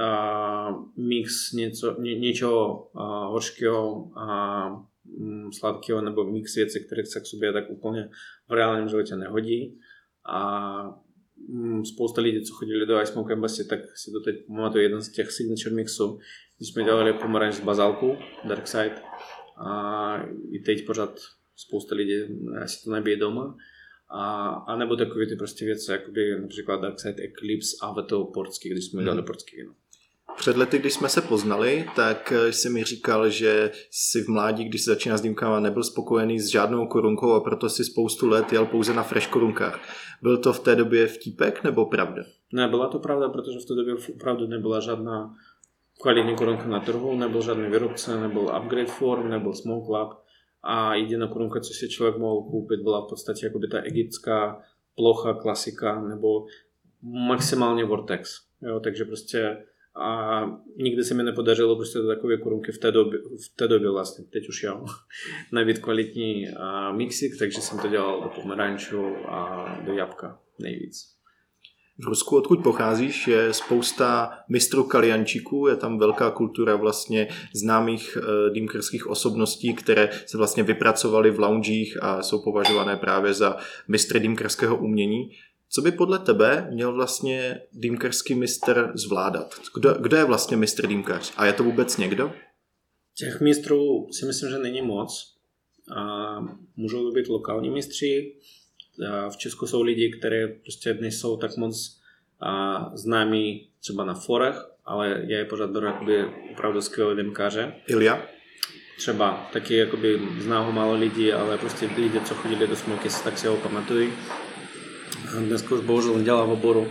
[0.00, 4.68] a, mix něco, ně, něčeho a, hořkého a
[5.04, 8.08] mm, sladkého nebo mix věcí, které se k sobě tak úplně
[8.48, 9.78] v reálném životě nehodí.
[10.28, 11.05] A
[11.94, 15.12] spousta lidí, co chodili do Ice Smoke Embassy, tak si to teď pamatuju jeden z
[15.12, 16.18] těch signature mixů,
[16.58, 18.16] kdy jsme dělali pomaranč z bazálku,
[18.48, 19.02] Dark Side.
[19.56, 20.16] A
[20.50, 21.20] i teď pořád
[21.56, 22.14] spousta lidí
[22.66, 23.56] si to nabije doma.
[24.08, 28.68] A, a nebo takové ty prostě věci, jakoby například Dark Side Eclipse a Veto Portsky,
[28.68, 29.74] když jsme dělali portský víno.
[30.36, 34.82] Před lety, když jsme se poznali, tak jsi mi říkal, že si v mládí, když
[34.82, 38.66] se začíná s dýmkama, nebyl spokojený s žádnou korunkou a proto si spoustu let jel
[38.66, 39.80] pouze na fresh korunkách.
[40.22, 42.22] Byl to v té době vtípek nebo pravda?
[42.52, 45.34] Ne, byla to pravda, protože v té době opravdu nebyla žádná
[46.02, 50.10] kvalitní korunka na trhu, nebyl žádný výrobce, nebyl upgrade form, nebyl smoke lab
[50.62, 54.62] a jediná korunka, co si člověk mohl koupit, byla v podstatě jakoby ta egyptská
[54.96, 56.46] plocha, klasika nebo
[57.02, 58.40] maximálně Vortex.
[58.62, 59.56] Jo, takže prostě
[59.98, 60.40] a
[60.76, 64.24] nikdy se mi nepodařilo prostě do takové korunky v té době, v té době vlastně,
[64.32, 64.84] teď už jo,
[65.52, 66.46] najít kvalitní
[66.92, 71.16] mixik, takže jsem to dělal do pomeranču a do jabka nejvíc.
[71.98, 78.50] V Rusku, odkud pocházíš, je spousta mistrů kaliančíků, je tam velká kultura vlastně známých e,
[78.50, 83.56] dýmkerských osobností, které se vlastně vypracovaly v loungích a jsou považované právě za
[83.88, 85.30] mistry dýmkerského umění.
[85.70, 89.54] Co by podle tebe měl vlastně dýmkerský mistr zvládat?
[89.74, 91.32] Kdo, kdo je vlastně mistr dýmkař?
[91.36, 92.32] A je to vůbec někdo?
[93.14, 95.36] Těch mistrů si myslím, že není moc.
[95.96, 96.36] A
[96.76, 98.36] můžou být lokální mistři,
[99.30, 102.00] v Česku jsou lidi, kteří prostě nejsou tak moc
[102.94, 107.74] známí třeba na forech, ale já je pořád beru jakoby opravdu skvělé demkáře.
[107.86, 108.26] Ilja?
[108.98, 113.38] Třeba, taky jakoby zná ho málo lidí, ale prostě lidi, co chodili do Smoky, tak
[113.38, 114.12] si ho pamatují.
[115.34, 116.86] Dneska už bohužel dělá v oboru.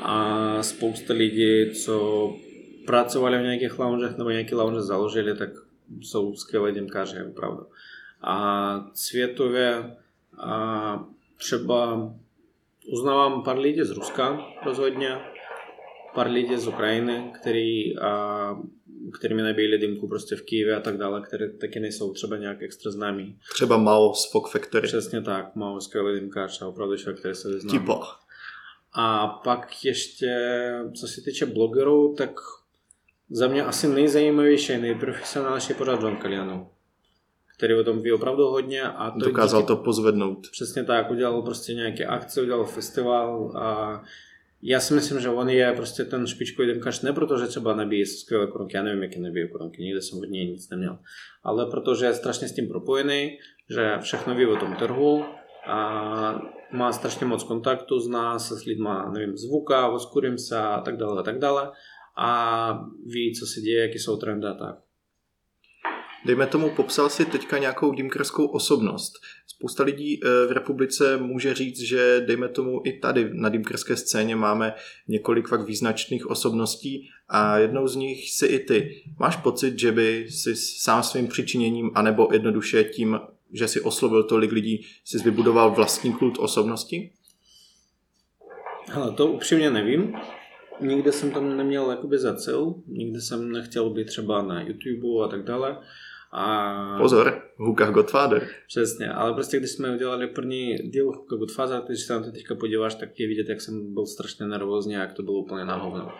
[0.00, 2.34] A spousta lidí, co
[2.86, 5.48] pracovali v nějakých loungech nebo nějaké lounge založili, tak
[6.00, 7.66] jsou skvělé demkáři, opravdu.
[8.22, 9.96] A světově
[10.38, 11.04] a
[11.36, 12.10] třeba
[12.92, 15.18] uznávám pár lidí z Ruska rozhodně,
[16.14, 17.94] pár lidí z Ukrajiny, který,
[19.10, 22.90] kterými nabíjeli dýmku prostě v Kijevě a tak dále, které taky nejsou třeba nějak extra
[22.90, 23.38] známí.
[23.52, 24.88] Třeba Mao z Fog Factory.
[24.88, 27.70] Přesně tak, Mao skvělý dýmkář a opravdu člověk, který se vyzná.
[27.70, 28.00] Tipo.
[28.92, 30.36] A pak ještě,
[31.00, 32.40] co se týče blogerů, tak
[33.30, 36.66] za mě asi nejzajímavější, nejprofesionálnější pořád John Kalianov,
[37.56, 38.82] který o tom ví opravdu hodně.
[38.82, 40.50] A to Dokázal díky, to pozvednout.
[40.50, 44.02] Přesně tak, udělal prostě nějaké akce, udělal festival a
[44.62, 48.06] já si myslím, že on je prostě ten špičkový dýmkař ne proto, že třeba nabíjí
[48.06, 50.98] skvělé korunky, já nevím, jaké nabíjí korunky, nikdy jsem od něj nic neměl,
[51.42, 53.38] ale protože je strašně s tím propojený,
[53.70, 55.24] že všechno ví o tom trhu
[55.66, 56.40] a
[56.72, 61.20] má strašně moc kontaktu, zná se s lidma, nevím, zvuka, oskurím se a tak dále
[61.20, 61.72] a tak dále
[62.16, 64.87] a ví, co se děje, jaký jsou trendy a tak.
[66.24, 69.12] Dejme tomu, popsal si teďka nějakou dýmkarskou osobnost.
[69.46, 74.36] Spousta lidí eh, v republice může říct, že dejme tomu i tady na dýmkarské scéně
[74.36, 74.74] máme
[75.08, 79.02] několik fakt význačných osobností a jednou z nich si i ty.
[79.18, 83.20] Máš pocit, že by si sám svým přičiněním, anebo jednoduše tím,
[83.52, 87.10] že si oslovil tolik lidí, si vybudoval vlastní kult osobnosti?
[88.90, 90.14] Hele, to upřímně nevím.
[90.80, 95.28] Nikdy jsem tam neměl jakoby za cíl, nikdy jsem nechtěl být třeba na YouTube a
[95.28, 95.78] tak dále.
[96.32, 96.98] A...
[96.98, 98.48] Pozor, Huka Godfather.
[98.66, 102.54] Přesně, ale prostě když jsme udělali první díl Huka Godfather, když se na to teďka
[102.54, 105.76] podíváš, tak je vidět, jak jsem byl strašně nervózní a jak to bylo úplně na
[105.76, 106.12] hovno.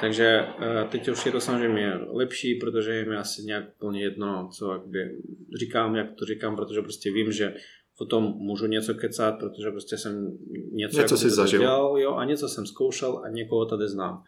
[0.00, 0.46] Takže
[0.88, 5.18] teď už je to samozřejmě lepší, protože je mi asi nějak úplně jedno, co jakby
[5.58, 7.54] říkám, jak to říkám, protože prostě vím, že
[7.98, 10.38] o tom můžu něco kecat, protože prostě jsem
[10.72, 11.60] něco, něco si zažil.
[11.60, 14.22] Dělal, jo, a něco jsem zkoušel a někoho tady znám.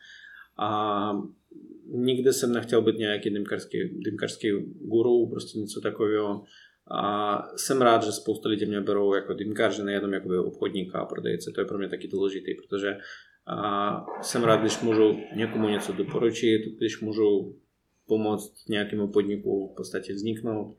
[0.58, 1.12] A
[1.88, 4.50] nikdy jsem nechtěl být nějaký dymkarský, dymkarský
[4.80, 6.44] guru, prostě něco takového.
[6.90, 11.50] A jsem rád, že spousta lidí mě berou jako dymkaře, nejenom jako obchodníka a prodejce.
[11.54, 12.96] To je pro mě taky důležité, protože
[13.46, 17.56] a jsem rád, když můžu někomu něco doporučit, když můžu
[18.06, 20.76] pomoct nějakému podniku v podstatě vzniknout.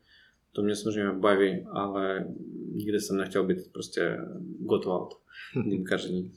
[0.51, 2.25] To mě samozřejmě baví, ale
[2.73, 4.17] nikdy jsem nechtěl být prostě
[4.59, 5.13] Gottwald,
[5.69, 6.31] dýmkaření.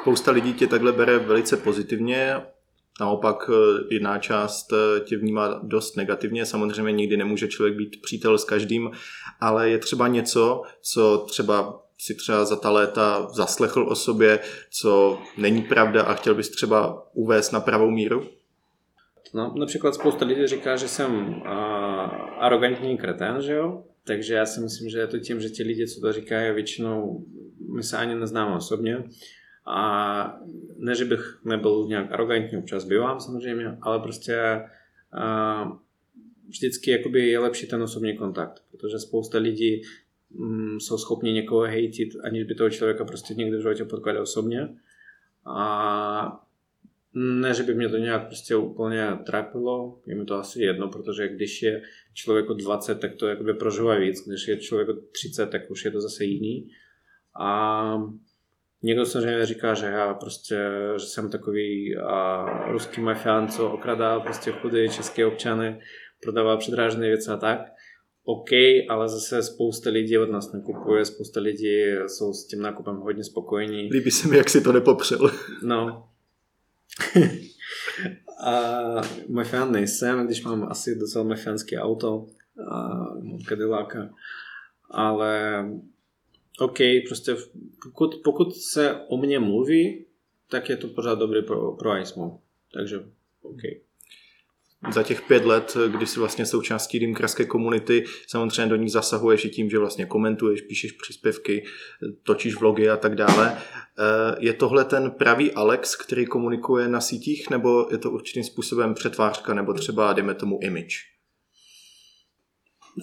[0.00, 2.34] Spousta lidí tě takhle bere velice pozitivně,
[3.00, 3.50] Naopak
[3.90, 4.72] jiná část
[5.04, 6.46] tě vnímá dost negativně.
[6.46, 8.90] Samozřejmě nikdy nemůže člověk být přítel s každým,
[9.40, 14.38] ale je třeba něco, co třeba si třeba za ta léta zaslechl o sobě,
[14.70, 18.26] co není pravda a chtěl bys třeba uvést na pravou míru?
[19.34, 21.44] No, například spousta lidí říká, že jsem uh,
[22.38, 23.84] arrogantní kretén, že jo?
[24.06, 27.24] Takže já si myslím, že je to tím, že ti lidi, co to říkají, většinou
[27.76, 29.04] my se ani neznáme osobně.
[29.68, 30.40] A
[30.76, 34.60] ne, že bych nebyl nějak arrogantní, občas bývám samozřejmě, ale prostě
[35.14, 35.76] uh,
[36.48, 39.82] vždycky jakoby je lepší ten osobní kontakt, protože spousta lidí
[40.30, 44.68] mm, jsou schopni někoho hejtit, aniž by toho člověka prostě někdy v životě potkali osobně.
[45.46, 46.44] A
[47.14, 51.28] ne, že by mě to nějak prostě úplně trápilo, je mi to asi jedno, protože
[51.28, 51.82] když je
[52.14, 55.84] člověk od 20, tak to jakoby prožívá víc, když je člověk od 30, tak už
[55.84, 56.70] je to zase jiný.
[57.40, 58.02] A
[58.82, 64.52] někdo samozřejmě říká, že já prostě, že jsem takový a, ruský mafián, co okradá prostě
[64.52, 65.80] chudé české občany,
[66.22, 67.60] prodává předrážené věci a tak.
[68.24, 68.50] OK,
[68.88, 71.76] ale zase spousta lidí od nás nakupuje, spousta lidí
[72.06, 73.90] jsou s tím nákupem hodně spokojení.
[73.92, 75.30] Líbí se mi, jak si to nepopřel.
[75.62, 76.08] No.
[78.44, 78.80] a
[79.28, 82.26] mafián nejsem, když mám asi docela mafiánské auto
[82.72, 83.04] a
[83.48, 84.10] Cadillaca.
[84.90, 85.64] Ale
[86.58, 86.78] OK,
[87.08, 87.36] prostě
[87.82, 90.06] pokud, pokud se o mně mluví,
[90.50, 92.42] tak je to pořád dobrý pro, pro ISMO.
[92.74, 92.98] Takže
[93.42, 93.60] OK
[94.92, 99.48] za těch pět let, kdy jsi vlastně součástí dýmkarské komunity, samozřejmě do ní zasahuješ i
[99.48, 101.64] tím, že vlastně komentuješ, píšeš příspěvky,
[102.22, 103.58] točíš vlogy a tak dále.
[103.58, 108.94] Eh, je tohle ten pravý Alex, který komunikuje na sítích, nebo je to určitým způsobem
[108.94, 111.17] přetvářka, nebo třeba, dejme tomu, image?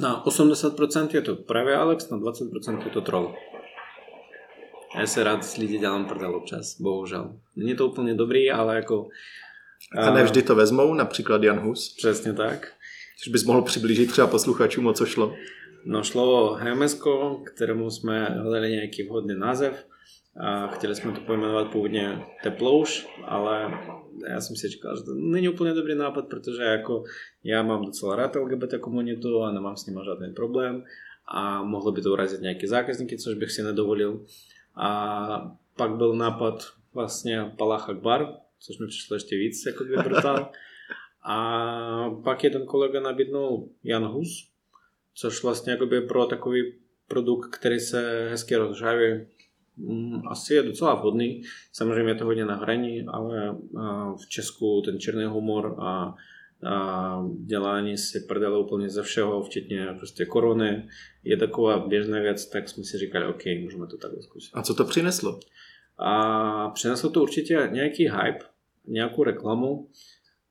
[0.02, 3.36] Na 80% je to pravý Alex, na 20% je to troll.
[5.00, 7.34] Já se rád s lidi dělám prdel občas, bohužel.
[7.56, 9.08] Není to úplně dobrý, ale jako
[9.98, 11.96] a ne vždy to vezmou, například Jan Hus.
[11.98, 12.72] Přesně tak.
[13.24, 15.36] Což bys mohl přiblížit třeba posluchačům, o co šlo?
[15.86, 17.02] No šlo o HMS,
[17.44, 19.86] kterému jsme hledali nějaký vhodný název
[20.40, 23.72] a chtěli jsme to pojmenovat původně Teplouš, ale
[24.30, 27.03] já jsem si říkal, že to není úplně dobrý nápad, protože jako
[27.44, 30.84] já mám docela rád LGBT komunitu a nemám s ním žádný problém
[31.28, 34.26] a mohlo by to urazit nějaké zákazníky, což bych si nedovolil.
[34.76, 36.64] A pak byl nápad
[36.94, 40.52] vlastně Palach Akbar, což mi přišlo ještě víc jako by brutál.
[41.28, 44.49] A pak jeden kolega nabídnul Jan Hus,
[45.14, 46.74] což vlastně jakoby pro takový
[47.07, 49.28] produkt, který se hezky rozžaví,
[50.27, 51.41] asi je docela vhodný.
[51.72, 53.57] Samozřejmě je to hodně na hraní, ale
[54.23, 56.15] v Česku ten černý humor a,
[56.68, 60.88] a dělání si prdele úplně ze všeho, včetně prostě korony,
[61.23, 64.52] je taková běžná věc, tak jsme si říkali, OK, můžeme to takhle zkusit.
[64.53, 65.39] A co to přineslo?
[65.97, 68.45] A přineslo to určitě nějaký hype,
[68.88, 69.88] nějakou reklamu.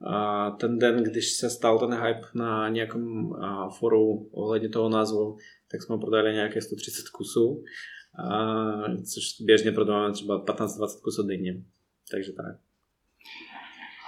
[0.06, 3.32] A ten den, když se stal ten hype na nějakém
[3.78, 5.36] foru ohledně toho názvu,
[5.70, 7.64] tak jsme prodali nějaké 130 kusů,
[9.14, 11.62] což běžně prodáváme třeba 15-20 kusů denně.
[12.10, 12.56] Takže tak.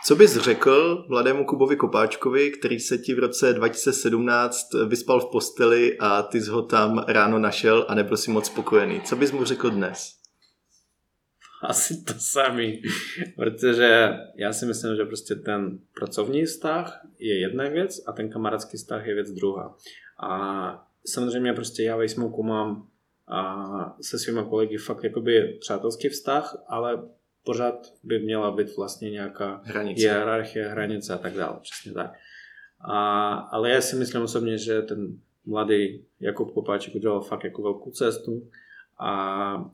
[0.04, 5.98] Co bys řekl mladému Kubovi Kopáčkovi, který se ti v roce 2017 vyspal v posteli
[5.98, 9.00] a ty jsi ho tam ráno našel a nebyl si moc spokojený?
[9.00, 10.16] Co bys mu řekl dnes?
[11.62, 12.82] Asi to samý,
[13.36, 18.76] protože já si myslím, že prostě ten pracovní vztah je jedna věc a ten kamarádský
[18.76, 19.76] vztah je věc druhá.
[20.22, 22.88] A samozřejmě prostě já ve Smoku mám
[23.28, 27.08] a se svýma kolegy fakt jakoby přátelský vztah, ale
[27.44, 30.00] pořád by měla být vlastně nějaká hranice.
[30.00, 32.12] hierarchie, hranice a tak dále, přesně tak.
[32.80, 37.90] A, ale já si myslím osobně, že ten mladý Jakub Kopáček udělal fakt jako velkou
[37.90, 38.48] cestu
[39.00, 39.70] a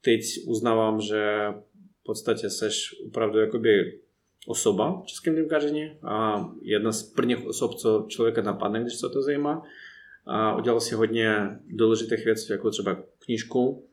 [0.00, 1.48] teď uznávám, že
[2.00, 4.00] v podstatě seš opravdu jakoby
[4.46, 5.46] osoba v českém
[6.02, 9.62] a jedna z prvních osob, co člověka napadne, když se to zajímá.
[10.26, 13.88] A udělal si hodně důležitých věcí, jako třeba knížku.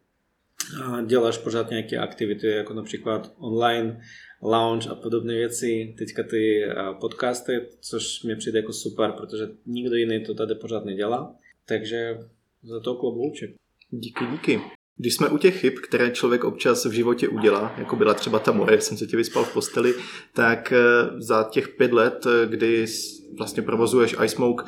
[0.84, 4.02] A děláš pořád nějaké aktivity, jako například online,
[4.42, 5.96] lounge a podobné věci.
[5.98, 6.64] Teďka ty
[7.00, 11.36] podcasty, což mi přijde jako super, protože nikdo jiný to tady pořád nedělá.
[11.66, 12.18] Takže
[12.64, 13.52] za to klobouček.
[13.92, 14.62] Díky, díky.
[14.98, 18.52] Když jsme u těch chyb, které člověk občas v životě udělá, jako byla třeba ta
[18.52, 19.94] moje, jsem se tě vyspal v posteli,
[20.34, 20.80] tak eh,
[21.18, 22.86] za těch pět let, eh, kdy
[23.38, 24.64] vlastně provozuješ iSmoke,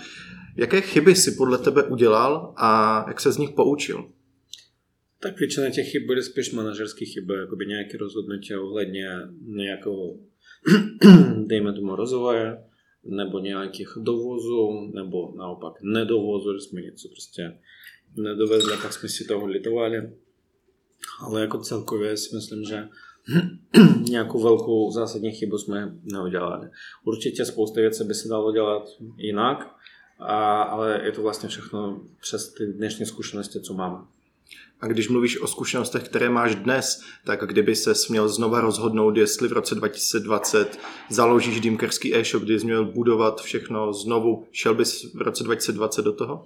[0.56, 4.12] jaké chyby si podle tebe udělal a jak se z nich poučil?
[5.20, 9.08] Tak většina těch chyb byly spíš manažerské chyby, jakoby nějaké rozhodnutí ohledně
[9.42, 10.16] nějakého,
[11.46, 12.64] dejme tomu, rozvoje,
[13.04, 17.58] nebo nějakých dovozů, nebo naopak nedovozu, že jsme něco prostě
[18.18, 20.10] nedovezli, tak jsme si toho litovali.
[21.22, 22.88] Ale jako celkově si myslím, že
[24.10, 26.70] nějakou velkou zásadní chybu jsme neudělali.
[27.06, 28.84] Určitě spousta věcí by se dalo dělat
[29.18, 29.76] jinak,
[30.22, 33.98] a, ale je to vlastně všechno přes ty dnešní zkušenosti, co máme.
[34.82, 39.48] A když mluvíš o zkušenostech, které máš dnes, tak kdyby se měl znova rozhodnout, jestli
[39.48, 40.80] v roce 2020
[41.10, 46.14] založíš dýmkerský e-shop, kdy jsi měl budovat všechno znovu, šel bys v roce 2020 do
[46.14, 46.46] toho?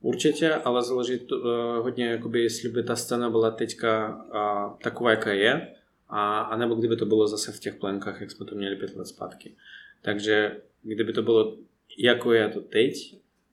[0.00, 1.38] Určitě, ale záleží uh,
[1.82, 5.68] hodně, jakoby, jestli by ta scéna byla teďka uh, taková, jaká je,
[6.08, 8.96] a, a nebo kdyby to bylo zase v těch plenkách, jak jsme to měli pět
[8.96, 9.54] let zpátky.
[10.02, 11.56] Takže kdyby to bylo,
[11.98, 12.94] jako je to teď,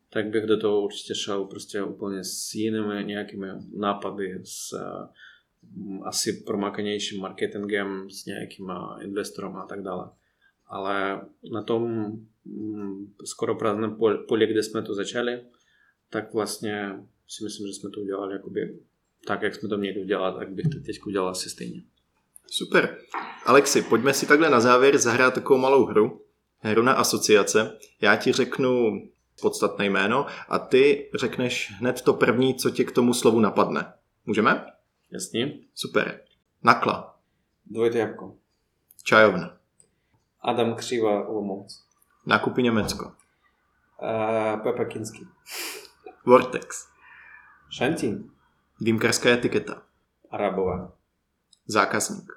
[0.09, 3.47] tak bych do toho určitě šel prostě úplně s jinými nějakými
[3.77, 10.09] nápady, s uh, asi promakanějším marketingem, s nějakýma investorem a tak dále.
[10.67, 11.83] Ale na tom
[12.45, 13.97] um, skoro prázdném
[14.27, 15.41] poli, kde jsme to začali,
[16.09, 18.79] tak vlastně si myslím, že jsme to udělali jakoby
[19.27, 21.83] tak, jak jsme to měli udělat, tak bych to teď udělal asi stejně.
[22.51, 22.97] Super.
[23.45, 26.22] Alexi, pojďme si takhle na závěr zahrát takovou malou hru.
[26.63, 27.77] Hru na asociace.
[28.01, 29.01] Já ti řeknu
[29.41, 33.93] podstatné jméno a ty řekneš hned to první, co ti k tomu slovu napadne.
[34.25, 34.65] Můžeme?
[35.11, 35.59] Jasně.
[35.75, 36.21] Super.
[36.63, 37.19] Nakla.
[37.65, 38.35] Dvojité jabko.
[39.03, 39.57] Čajovna.
[40.41, 41.83] Adam Křiva Olomouc.
[42.25, 43.05] Nákupy Německo.
[43.05, 45.27] Uh, Pepa Kinsky.
[46.25, 46.87] Vortex.
[47.69, 48.31] Šantín.
[48.81, 49.81] Dýmkarská etiketa.
[50.31, 50.93] Arabová.
[51.65, 52.31] Zákazník.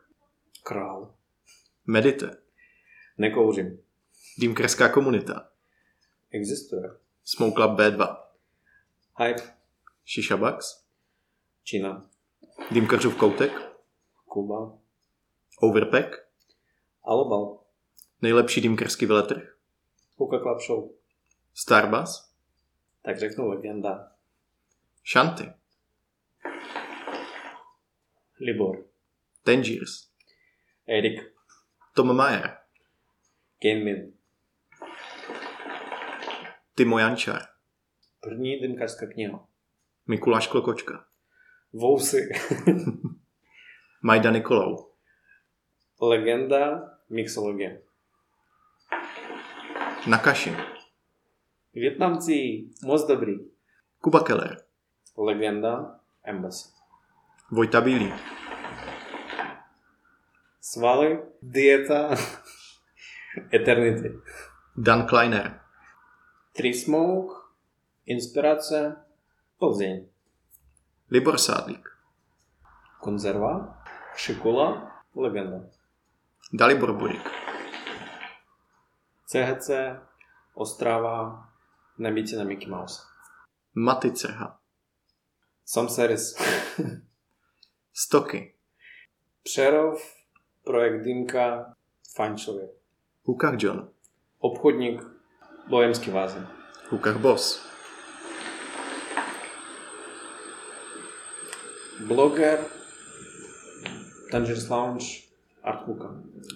[0.63, 1.15] Král.
[1.87, 2.37] Medite.
[3.19, 3.86] Nekouřím.
[4.39, 5.49] Dýmkarská komunita.
[6.31, 6.83] Existuje.
[7.25, 8.17] Smoke Club B2.
[9.19, 9.43] Hype.
[10.07, 10.85] Shisha Bucks.
[11.65, 12.11] Čína.
[12.71, 13.53] Dýmkařův koutek.
[14.25, 14.79] Kuba.
[15.61, 16.17] Overpack.
[17.05, 17.59] Alobal.
[18.23, 19.57] Nejlepší dýmkarský veletrh.
[20.17, 20.91] Hookah Club Show.
[21.55, 22.31] Starbus.
[23.03, 24.13] Tak řeknu legenda.
[25.05, 25.53] Shanty.
[28.41, 28.85] Libor.
[29.43, 30.09] Tangiers.
[30.87, 31.21] Erik.
[31.95, 32.59] Tom Mayer.
[33.59, 34.16] Kenmin.
[36.77, 37.43] Timo Jančar.
[38.21, 39.47] První dymkařská kniha.
[40.07, 41.05] Mikuláš Klokočka.
[41.73, 42.29] Vousy.
[44.03, 44.91] Majda Nikolou.
[46.01, 47.83] Legenda mixologie.
[50.07, 50.57] Nakashi.
[51.75, 53.35] Větnamci, moc dobrý.
[53.99, 54.57] Kuba Keller.
[55.19, 56.69] Legenda Embassy.
[57.51, 58.13] Vojta Bílý.
[60.61, 62.15] Svaly, dieta,
[63.53, 64.21] eternity.
[64.77, 65.66] Dan Kleiner.
[66.57, 67.35] Tree Smoke,
[68.07, 68.97] Inspirace
[69.59, 70.09] Plzeň.
[71.11, 71.89] Libor Sádlík.
[73.01, 73.83] Konzerva.
[74.17, 74.93] Šikola.
[75.15, 75.61] Legenda.
[76.53, 77.23] Dalibor Burik.
[79.27, 79.71] CHC.
[80.55, 81.49] Ostrava.
[81.99, 83.03] Nebíci na Mickey Mouse.
[83.75, 84.59] Maty Cerha.
[85.65, 86.37] Sam Series.
[87.93, 88.55] Stoky.
[89.43, 90.01] Přerov.
[90.65, 91.75] Projekt Dýmka.
[92.15, 92.71] Fajn člověk.
[93.23, 93.91] Hukach John.
[94.39, 95.16] Obchodník.
[95.69, 96.49] Bohemský vázen.
[96.89, 97.67] Hukach Boss.
[102.07, 102.59] Bloger.
[104.31, 105.07] Tanger's Lounge.
[105.63, 106.15] Art Huka.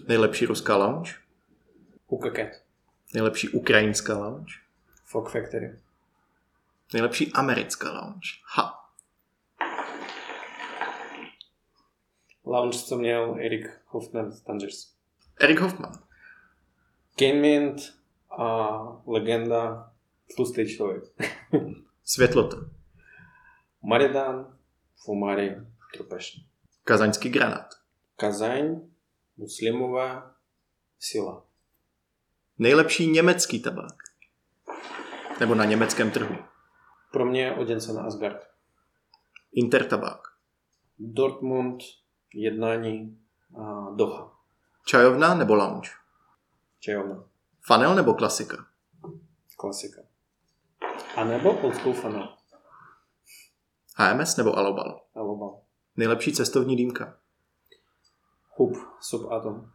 [0.08, 1.14] Nejlepší ruská lounge.
[2.06, 2.48] Huka Cat.
[3.14, 4.54] Nejlepší ukrajinská lounge.
[5.04, 5.78] Fog Factory.
[6.92, 8.28] Nejlepší americká lounge.
[8.56, 8.90] Ha.
[12.44, 14.92] Lounge, co měl Erik Hoffman z Tangers.
[15.40, 15.92] Erik Hoffman.
[17.18, 17.99] Kane Mint
[18.40, 19.92] a legenda
[20.36, 21.04] Tlustý člověk.
[22.04, 22.56] Světlota.
[23.82, 24.58] Maridan,
[25.04, 25.56] Fumari,
[25.94, 26.46] Trupešný.
[26.84, 27.66] Kazaňský granát.
[28.16, 28.80] Kazaň,
[29.36, 30.34] Muslimová,
[30.98, 31.44] Sila.
[32.58, 33.94] Nejlepší německý tabák.
[35.40, 36.36] Nebo na německém trhu.
[37.12, 38.46] Pro mě Oděnce na Asgard.
[39.52, 40.20] Intertabák.
[40.98, 41.82] Dortmund,
[42.34, 43.20] jednání
[43.62, 44.38] a Doha.
[44.86, 45.90] Čajovna nebo lounge.
[46.80, 47.29] Čajovna.
[47.66, 48.56] Fanel nebo klasika.
[49.56, 50.02] Klasika.
[51.16, 52.28] A nebo school funnel.
[53.96, 55.00] HMS nebo alobal.
[55.14, 55.60] Alobal.
[55.96, 57.16] Nejlepší cestovní dýmka.
[58.56, 59.70] Hub, subatom.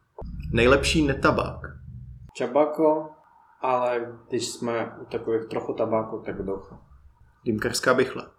[0.53, 1.59] Nejlepší netabák.
[2.33, 3.09] Čabako,
[3.61, 6.81] ale když jsme u takových trochu tabáku, tak Doha.
[7.43, 8.31] Dýmkařská bychla.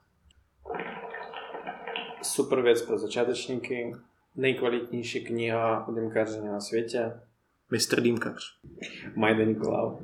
[2.22, 3.92] Super věc pro začátečníky.
[4.34, 7.20] Nejkvalitnější kniha o dýmkaření na světě.
[7.70, 8.42] Mistr dýmkař.
[9.16, 9.98] Majda Nikolau.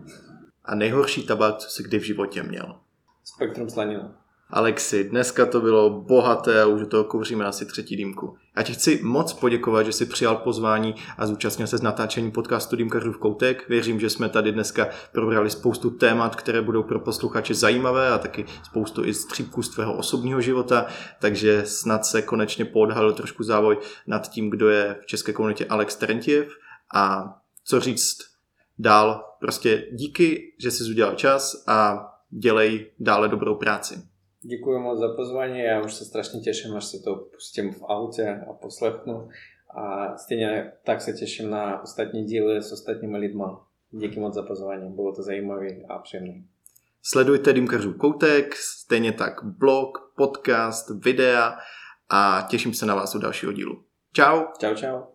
[0.64, 2.76] A nejhorší tabák, co jsi kdy v životě měl.
[3.24, 4.22] Spektrum slanina.
[4.50, 8.36] Alexi, dneska to bylo bohaté a už do toho kouříme asi třetí dýmku.
[8.56, 12.76] Já ti chci moc poděkovat, že jsi přijal pozvání a zúčastnil se z natáčení podcastu
[12.76, 13.68] Dýmkařů v koutek.
[13.68, 18.44] Věřím, že jsme tady dneska probrali spoustu témat, které budou pro posluchače zajímavé a taky
[18.64, 20.86] spoustu i střípků z tvého osobního života,
[21.20, 25.96] takže snad se konečně poodhalil trošku závoj nad tím, kdo je v české komunitě Alex
[25.96, 26.48] Terentiev
[26.94, 27.34] a
[27.64, 28.16] co říct
[28.78, 29.24] dál.
[29.40, 33.94] Prostě díky, že jsi udělal čas a dělej dále dobrou práci.
[34.40, 38.40] Děkuji moc za pozvání, já už se strašně těším, až se to pustím v autě
[38.50, 39.28] a poslechnu.
[39.76, 43.66] A stejně tak se těším na ostatní díly s ostatními lidma.
[43.90, 46.42] Díky moc za pozvání, bylo to zajímavé a příjemné.
[47.02, 51.58] Sledujte Dýmkařů koutek, stejně tak blog, podcast, videa
[52.08, 53.84] a těším se na vás u dalšího dílu.
[54.16, 54.46] Ciao.
[54.58, 55.11] Čau, čau.